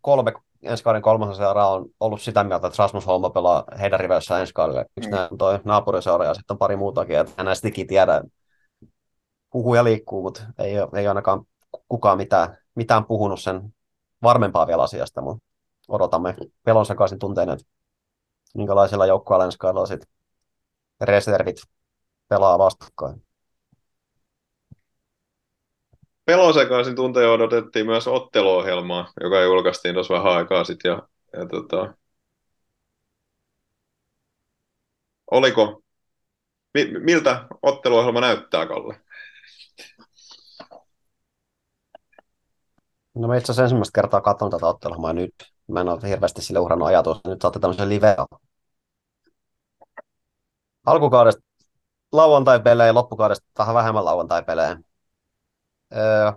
kolme 0.01 0.33
ensi 0.65 0.83
kauden 0.83 1.01
kolmasen 1.01 1.35
seuraa 1.35 1.71
on 1.71 1.85
ollut 1.99 2.21
sitä 2.21 2.43
mieltä, 2.43 2.67
että 2.67 2.83
Rasmus 2.83 3.07
Holma 3.07 3.29
pelaa 3.29 3.63
heidän 3.79 3.99
riveissä 3.99 4.39
ensi 4.39 4.53
kaudelle. 4.53 4.85
Yksi 4.97 5.09
mm. 5.09 5.17
on 5.31 5.37
toi 5.37 5.59
naapuriseura 5.63 6.25
ja 6.25 6.33
sitten 6.33 6.53
on 6.53 6.57
pari 6.57 6.75
muutakin, 6.75 7.17
että 7.17 7.43
näistä 7.43 7.69
tiedä. 7.87 8.21
Puhuu 9.51 9.75
ja 9.75 9.83
liikkuu, 9.83 10.21
mutta 10.21 10.43
ei, 10.59 10.73
ei 10.95 11.07
ainakaan 11.07 11.41
kukaan 11.87 12.17
mitään, 12.17 12.57
mitään 12.75 13.05
puhunut 13.05 13.41
sen 13.41 13.73
varmempaa 14.23 14.67
vielä 14.67 14.83
asiasta, 14.83 15.21
mutta 15.21 15.43
odotamme 15.87 16.35
pelon 16.63 16.85
sekaisin 16.85 17.19
tunteen, 17.19 17.49
että 17.49 17.65
minkälaisella 18.55 19.05
joukkueella 19.05 19.45
ensi 19.45 19.57
kaudella 19.57 19.85
sitten 19.85 20.09
reservit 21.01 21.57
pelaa 22.27 22.59
vastakkain. 22.59 23.25
Pelosekaisin 26.25 26.95
tunteja 26.95 27.31
odotettiin 27.31 27.85
myös 27.85 28.07
otteluohjelmaa, 28.07 29.13
joka 29.21 29.41
julkaistiin 29.41 29.93
tuossa 29.93 30.13
vähän 30.13 30.33
aikaa 30.33 30.63
sitten. 30.63 30.89
Ja, 30.89 31.07
ja 31.33 31.45
tota, 31.45 31.93
oliko, 35.31 35.81
mi, 36.73 36.85
miltä 36.99 37.47
otteluohjelma 37.61 38.21
näyttää, 38.21 38.65
Kalle? 38.65 39.01
No 43.15 43.27
mä 43.27 43.37
itse 43.37 43.51
asiassa 43.51 43.63
ensimmäistä 43.63 44.01
kertaa 44.01 44.21
katson 44.21 44.51
tätä 44.51 44.67
otteluohjelmaa 44.67 45.13
nyt. 45.13 45.35
Mä 45.67 45.81
en 45.81 45.89
ole 45.89 46.09
hirveästi 46.09 46.41
sille 46.41 46.59
uhrannut 46.59 46.87
ajatus. 46.87 47.21
Nyt 47.27 47.41
saatte 47.41 47.59
tämmöisen 47.59 47.89
live 47.89 48.15
Alkukaudesta 50.85 51.41
lauantai-pelejä, 52.15 52.93
loppukaudesta 52.93 53.47
vähän 53.57 53.75
vähemmän 53.75 54.05
lauantai-pelejä. 54.05 54.77
Öö, 55.95 56.31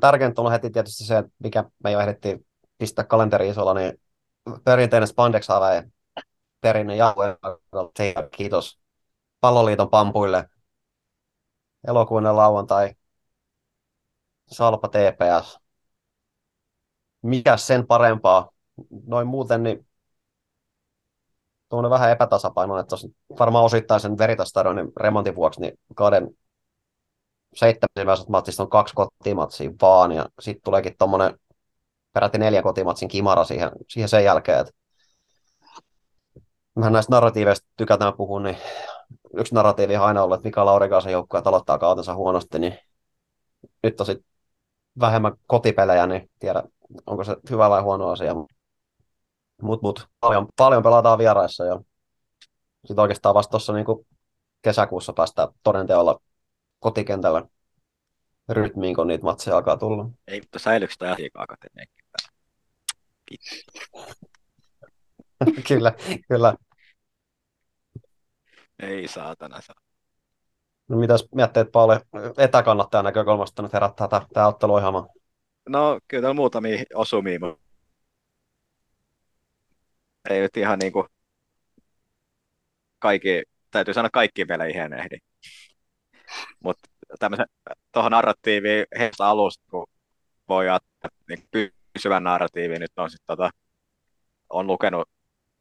tärkeintä 0.00 0.42
on 0.42 0.52
heti 0.52 0.70
tietysti 0.70 1.04
se, 1.04 1.24
mikä 1.38 1.64
me 1.84 1.90
jo 1.90 2.00
ehdittiin 2.00 2.46
pistää 2.78 3.04
kalenteri 3.04 3.48
isolla, 3.48 3.74
niin 3.74 4.00
perinteinen 4.64 5.06
spandex 5.08 5.48
perinne 6.60 6.96
jauhe. 6.96 7.38
Kiitos 8.30 8.80
Palloliiton 9.40 9.90
pampuille. 9.90 10.48
Elokuinen 11.88 12.36
lauantai. 12.36 12.94
Salpa 14.46 14.88
TPS. 14.88 15.58
Mikä 17.22 17.56
sen 17.56 17.86
parempaa? 17.86 18.50
Noin 19.06 19.26
muuten, 19.26 19.62
niin 19.62 19.86
tuommoinen 21.72 21.90
vähän 21.90 22.10
epätasapaino, 22.10 22.78
että 22.78 22.96
varmaan 23.38 23.64
osittain 23.64 24.00
sen 24.00 24.18
veritastadionin 24.18 24.92
remontin 24.96 25.34
vuoksi, 25.34 25.60
niin 25.60 25.78
kauden 25.94 26.28
seitsemäs 27.54 28.28
matsista 28.28 28.62
on 28.62 28.70
kaksi 28.70 28.94
kotimatsia 28.94 29.70
vaan, 29.82 30.12
ja 30.12 30.28
sitten 30.40 30.62
tuleekin 30.64 30.94
tuommoinen 30.98 31.38
peräti 32.12 32.38
neljä 32.38 32.62
kotimatsin 32.62 33.08
kimara 33.08 33.44
siihen, 33.44 33.70
siihen 33.88 34.08
sen 34.08 34.24
jälkeen. 34.24 34.60
Että 34.60 34.72
mehän 36.74 36.92
näistä 36.92 37.12
narratiiveista 37.12 37.68
tykätään 37.76 38.16
puhua, 38.16 38.40
niin 38.40 38.56
yksi 39.36 39.54
narratiivi 39.54 39.96
on 39.96 40.04
aina 40.04 40.22
ollut, 40.22 40.34
että 40.34 40.48
Mika 40.48 40.64
Laurikaisen 40.64 41.12
joukkue 41.12 41.42
aloittaa 41.44 41.78
kautensa 41.78 42.14
huonosti, 42.14 42.58
niin 42.58 42.78
nyt 43.82 44.00
on 44.00 44.06
sitten 44.06 44.26
vähemmän 45.00 45.32
kotipelejä, 45.46 46.06
niin 46.06 46.30
tiedä, 46.38 46.62
onko 47.06 47.24
se 47.24 47.36
hyvä 47.50 47.70
vai 47.70 47.82
huono 47.82 48.08
asia. 48.08 48.34
Mutta 48.34 48.54
mut, 49.62 50.08
paljon, 50.20 50.48
paljon 50.56 50.82
pelataan 50.82 51.18
vieraissa 51.18 51.64
ja 51.64 51.80
sitten 52.86 53.02
oikeastaan 53.02 53.34
vasta 53.34 53.50
tuossa 53.50 53.72
niin 53.72 53.86
kesäkuussa 54.62 55.12
päästään 55.12 55.48
todenteolla 55.62 56.20
kotikentällä 56.78 57.44
rytmiin, 58.48 58.94
kun 58.94 59.06
niitä 59.06 59.24
matseja 59.24 59.56
alkaa 59.56 59.76
tulla. 59.76 60.10
Ei, 60.26 60.40
mutta 60.40 60.58
säilyykö 60.58 60.94
toi 60.98 61.08
asiakaan 61.08 61.46
kyllä, 65.68 65.92
kyllä. 66.28 66.54
Ei 68.82 69.08
saatana. 69.08 69.60
No 70.88 70.98
mitäs 70.98 71.28
mietteet 71.34 71.72
Pauli 71.72 71.96
etäkannattajan 72.38 73.04
näkökulmasta 73.04 73.62
nyt 73.62 73.72
herättää 73.72 74.08
tämä, 74.08 74.26
tämä 74.34 74.46
otteluohjelma? 74.46 75.06
No 75.68 76.00
kyllä 76.08 76.20
täällä 76.20 76.34
muutamia 76.34 76.84
osumia, 76.94 77.38
mutta 77.40 77.61
ei 80.30 80.40
nyt 80.40 80.56
ihan 80.56 80.78
niin 80.78 80.92
kuin 80.92 81.06
kaikki, 82.98 83.42
täytyy 83.70 83.94
sanoa 83.94 84.10
kaikki 84.12 84.44
peleihin 84.44 84.92
ehdi. 84.92 85.16
Mutta 86.64 86.88
tämmöisen 87.18 87.46
tuohon 87.92 88.12
narratiiviin 88.12 88.86
heistä 88.98 89.26
alusta, 89.26 89.64
kun 89.70 89.86
voi 90.48 90.68
ajatella 90.68 91.16
niin 91.28 91.48
pysyvän 91.92 92.24
narratiivin, 92.24 92.80
nyt 92.80 92.92
on 92.96 93.10
sitten 93.10 93.26
tota, 93.26 93.50
on 94.50 94.66
lukenut 94.66 95.08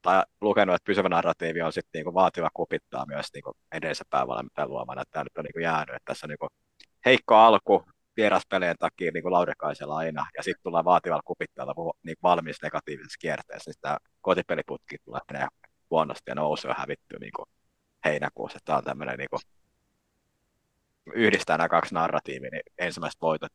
tai 0.02 0.24
lukenut, 0.42 0.76
että 0.76 0.86
pysyvä 0.86 1.10
narratiivi 1.10 1.62
on 1.62 1.74
sitten 1.74 2.00
niinku 2.00 2.14
vaativa 2.14 2.50
kupittaa 2.54 3.06
myös 3.06 3.28
niinku 3.34 3.54
edellisen 3.72 4.08
päävalmentajan 4.10 4.70
luomana, 4.70 5.02
että 5.02 5.12
tämä 5.12 5.24
nyt 5.24 5.38
on 5.38 5.44
niinku 5.44 5.60
jäänyt, 5.60 5.96
että 5.96 6.06
tässä 6.06 6.26
on 6.26 6.30
niinku 6.30 6.48
heikko 7.06 7.36
alku 7.36 7.86
vieraspelien 8.18 8.76
takia 8.80 9.12
niinku 9.12 9.32
Laurikaisella 9.32 9.98
aina, 9.98 10.26
ja 10.38 10.44
sitten 10.44 10.64
tulee 10.64 10.84
vaativalla 10.84 11.22
kupittajalla 11.26 11.94
niinku 12.04 12.20
valmis 12.24 12.62
negatiivisessa 12.62 13.18
kierteessä, 13.22 13.72
niin 13.72 13.82
tämä 13.82 13.98
kotipeliputki 14.22 14.98
tulee 15.06 15.22
menee 15.34 15.48
huonosti 15.90 16.32
ja 16.32 16.36
nousee 16.36 16.72
ja 16.72 16.76
hävittyy 16.78 17.20
niinku 17.20 17.46
heinäkuussa. 18.06 18.60
Tämä 18.66 18.78
on 18.78 18.84
tämmöinen 18.84 19.18
niinku, 19.18 19.40
yhdistää 21.14 21.58
nämä 21.58 21.70
kaksi 21.70 21.94
narratiivia, 21.94 22.50
niin 22.52 22.64
ensimmäiset 22.78 23.22
voitot, 23.22 23.52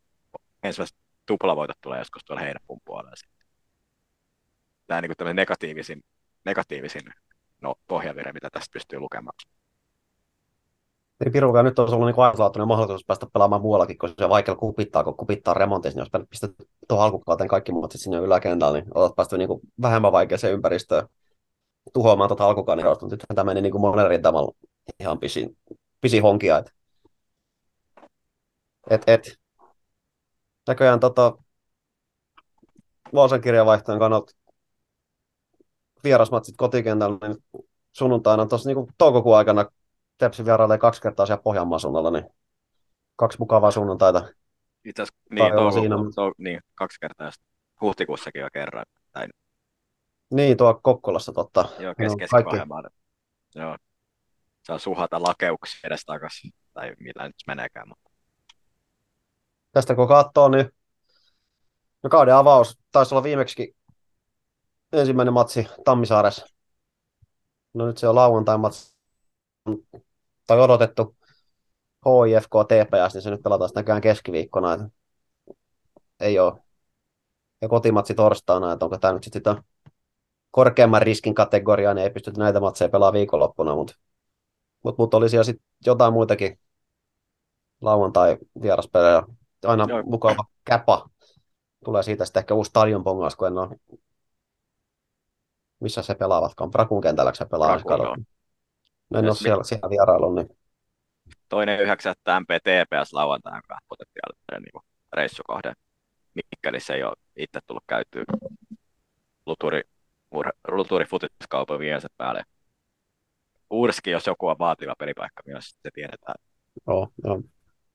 ensimmäiset 0.63 0.97
tuplavoitot 1.27 1.77
tulee 1.81 1.99
joskus 1.99 2.25
tuolla 2.25 2.43
heinäkuun 2.43 2.81
puolella. 2.85 3.17
Sitten. 3.17 3.47
Tämä 4.87 4.99
on 4.99 5.03
niin 5.03 5.13
kuin 5.19 5.37
negatiivisin, 5.37 6.05
negatiivisin 6.45 7.03
no, 7.63 7.75
pohjavire, 7.89 8.33
mitä 8.33 8.49
tästä 8.53 8.73
pystyy 8.73 8.99
lukemaan. 8.99 9.35
Niin 11.25 11.33
Pirukaan 11.33 11.65
nyt 11.65 11.79
olisi 11.79 11.95
ollut 11.95 12.09
niin 12.09 12.25
ainutlaatuinen 12.25 12.69
mahdollisuus 12.69 13.05
päästä 13.07 13.27
pelaamaan 13.33 13.63
muuallakin, 13.63 13.99
koska 13.99 14.25
se 14.25 14.29
vaikea 14.29 14.55
kupittaa, 14.55 15.05
kun 15.05 15.17
kupittaa 15.17 15.55
remontissa, 15.55 15.99
niin 16.01 16.09
jos 16.13 16.27
pistät 16.31 16.51
tuohon 16.89 17.05
alkukauteen 17.05 17.49
kaikki 17.49 17.73
matsit 17.73 18.01
sinne 18.01 18.19
yläkentällä, 18.19 18.81
niin 18.81 18.91
olet 18.95 19.17
päästy 19.17 19.39
niin 19.39 19.49
kuin 19.49 19.61
vähemmän 19.83 20.13
vaikeaseen 20.13 20.53
ympäristöön 20.53 21.09
tuhoamaan 21.93 22.29
tuota 22.29 22.47
alkukauden 22.47 22.85
mutta 22.87 23.07
nyt 23.07 23.25
tämä 23.35 23.45
meni 23.45 23.63
niin 23.63 23.73
kuin 23.73 23.81
monen 23.81 24.09
rintamalla 24.09 24.53
ihan 25.01 25.19
pisi, 25.19 25.57
pisi 26.01 26.19
honkia. 26.19 26.59
Et, 26.59 26.73
et, 28.91 29.03
et. 29.07 29.39
Näköjään 30.69 31.01
tota, 31.01 31.33
Vaasan 33.15 33.41
kirjavaihtojen 33.41 33.99
kannalta 33.99 34.33
vierasmatsit 36.05 36.55
kotikentällä, 36.57 37.29
niin 37.29 37.65
sunnuntaina 37.93 38.47
tuossa 38.47 38.71
niin 38.71 38.87
toukokuun 38.99 39.37
aikana 39.37 39.67
Tepsi 40.19 40.45
vierailee 40.45 40.79
kaksi 40.79 41.03
kertaa 41.03 41.27
siellä 41.27 41.43
Pohjanmaan 41.43 41.81
suunnalla, 41.81 42.11
niin 42.11 42.25
kaksi 43.17 43.39
mukavaa 43.39 43.71
sunnuntaita. 43.71 44.29
Itse 44.85 45.03
asiassa 45.03 45.23
niin, 45.31 45.53
touko, 45.53 45.71
siinä. 45.71 45.97
To, 45.97 46.33
niin, 46.39 46.61
kaksi 46.75 47.01
kertaa, 47.01 47.31
huhtikuussakin 47.81 48.41
jo 48.41 48.49
kerran. 48.53 48.85
Tai... 49.13 49.29
Niin, 50.31 50.57
tuo 50.57 50.81
Kokkolassa 50.83 51.33
totta. 51.33 51.69
Joo, 51.79 51.95
kes, 51.95 52.13
no, 52.13 52.27
kaikki. 52.31 52.57
Joo. 53.55 53.77
Saa 54.63 54.79
suhata 54.79 55.23
lakeuksia 55.23 55.81
edes 55.85 56.05
takaisin, 56.05 56.51
tai 56.75 56.93
millä 57.01 57.27
nyt 57.27 57.37
meneekään. 57.47 57.89
Mutta... 57.89 58.11
Tästä 59.73 59.95
kun 59.95 60.09
katsoo, 60.09 60.49
niin 60.49 60.71
no 62.03 62.11
kauden 62.11 62.35
avaus 62.35 62.79
taisi 62.93 63.15
olla 63.15 63.23
viimeksi 63.23 63.77
ensimmäinen 64.93 65.35
matsi 65.35 65.69
Tammisaaressa. 65.85 66.47
No 67.75 67.87
nyt 67.87 67.99
se 67.99 68.09
on 68.09 68.15
lauantai 68.15 68.59
matsi 68.59 68.97
tai 70.47 70.61
odotettu 70.61 71.17
HIFK 72.07 72.51
TPS, 72.69 73.15
niin 73.15 73.23
se 73.23 73.31
nyt 73.31 73.43
pelataan 73.43 73.71
näköjään 73.75 74.03
keskiviikkona. 74.03 74.73
Että 74.73 74.89
ei 76.21 76.39
ole. 76.39 76.63
Ja 77.63 77.69
kotimatsi 77.69 78.15
torstaina, 78.15 78.73
että 78.73 78.85
onko 78.85 78.99
tämä 78.99 79.13
nyt 79.13 79.25
sitten 79.25 79.41
sitä 79.41 79.63
korkeamman 80.51 81.03
riskin 81.03 81.35
kategoriaa, 81.35 81.95
niin 81.95 82.05
ei 82.05 82.11
pysty 82.11 82.33
näitä 82.37 82.61
matseja 82.61 82.89
pelaamaan 82.89 83.13
viikonloppuna, 83.15 83.75
mutta 83.75 83.95
mut, 84.83 84.99
mut 84.99 85.15
oli 85.15 85.29
siellä 85.29 85.45
sitten 85.45 85.67
jotain 85.87 86.13
muitakin 86.13 86.59
lauantai 87.81 88.39
vieraspelejä. 88.63 89.23
Aina 89.65 89.87
Joo. 89.89 90.03
mukava 90.03 90.45
käpa. 90.65 91.09
Tulee 91.85 92.03
siitä 92.03 92.25
sitten 92.25 92.41
ehkä 92.41 92.55
uusi 92.55 92.69
stadion 92.69 93.05
pongaus, 93.05 93.37
kun 93.37 93.47
en 93.47 93.59
ole... 93.59 93.77
Missä 95.81 96.03
se 96.03 96.15
pelaavatkaan? 96.15 96.71
Brakun 96.71 97.01
kentällä 97.01 97.35
se 97.35 97.45
pelaa. 97.45 97.81
Brakun, 97.85 98.27
en 99.15 99.25
ole 99.25 99.35
siellä, 99.35 99.65
siellä 99.65 99.91
vierailu, 99.91 100.35
niin... 100.35 100.49
Toinen 101.49 101.81
yhdeksättä 101.81 102.41
MPTPS 102.41 103.13
lauantaina 103.13 103.61
potentiaalinen 103.89 104.63
niin 104.63 104.83
reissukohde. 105.13 105.73
Mikkelissä 106.35 106.95
ei 106.95 107.03
ole 107.03 107.17
itse 107.37 107.61
tullut 107.67 107.85
käytyä 107.87 108.25
luturi, 109.47 109.83
luturi 110.69 111.05
futiskaupan 111.05 111.79
viensä 111.79 112.09
päälle. 112.17 112.43
Uurski, 113.71 114.11
jos 114.11 114.27
joku 114.27 114.47
on 114.47 114.59
vaativa 114.59 114.95
pelipaikka, 114.99 115.43
myös 115.47 115.71
se 115.71 115.91
tiedetään. 115.95 116.35
Joo, 116.87 117.09
joo. 117.25 117.41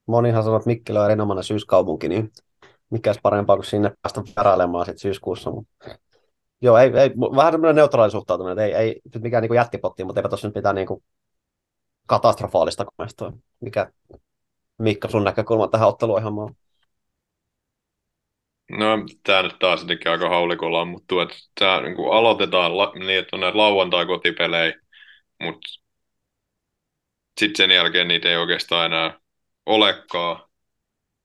Monihan 0.05 0.43
sanoo, 0.43 0.57
että 0.57 0.68
Mikkeli 0.68 0.99
on 0.99 1.05
erinomainen 1.05 1.43
syyskaupunki, 1.43 2.09
niin 2.09 2.32
mikäs 2.89 3.20
parempaa 3.24 3.55
kuin 3.55 3.66
sinne 3.66 3.91
päästä 4.01 4.22
vierailemaan 4.22 4.86
sitten 4.86 4.99
syyskuussa. 4.99 5.51
Mutta 5.51 5.70
Joo, 6.62 6.78
ei, 6.78 6.91
ei, 6.95 7.09
vähän 7.36 7.53
semmoinen 7.53 7.76
neutraali 7.76 8.12
suhtautuminen, 8.12 8.59
ei, 8.59 8.74
ei 8.74 9.01
nyt 9.14 9.24
mikään 9.24 9.43
niin 9.43 9.55
jättipotti, 9.55 10.03
mutta 10.03 10.20
eipä 10.20 10.30
tuossa 10.30 10.47
nyt 10.47 10.55
mitään 10.55 10.76
niin 10.76 10.88
kuin 10.88 11.03
katastrofaalista 12.07 12.86
komestoa. 12.86 13.34
Mikä 13.59 13.91
Mikka 14.82 15.09
sun 15.09 15.24
näkökulma 15.24 15.68
tähän 15.68 15.88
otteluohjelmaan? 15.88 16.55
No, 18.72 18.88
tämä 19.24 19.43
nyt 19.43 19.59
taas 19.59 19.82
jotenkin 19.82 20.12
aika 20.12 20.30
haulikolla 20.30 20.82
ammuttu, 20.82 21.20
että 21.20 21.36
tämä 21.59 21.82
niin 21.82 21.95
kuin 21.95 22.14
aloitetaan 22.14 22.78
la, 22.78 22.91
niin, 22.95 23.20
että 23.20 23.36
on 23.36 23.39
näitä 23.39 23.57
lauantai-kotipelejä, 23.57 24.74
mutta 25.41 25.70
sitten 27.39 27.57
sen 27.57 27.76
jälkeen 27.76 28.07
niitä 28.07 28.30
ei 28.30 28.38
oikeastaan 28.38 28.86
enää 28.86 29.20
olekaan. 29.66 30.49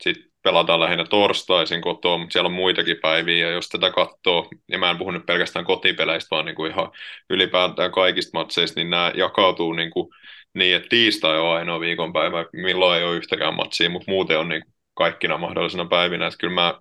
Sitten 0.02 0.32
pelataan 0.46 0.80
lähinnä 0.80 1.04
torstaisin 1.04 1.80
kotoa, 1.80 2.18
mutta 2.18 2.32
siellä 2.32 2.46
on 2.46 2.52
muitakin 2.52 2.96
päiviä, 3.02 3.46
ja 3.46 3.52
jos 3.52 3.68
tätä 3.68 3.90
katsoo, 3.90 4.48
ja 4.68 4.78
mä 4.78 4.90
en 4.90 4.98
puhu 4.98 5.10
nyt 5.10 5.26
pelkästään 5.26 5.64
kotipeleistä, 5.64 6.28
vaan 6.30 6.44
niin 6.44 6.56
kuin 6.56 6.70
ihan 6.72 6.90
ylipäätään 7.30 7.92
kaikista 7.92 8.38
matseista, 8.38 8.80
niin 8.80 8.90
nämä 8.90 9.12
jakautuu 9.14 9.72
niin, 9.72 9.90
kuin 9.90 10.08
niin 10.54 10.76
että 10.76 10.88
tiistai 10.88 11.38
on 11.38 11.56
ainoa 11.56 11.80
viikonpäivä, 11.80 12.46
milloin 12.52 12.98
ei 12.98 13.04
ole 13.04 13.16
yhtäkään 13.16 13.54
matsia, 13.54 13.90
mutta 13.90 14.10
muuten 14.10 14.38
on 14.38 14.48
niin 14.48 14.62
kuin 14.62 14.74
kaikkina 14.94 15.38
mahdollisina 15.38 15.84
päivinä, 15.84 16.26
että 16.26 16.38
kyllä 16.38 16.54
mä 16.54 16.80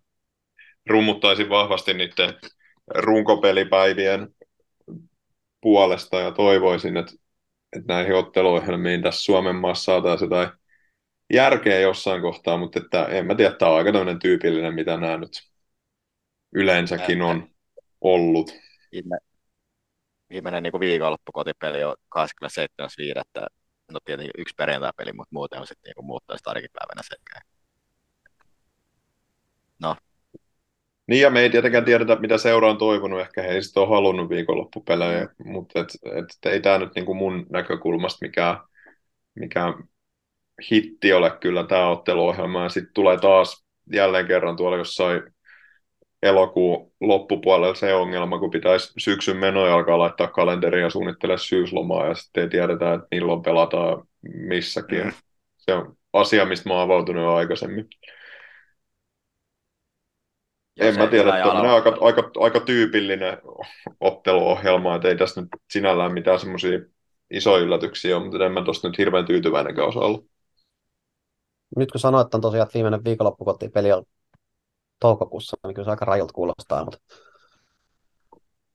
rummuttaisin 0.90 1.50
vahvasti 1.50 1.94
niiden 1.94 2.34
runkopelipäivien 2.96 4.28
puolesta 5.62 6.20
ja 6.20 6.32
toivoisin, 6.32 6.98
että, 6.98 7.14
että 7.78 7.94
näihin 7.94 8.16
otteluohjelmiin 8.16 9.02
tässä 9.02 9.24
Suomen 9.24 9.56
maassa 9.56 9.84
saataisiin 9.84 10.26
jotain 10.26 10.50
järkeä 11.34 11.80
jossain 11.80 12.22
kohtaa, 12.22 12.58
mutta 12.58 12.80
että 12.80 13.06
en 13.06 13.26
mä 13.26 13.36
tiedä, 13.36 13.56
tämä 13.56 13.72
on 13.72 13.78
aika 13.78 13.92
tämmöinen 13.92 14.20
tyypillinen, 14.20 14.74
mitä 14.74 14.98
nämä 14.98 15.18
nyt 15.18 15.32
yleensäkin 16.56 17.22
on 17.22 17.50
ollut. 18.02 18.52
Viime, 18.92 19.18
viimeinen 20.30 20.64
niin 20.64 20.80
viikonloppukotipeli 20.80 21.84
on 21.84 21.96
27.5. 22.20 23.46
No 23.92 24.00
tietenkin 24.06 24.32
yksi 24.38 24.56
perjantai-peli, 24.58 25.14
mutta 25.14 25.34
muuten 25.34 25.60
on 25.60 25.68
sitten 25.68 25.94
niin 25.96 26.06
muuttaa 26.06 26.38
sitä 26.38 26.50
arkipäivänä 26.50 27.02
sekä. 27.04 27.40
No. 29.80 29.96
Niin 31.08 31.22
ja 31.22 31.30
me 31.30 31.40
ei 31.40 31.50
tietenkään 31.50 31.86
tiedetä, 31.86 32.16
mitä 32.16 32.38
seura 32.38 32.70
on 32.70 32.78
toivonut. 32.78 33.20
Ehkä 33.20 33.42
he 33.42 33.48
ei 33.48 33.64
sitten 33.64 33.84
ole 33.84 33.90
halunnut 33.90 34.30
viikonloppupelejä, 34.30 35.24
mm. 35.24 35.52
mutta 35.52 35.80
et, 35.80 35.88
et, 36.06 36.52
ei 36.52 36.62
tämä 36.62 36.78
nyt 36.78 36.96
niin 36.96 37.06
kuin 37.06 37.18
mun 37.18 37.46
näkökulmasta 37.50 38.26
mikään, 38.26 38.58
mikään 39.36 39.74
hitti 40.72 41.14
ole 41.14 41.32
kyllä 41.42 41.64
tämä 41.64 41.90
otteluohjelma. 41.90 42.64
Ja 42.64 42.70
sitten 42.70 42.94
tulee 42.94 43.18
taas 43.18 43.66
jälleen 43.94 44.28
kerran 44.28 44.56
tuolla 44.56 44.78
jossain 44.78 45.24
elokuun 46.24 46.92
loppupuolella 47.02 47.76
se 47.76 47.94
ongelma, 47.94 48.40
kun 48.40 48.52
pitäisi 48.52 48.94
syksyn 48.98 49.38
menoja 49.38 49.76
alkaa 49.76 50.00
laittaa 50.00 50.28
kalenteria 50.28 50.82
ja 50.82 50.90
suunnittele 50.90 51.38
syyslomaa 51.38 52.08
ja 52.08 52.16
sitten 52.16 52.44
ei 52.44 52.50
tiedetä, 52.50 52.94
että 52.94 53.08
milloin 53.12 53.42
pelataan 53.42 54.04
missäkin. 54.34 55.04
Mm. 55.04 55.12
Se 55.58 55.74
on 55.74 55.98
asia, 56.14 56.46
mistä 56.46 56.70
mä 56.70 56.74
oon 56.74 56.84
avautunut 56.84 57.24
jo 57.24 57.34
aikaisemmin. 57.34 57.88
Ja 60.80 60.86
en 60.88 60.98
mä 60.98 61.08
tiedä, 61.08 61.38
että 61.38 61.52
on 61.52 61.70
aika, 61.70 61.98
aika, 62.02 62.32
aika 62.40 62.60
tyypillinen 62.60 63.38
otteluohjelma, 64.00 64.96
että 64.96 65.08
ei 65.08 65.18
tässä 65.18 65.42
nyt 65.42 65.50
sinällään 65.70 66.14
mitään 66.14 66.40
semmoisia 66.40 66.80
isoja 67.32 67.64
yllätyksiä 67.64 68.18
ole, 68.18 68.24
mutta 68.24 68.46
en 68.46 68.52
mä 68.52 68.64
tuosta 68.64 68.88
nyt 68.88 68.98
hirveän 68.98 69.26
tyytyväinenkään 69.26 69.88
osa 69.88 70.00
ollut 70.00 70.30
nyt 71.76 71.92
kun 71.92 72.00
sanoit, 72.00 72.26
että 72.26 72.38
on 72.38 72.42
tosiaan, 72.42 72.68
että 72.68 72.74
viimeinen 72.74 73.72
peli 73.74 73.92
on 73.92 74.04
toukokuussa, 75.00 75.58
niin 75.64 75.74
kyllä 75.74 75.86
se 75.86 75.92
aika 75.92 76.06
rajulta 76.06 76.34
kuulostaa, 76.34 76.84
mutta 76.86 77.00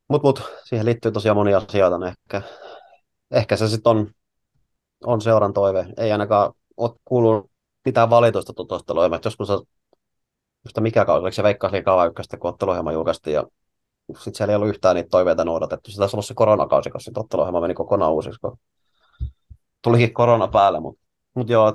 mut, 0.08 0.22
mut, 0.22 0.42
siihen 0.64 0.86
liittyy 0.86 1.12
tosiaan 1.12 1.36
monia 1.36 1.58
asioita, 1.58 1.98
niin 1.98 2.08
ehkä, 2.08 2.42
ehkä 3.30 3.56
se 3.56 3.68
sitten 3.68 3.90
on, 3.90 4.10
on 5.04 5.20
seuran 5.20 5.52
toive. 5.52 5.86
Ei 5.96 6.12
ainakaan 6.12 6.52
ole 6.76 6.90
kuullut 7.04 7.50
mitään 7.84 8.10
valitusta 8.10 8.52
tuosta 8.54 9.16
että 9.16 9.26
joskus 9.26 9.48
se, 9.48 9.54
just 10.64 10.80
mikä 10.80 11.04
kausi, 11.04 11.22
oliko 11.22 11.34
se 11.34 11.42
Veikkausliikaa 11.42 12.06
ykköstä, 12.06 12.36
kun 12.36 12.50
otteluohjelma 12.50 12.92
julkaistiin, 12.92 13.34
ja 13.34 13.44
sitten 14.14 14.34
siellä 14.34 14.52
ei 14.52 14.56
ollut 14.56 14.68
yhtään 14.68 14.96
niitä 14.96 15.08
toiveita 15.10 15.44
noudatettu. 15.44 15.90
Se 15.90 15.98
taisi 15.98 16.16
olla 16.16 16.22
se 16.22 16.34
koronakausi, 16.34 16.90
koska 16.90 17.04
sitten 17.04 17.20
otteluohjelma 17.20 17.60
meni 17.60 17.74
kokonaan 17.74 18.12
uusiksi, 18.12 18.40
kun 18.40 18.58
tulikin 19.82 20.14
korona 20.14 20.48
päälle, 20.48 20.80
mutta 20.80 21.02
mut 21.34 21.48
joo, 21.48 21.74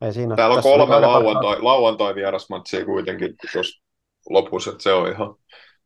ei 0.00 0.12
siinä. 0.12 0.36
Täällä 0.36 0.56
on 0.56 0.62
kolme 0.62 1.00
lauantai, 1.00 1.62
lauantai 1.62 2.14
vierasmatsia 2.14 2.84
kuitenkin 2.84 3.34
tuossa 3.52 3.82
lopussa, 4.28 4.70
että 4.70 4.82
se 4.82 4.92
on 4.92 5.08
ihan 5.12 5.34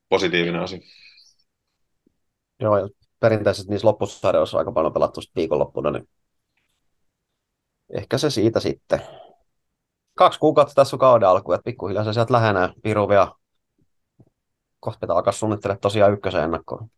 positiivinen 0.09 0.61
asia. 0.61 0.79
Joo, 2.61 2.79
ja 2.79 2.89
perinteisesti 3.21 3.71
niissä 3.71 3.89
loppusarjoissa 3.89 4.57
on 4.57 4.59
aika 4.59 4.73
paljon 4.73 4.93
pelattu 4.93 5.21
viikonloppuna, 5.37 5.91
niin 5.91 6.09
ehkä 7.95 8.19
se 8.19 8.31
siitä 8.31 8.61
sitten. 8.61 9.03
Kaksi 10.15 10.41
kuukautta 10.41 10.75
tässä 10.75 10.97
on 10.97 11.01
kauden 11.01 11.29
alku, 11.29 11.53
että 11.53 11.65
pikkuhiljaa 11.65 12.05
se 12.05 12.13
sieltä 12.13 12.33
lähenee 12.33 12.69
Piruvia. 12.83 13.33
Kohta 14.81 15.01
pitää 15.01 15.17
alkaa 15.17 15.33
suunnittelemaan 15.33 15.81
tosiaan 15.81 16.13
ykkösen 16.13 16.43
ennakkoon. 16.43 16.89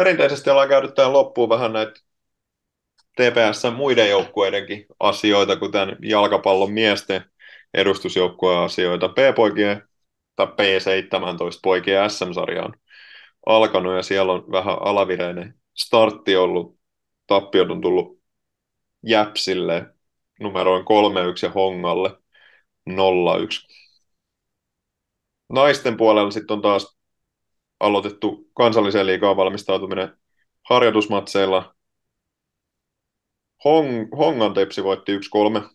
Perinteisesti 0.00 0.50
ollaan 0.50 0.68
käynyt 0.68 0.94
tähän 0.94 1.12
loppuun 1.12 1.48
vähän 1.48 1.72
näitä 1.72 1.92
TPS 3.16 3.62
muiden 3.76 4.10
joukkueidenkin 4.10 4.86
asioita, 5.00 5.56
kuten 5.56 5.96
jalkapallon 6.02 6.72
miesten 6.72 7.24
edustusjoukkueen 7.74 8.58
asioita. 8.58 9.08
P-poikien 9.08 9.88
tai 10.36 10.46
P17-poikien 10.46 12.10
SM-sarja 12.10 12.64
on 12.64 12.74
alkanut 13.46 13.96
ja 13.96 14.02
siellä 14.02 14.32
on 14.32 14.52
vähän 14.52 14.76
alavireinen 14.80 15.54
startti 15.76 16.36
ollut. 16.36 16.78
Tappiot 17.26 17.70
on 17.70 17.80
tullut 17.80 18.20
Jäpsille 19.06 19.86
numeroin 20.40 20.82
3-1 20.82 20.86
ja 21.42 21.50
Hongalle 21.50 22.10
0-1. 22.90 22.94
Naisten 25.48 25.96
puolella 25.96 26.30
sitten 26.30 26.54
on 26.54 26.62
taas 26.62 26.99
aloitettu 27.80 28.50
kansalliseen 28.54 29.06
liigaan 29.06 29.36
valmistautuminen 29.36 30.16
harjoitusmatseilla. 30.70 31.74
Hong, 33.64 34.08
Hongan 34.18 34.54
tepsi 34.54 34.84
voitti 34.84 35.12
1-3. 35.18 35.68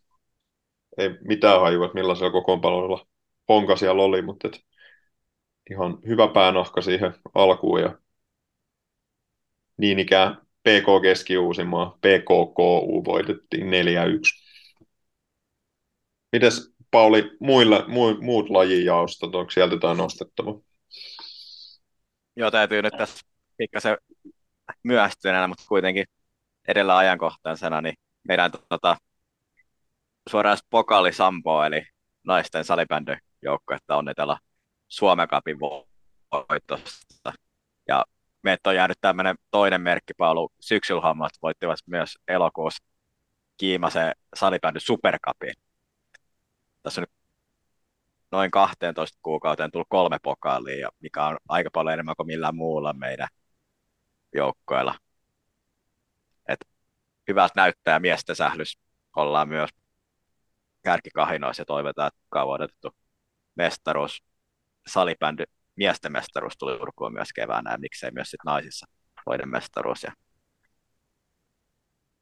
Ei 0.97 1.09
mitään 1.27 1.61
hajua, 1.61 1.85
että 1.85 1.95
millaisella 1.95 2.31
kokoonpanoilla 2.31 3.07
Honka 3.49 3.75
siellä 3.75 4.03
oli, 4.03 4.21
mutta 4.21 4.47
et 4.47 4.59
ihan 5.71 5.97
hyvä 6.07 6.27
päänahka 6.27 6.81
siihen 6.81 7.13
alkuun 7.33 7.81
ja 7.81 7.97
niin 9.77 9.99
ikään 9.99 10.37
PK 10.37 11.01
Keski-Uusimaa, 11.01 11.97
PKKU 12.01 13.03
voitettiin 13.05 13.67
4-1. 13.67 13.69
Mites 16.31 16.75
Pauli, 16.91 17.31
muille, 17.39 17.83
mu, 17.87 18.15
muut 18.21 18.49
lajijaostot, 18.49 19.35
onko 19.35 19.51
sieltä 19.51 19.75
jotain 19.75 19.97
nostettavaa? 19.97 20.53
Joo, 22.35 22.51
täytyy 22.51 22.81
nyt 22.81 22.93
tässä 22.97 23.25
pikkasen 23.57 23.97
myöhästyneenä, 24.83 25.47
mutta 25.47 25.63
kuitenkin 25.67 26.05
edellä 26.67 26.97
ajankohtaisena, 26.97 27.81
niin 27.81 27.95
meidän 28.27 28.51
tota, 28.69 28.97
suoraan 30.29 30.57
pokaali 30.69 31.13
Sampo, 31.13 31.63
eli 31.63 31.87
naisten 32.23 32.65
salibändyjoukkuetta 32.65 33.95
onnitella 33.95 34.37
Suomen 34.87 35.27
Cupin 35.27 35.59
voitosta. 35.59 37.33
Ja 37.87 38.05
meiltä 38.43 38.69
on 38.69 38.75
jäänyt 38.75 38.97
tämmöinen 39.01 39.35
toinen 39.51 39.81
merkkipaalu. 39.81 40.51
Syksylhammat 40.59 41.31
voittivat 41.41 41.79
myös 41.85 42.17
elokuussa 42.27 42.83
Kiimasen 43.57 44.11
salibändy 44.35 44.79
Supercupin. 44.79 45.53
Tässä 46.83 47.01
on 47.01 47.03
nyt 47.03 47.24
noin 48.35 48.51
12 48.51 49.19
kuukauteen 49.23 49.71
tullut 49.71 49.87
kolme 49.89 50.17
pokaalia, 50.23 50.89
mikä 50.99 51.25
on 51.25 51.37
aika 51.49 51.69
paljon 51.73 51.93
enemmän 51.93 52.15
kuin 52.17 52.27
millään 52.27 52.55
muulla 52.55 52.93
meidän 52.93 53.27
joukkoilla. 54.35 54.95
Et 56.49 56.59
hyvältä 57.27 57.53
näyttää 57.55 57.99
miesten 57.99 58.35
sählys 58.35 58.77
ollaan 59.15 59.49
myös 59.49 59.69
kärkikahinoissa 60.83 61.61
ja 61.61 61.65
toivotaan, 61.65 62.07
että 62.07 62.19
kauan 62.29 62.55
odotettu 62.55 62.91
mestaruus, 63.55 64.23
salibändy, 64.87 65.43
miesten 65.75 66.11
mestaruus 66.11 66.57
tuli 66.57 66.77
Turkuun 66.77 67.13
myös 67.13 67.33
keväänä 67.35 67.71
ja 67.71 67.77
miksei 67.77 68.11
myös 68.11 68.31
sit 68.31 68.43
naisissa 68.45 68.85
toinen 69.25 69.49
mestaruus. 69.49 70.03
Ja 70.03 70.11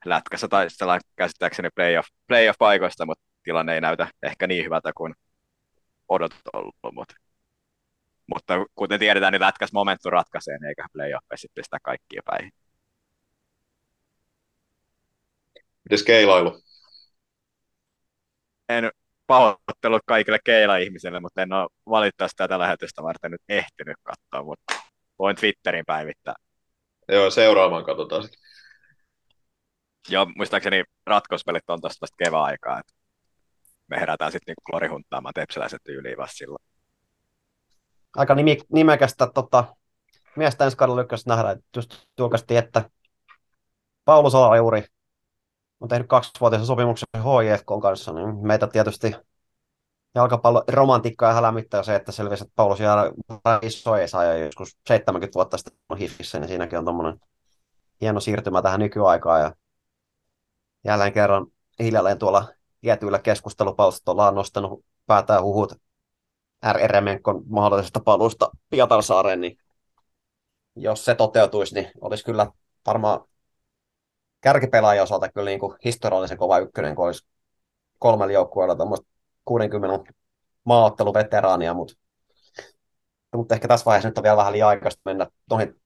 lätkässä 0.05 0.47
taistellaan 0.47 1.01
käsittääkseni 1.15 1.69
playoff, 1.75 2.09
playoff-paikoista, 2.27 3.05
mutta 3.05 3.23
tilanne 3.43 3.73
ei 3.73 3.81
näytä 3.81 4.07
ehkä 4.23 4.47
niin 4.47 4.65
hyvältä 4.65 4.91
kuin 4.97 5.13
odotettu, 6.09 6.49
mutta, 6.91 7.15
mutta 8.27 8.53
kuten 8.75 8.99
tiedetään, 8.99 9.33
niin 9.33 9.41
lätkäs 9.41 9.73
momentu 9.73 10.09
ratkaisee, 10.09 10.57
eikä 10.67 10.85
playoffeissa 10.93 11.47
pistää 11.55 11.79
kaikkia 11.83 12.21
päihin. 12.25 12.51
Mites 15.83 16.03
keilailu? 16.03 16.61
En 18.69 18.91
pahoittelut 19.27 20.01
kaikille 20.05 20.39
keila-ihmisille, 20.43 21.19
mutta 21.19 21.41
en 21.41 21.53
ole 21.53 21.69
valitettavasti 21.89 22.37
tätä 22.37 22.59
lähetystä 22.59 23.03
varten 23.03 23.31
nyt 23.31 23.41
ehtinyt 23.49 23.97
katsoa, 24.03 24.43
mutta 24.43 24.73
voin 25.19 25.35
Twitterin 25.35 25.85
päivittää. 25.87 26.33
Joo, 27.07 27.29
seuraavaan 27.29 27.85
katsotaan 27.85 28.23
sitten. 28.23 28.39
Joo, 30.09 30.25
muistaakseni 30.35 30.83
ratkospelit 31.05 31.69
on 31.69 31.81
tuosta 31.81 32.01
vasta 32.01 32.23
kevään 32.23 32.43
aikaa, 32.43 32.79
että 32.79 32.93
me 33.87 33.99
herätään 33.99 34.31
sitten 34.31 34.51
niinku 34.51 34.61
klorihunttaamaan 34.69 35.33
tepsiläiset 35.33 35.81
yli 35.87 36.17
vasta 36.17 36.37
silloin. 36.37 36.65
Aika 38.15 38.35
nimi, 38.35 38.57
nimekästä 38.73 39.27
tota, 39.33 39.75
miestä 40.35 40.65
ensi 40.65 40.77
kaudella 40.77 41.01
ykkössä 41.01 41.29
nähdään. 41.29 41.59
Just 41.75 41.95
julkaistiin, 42.19 42.57
että 42.57 42.89
Paulu 44.05 44.29
Solajuuri 44.29 44.83
on 45.79 45.89
tehnyt 45.89 46.07
kaksivuotisen 46.07 46.65
sopimuksen 46.65 47.07
HIFK 47.15 47.67
kanssa, 47.81 48.13
niin 48.13 48.47
meitä 48.47 48.67
tietysti 48.67 49.15
jalkapallo 50.15 50.63
romantiikkaa 50.67 51.29
ja 51.29 51.35
hälämittää 51.35 51.83
se, 51.83 51.95
että 51.95 52.11
selvisi, 52.11 52.43
että 52.43 52.53
Paulus 52.55 52.79
jää 52.79 53.11
iso 53.61 53.95
ei 53.95 54.07
saa 54.07 54.23
joskus 54.25 54.77
70 54.87 55.35
vuotta 55.35 55.57
sitten 55.57 55.73
on 55.89 55.97
hifissä, 55.97 56.39
niin 56.39 56.47
siinäkin 56.47 56.79
on 56.79 56.85
tuommoinen 56.85 57.19
hieno 58.01 58.19
siirtymä 58.19 58.61
tähän 58.61 58.79
nykyaikaan 58.79 59.41
ja 59.41 59.55
jälleen 60.85 61.13
kerran 61.13 61.47
hiljalleen 61.79 62.19
tuolla 62.19 62.47
tietyillä 62.83 63.19
keskustelupalstoilla 63.19 64.27
on 64.27 64.35
nostanut 64.35 64.85
päätään 65.07 65.43
huhut 65.43 65.73
R. 66.73 67.01
Menkon 67.01 67.43
mahdollisesta 67.45 67.99
paluusta 67.99 68.49
Pietarsaareen, 68.69 69.41
niin 69.41 69.57
jos 70.75 71.05
se 71.05 71.15
toteutuisi, 71.15 71.75
niin 71.75 71.91
olisi 72.01 72.25
kyllä 72.25 72.47
varmaan 72.87 73.19
kärkipelaajien 74.41 75.03
osalta 75.03 75.29
kyllä 75.29 75.49
niin 75.49 75.59
kuin 75.59 75.77
historiallisen 75.85 76.37
kova 76.37 76.59
ykkönen, 76.59 76.95
kun 76.95 77.05
olisi 77.05 77.25
kolmella 77.99 78.33
joukkueella 78.33 78.77
60 79.45 80.13
maaotteluveteraania, 80.63 81.73
mutta, 81.73 81.93
mutta 83.35 83.55
ehkä 83.55 83.67
tässä 83.67 83.85
vaiheessa 83.85 84.09
nyt 84.09 84.17
on 84.17 84.23
vielä 84.23 84.37
vähän 84.37 84.53
liian 84.53 84.69
aikaista 84.69 85.01
mennä 85.05 85.27
noihin 85.49 85.81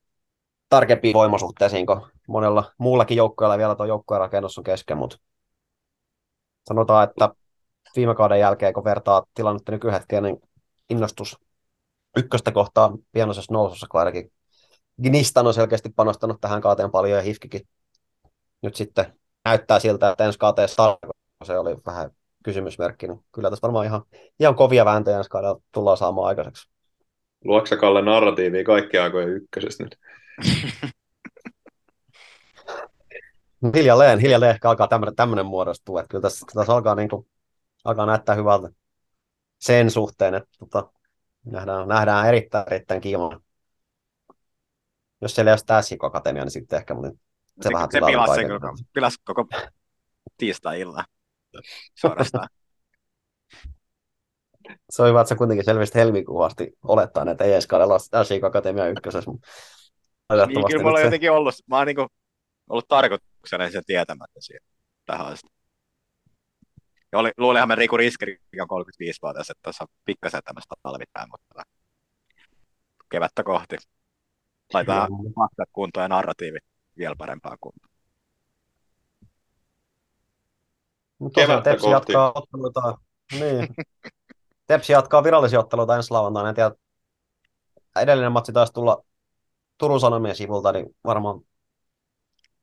tarkempiin 0.68 1.14
voimasuhteisiin, 1.14 1.86
kun 1.86 2.08
monella 2.28 2.72
muullakin 2.78 3.16
joukkueella 3.16 3.58
vielä 3.58 3.74
tuo 3.74 3.86
joukkueen 3.86 4.20
rakennus 4.20 4.58
on 4.58 4.64
kesken, 4.64 4.98
mutta 4.98 5.18
sanotaan, 6.68 7.08
että 7.08 7.30
viime 7.96 8.14
kauden 8.14 8.40
jälkeen, 8.40 8.72
kun 8.72 8.84
vertaa 8.84 9.24
tilannetta 9.34 9.72
nykyhetkeen, 9.72 10.22
niin 10.22 10.36
innostus 10.90 11.36
ykköstä 12.16 12.52
kohtaa 12.52 12.96
pienoisessa 13.12 13.54
nousussa, 13.54 13.86
kun 13.90 14.00
ainakin 14.00 14.32
Gnistan 15.02 15.46
on 15.46 15.54
selkeästi 15.54 15.88
panostanut 15.96 16.40
tähän 16.40 16.60
kaateen 16.60 16.90
paljon 16.90 17.16
ja 17.16 17.22
Hifkikin 17.22 17.60
nyt 18.62 18.76
sitten 18.76 19.18
näyttää 19.44 19.78
siltä, 19.78 20.10
että 20.10 20.24
ensi 20.24 20.38
kaateessa 20.38 20.98
se 21.44 21.58
oli 21.58 21.76
vähän 21.86 22.10
kysymysmerkki, 22.44 23.08
niin 23.08 23.20
kyllä 23.32 23.50
tässä 23.50 23.62
varmaan 23.62 23.86
ihan, 23.86 24.02
ihan 24.40 24.54
kovia 24.54 24.84
vääntöjä 24.84 25.16
ensi 25.16 25.30
kaudella 25.30 25.60
tullaan 25.72 25.96
saamaan 25.96 26.28
aikaiseksi. 26.28 26.68
Luoksa 27.44 27.76
Kalle 27.76 28.02
narratiivia 28.02 28.64
kaikki 28.64 28.98
aikojen 28.98 29.28
ykkösestä 29.28 29.84
nyt? 29.84 29.98
hiljalleen, 33.74 34.18
hiljalleen 34.18 34.50
ehkä 34.50 34.70
alkaa 34.70 34.88
tämmöinen, 34.88 35.16
tämmöinen 35.16 35.46
muodostua, 35.46 36.00
että 36.00 36.10
kyllä 36.10 36.22
tässä, 36.22 36.46
tässä 36.54 36.72
alkaa, 36.72 36.94
niin 36.94 37.08
kuin, 37.08 37.28
alkaa 37.84 38.06
näyttää 38.06 38.34
hyvältä 38.34 38.68
sen 39.58 39.90
suhteen, 39.90 40.34
että 40.34 40.50
tota, 40.58 40.92
nähdään, 41.44 41.88
nähdään 41.88 42.28
erittäin, 42.28 42.72
erittäin 42.72 43.00
kiivana. 43.00 43.40
Jos 45.20 45.34
siellä 45.34 45.50
ei 45.50 45.52
ole 45.52 45.60
tämä 45.66 45.80
Akatemia, 46.02 46.44
niin 46.44 46.50
sitten 46.50 46.76
ehkä, 46.76 46.94
mutta 46.94 47.10
se, 47.10 47.16
se 47.62 47.70
vähän 47.72 47.88
se 47.92 48.00
pilasi, 48.06 48.34
sen 48.34 48.48
koko, 48.48 48.76
pilasi 48.92 49.18
koko 49.24 49.46
tiistai-illan 50.36 51.04
suorastaan. 51.94 52.48
se 54.90 55.02
on 55.02 55.08
hyvä, 55.08 55.20
että 55.20 55.28
se 55.28 55.34
kuitenkin 55.34 55.64
selvästi 55.64 55.98
helmikuun 55.98 56.46
asti 56.46 56.72
olettaa, 56.82 57.30
että 57.30 57.44
ei 57.44 57.52
edes 57.52 57.66
kaudella 57.66 58.24
SIK 58.24 58.44
Akatemia 58.44 58.88
ykkösessä. 58.88 59.30
Niin, 59.30 60.66
kyllä 60.66 60.82
mulla 60.82 60.98
on 60.98 60.98
se... 60.98 61.04
jotenkin 61.04 61.32
ollut, 61.32 61.54
mä 61.66 61.76
oon 61.76 61.86
niin 61.86 61.96
kuin, 61.96 62.08
ollut 62.68 62.88
tarkoituksena 62.88 63.70
sen 63.70 63.84
tietämättä 63.86 64.40
siihen 64.40 64.62
tähän 65.06 65.26
asti. 65.26 65.48
Ja 67.12 67.18
oli, 67.18 67.30
luulinhan 67.36 67.68
me 67.68 67.74
Riku 67.74 67.96
Riskeri, 67.96 68.38
joka 68.52 68.62
on 68.62 68.68
35 68.68 69.18
vuotias, 69.22 69.50
että 69.50 69.62
tuossa 69.62 69.84
on 69.84 69.88
pikkasen 70.04 70.40
tämmöistä 70.44 70.74
talvitää, 70.82 71.26
mutta 71.30 71.62
kevättä 73.10 73.42
kohti. 73.42 73.76
Laitetaan 74.74 75.08
faktat 75.10 75.68
kuntoon 75.72 76.04
ja 76.04 76.08
narratiivit 76.08 76.64
vielä 76.98 77.14
parempaa 77.18 77.56
kuntoon. 77.60 77.88
Tosiaan 81.34 81.62
Tepsi 81.62 81.90
jatkaa 81.90 82.32
otteluita. 82.34 82.98
Niin. 83.32 83.68
Tepsi 84.66 84.92
jatkaa 84.92 85.24
virallisia 85.24 85.60
otteluita 85.60 85.96
ensi 85.96 86.10
lauantaina. 86.10 86.48
En 86.48 86.54
tiedä, 86.54 86.70
edellinen 87.96 88.32
matsi 88.32 88.52
taisi 88.52 88.72
tulla 88.72 89.04
Turun 89.78 90.00
Sanomien 90.00 90.36
sivulta, 90.36 90.72
niin 90.72 90.96
varmaan 91.04 91.40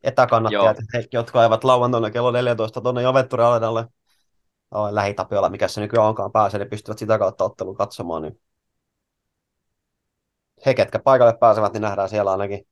etäkannattajat, 0.05 0.77
he, 0.93 1.07
jotka 1.13 1.43
eivät 1.43 1.63
lauantaina 1.63 2.11
kello 2.11 2.31
14 2.31 2.81
tuonne 2.81 3.01
Jovetturi 3.01 3.43
Alenalle 3.43 3.87
lähitapiolla, 4.91 5.49
mikä 5.49 5.67
se 5.67 5.81
nykyään 5.81 6.07
onkaan 6.07 6.31
pääsee, 6.31 6.59
niin 6.59 6.69
pystyvät 6.69 6.97
sitä 6.97 7.19
kautta 7.19 7.43
ottelun 7.43 7.75
katsomaan. 7.75 8.21
Niin 8.21 8.41
he, 10.65 10.73
ketkä 10.73 10.99
paikalle 10.99 11.37
pääsevät, 11.37 11.73
niin 11.73 11.81
nähdään 11.81 12.09
siellä 12.09 12.31
ainakin 12.31 12.67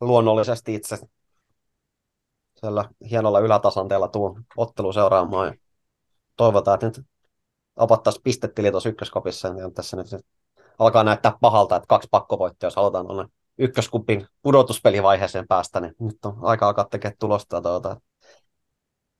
luonnollisesti 0.00 0.74
itse 0.74 0.98
siellä 2.60 2.88
hienolla 3.10 3.40
ylätasanteella 3.40 4.08
tuun 4.08 4.44
ottelu 4.56 4.92
seuraamaan. 4.92 5.46
Ja 5.46 5.54
toivotaan, 6.36 6.74
että 6.74 6.86
nyt 6.86 7.06
avattaisiin 7.76 8.22
pistetili 8.22 8.70
tuossa 8.70 8.88
ykköskopissa, 8.88 9.52
niin 9.52 9.74
tässä 9.74 9.96
nyt 9.96 10.06
alkaa 10.78 11.04
näyttää 11.04 11.32
pahalta, 11.40 11.76
että 11.76 11.86
kaksi 11.86 12.08
pakkovoittoa, 12.10 12.66
jos 12.66 12.76
halutaan 12.76 13.06
tuonne 13.06 13.32
ykköskupin 13.58 14.26
pudotuspelivaiheeseen 14.42 15.48
päästä, 15.48 15.80
niin 15.80 15.94
nyt 16.00 16.16
on 16.24 16.38
aika 16.42 16.66
alkaa 16.66 16.84
tekemään 16.84 17.16
tulosta 17.18 17.62
tuota, 17.62 18.00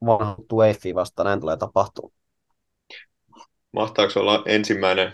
vanha 0.07 0.37
Tueifi 0.49 0.95
vasta, 0.95 1.24
näin 1.24 1.41
tulee 1.41 1.57
tapahtua. 1.57 2.11
Mahtaako 3.72 4.20
olla 4.20 4.43
ensimmäinen 4.47 5.12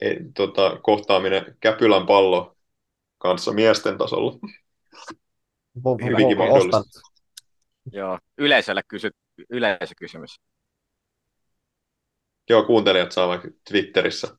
e, 0.00 0.14
tota, 0.34 0.78
kohtaaminen 0.82 1.56
Käpylän 1.60 2.06
pallo 2.06 2.56
kanssa 3.18 3.52
miesten 3.52 3.98
tasolla? 3.98 4.38
Hyvinkin 6.04 6.38
mahdollista. 6.38 6.82
Joo, 7.92 8.18
yleisölle 8.38 8.82
kysy, 8.88 9.10
yleisökysymys. 9.50 10.40
Joo, 12.48 12.62
kuuntelijat 12.62 13.12
saavat 13.12 13.40
Twitterissä 13.68 14.36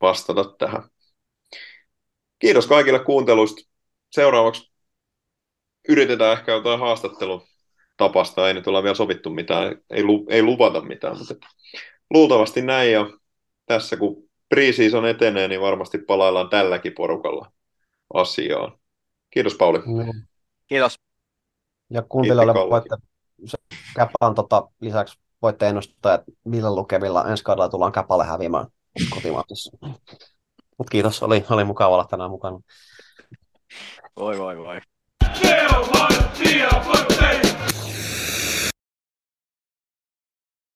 vastata 0.00 0.44
tähän. 0.58 0.82
Kiitos 2.40 2.66
kaikille 2.66 2.98
kuunteluista. 2.98 3.70
Seuraavaksi 4.12 4.72
yritetään 5.88 6.38
ehkä 6.38 6.52
jotain 6.52 6.80
haastattelun 6.80 7.42
tapasta. 7.96 8.48
Ei 8.48 8.54
nyt 8.54 8.66
olla 8.66 8.82
vielä 8.82 8.94
sovittu 8.94 9.30
mitään, 9.30 9.76
ei, 9.90 10.04
lu, 10.04 10.26
ei 10.28 10.42
luvata 10.42 10.80
mitään, 10.80 11.18
mutta 11.18 11.34
luultavasti 12.10 12.62
näin. 12.62 12.92
Ja 12.92 13.06
tässä 13.66 13.96
kun 13.96 14.30
preseason 14.48 15.06
etenee, 15.06 15.48
niin 15.48 15.60
varmasti 15.60 15.98
palaillaan 15.98 16.48
tälläkin 16.48 16.92
porukalla 16.96 17.52
asiaan. 18.14 18.78
Kiitos 19.30 19.54
Pauli. 19.54 19.78
Mm. 19.78 20.26
Kiitos. 20.66 20.98
Ja 21.90 22.02
kuuntelijoille 22.02 22.54
voitte 22.54 22.96
Käpän 23.96 24.34
tota, 24.34 24.68
lisäksi 24.80 25.18
voitte 25.42 25.68
ennustaa, 25.68 26.14
että 26.14 26.32
millä 26.44 26.74
lukevilla 26.74 27.28
ensi 27.28 27.44
kaudella 27.44 27.68
tullaan 27.68 27.92
Käpalle 27.92 28.24
häviämään 28.24 28.66
kotimaassa. 29.10 29.78
Mutta 30.80 30.90
kiitos, 30.90 31.22
oli, 31.22 31.44
oli 31.50 31.64
mukava 31.64 31.94
olla 31.94 32.04
tänään 32.04 32.30
mukana. 32.30 32.60
Voi 34.16 34.38
voi 34.38 34.56
voi. 34.58 34.80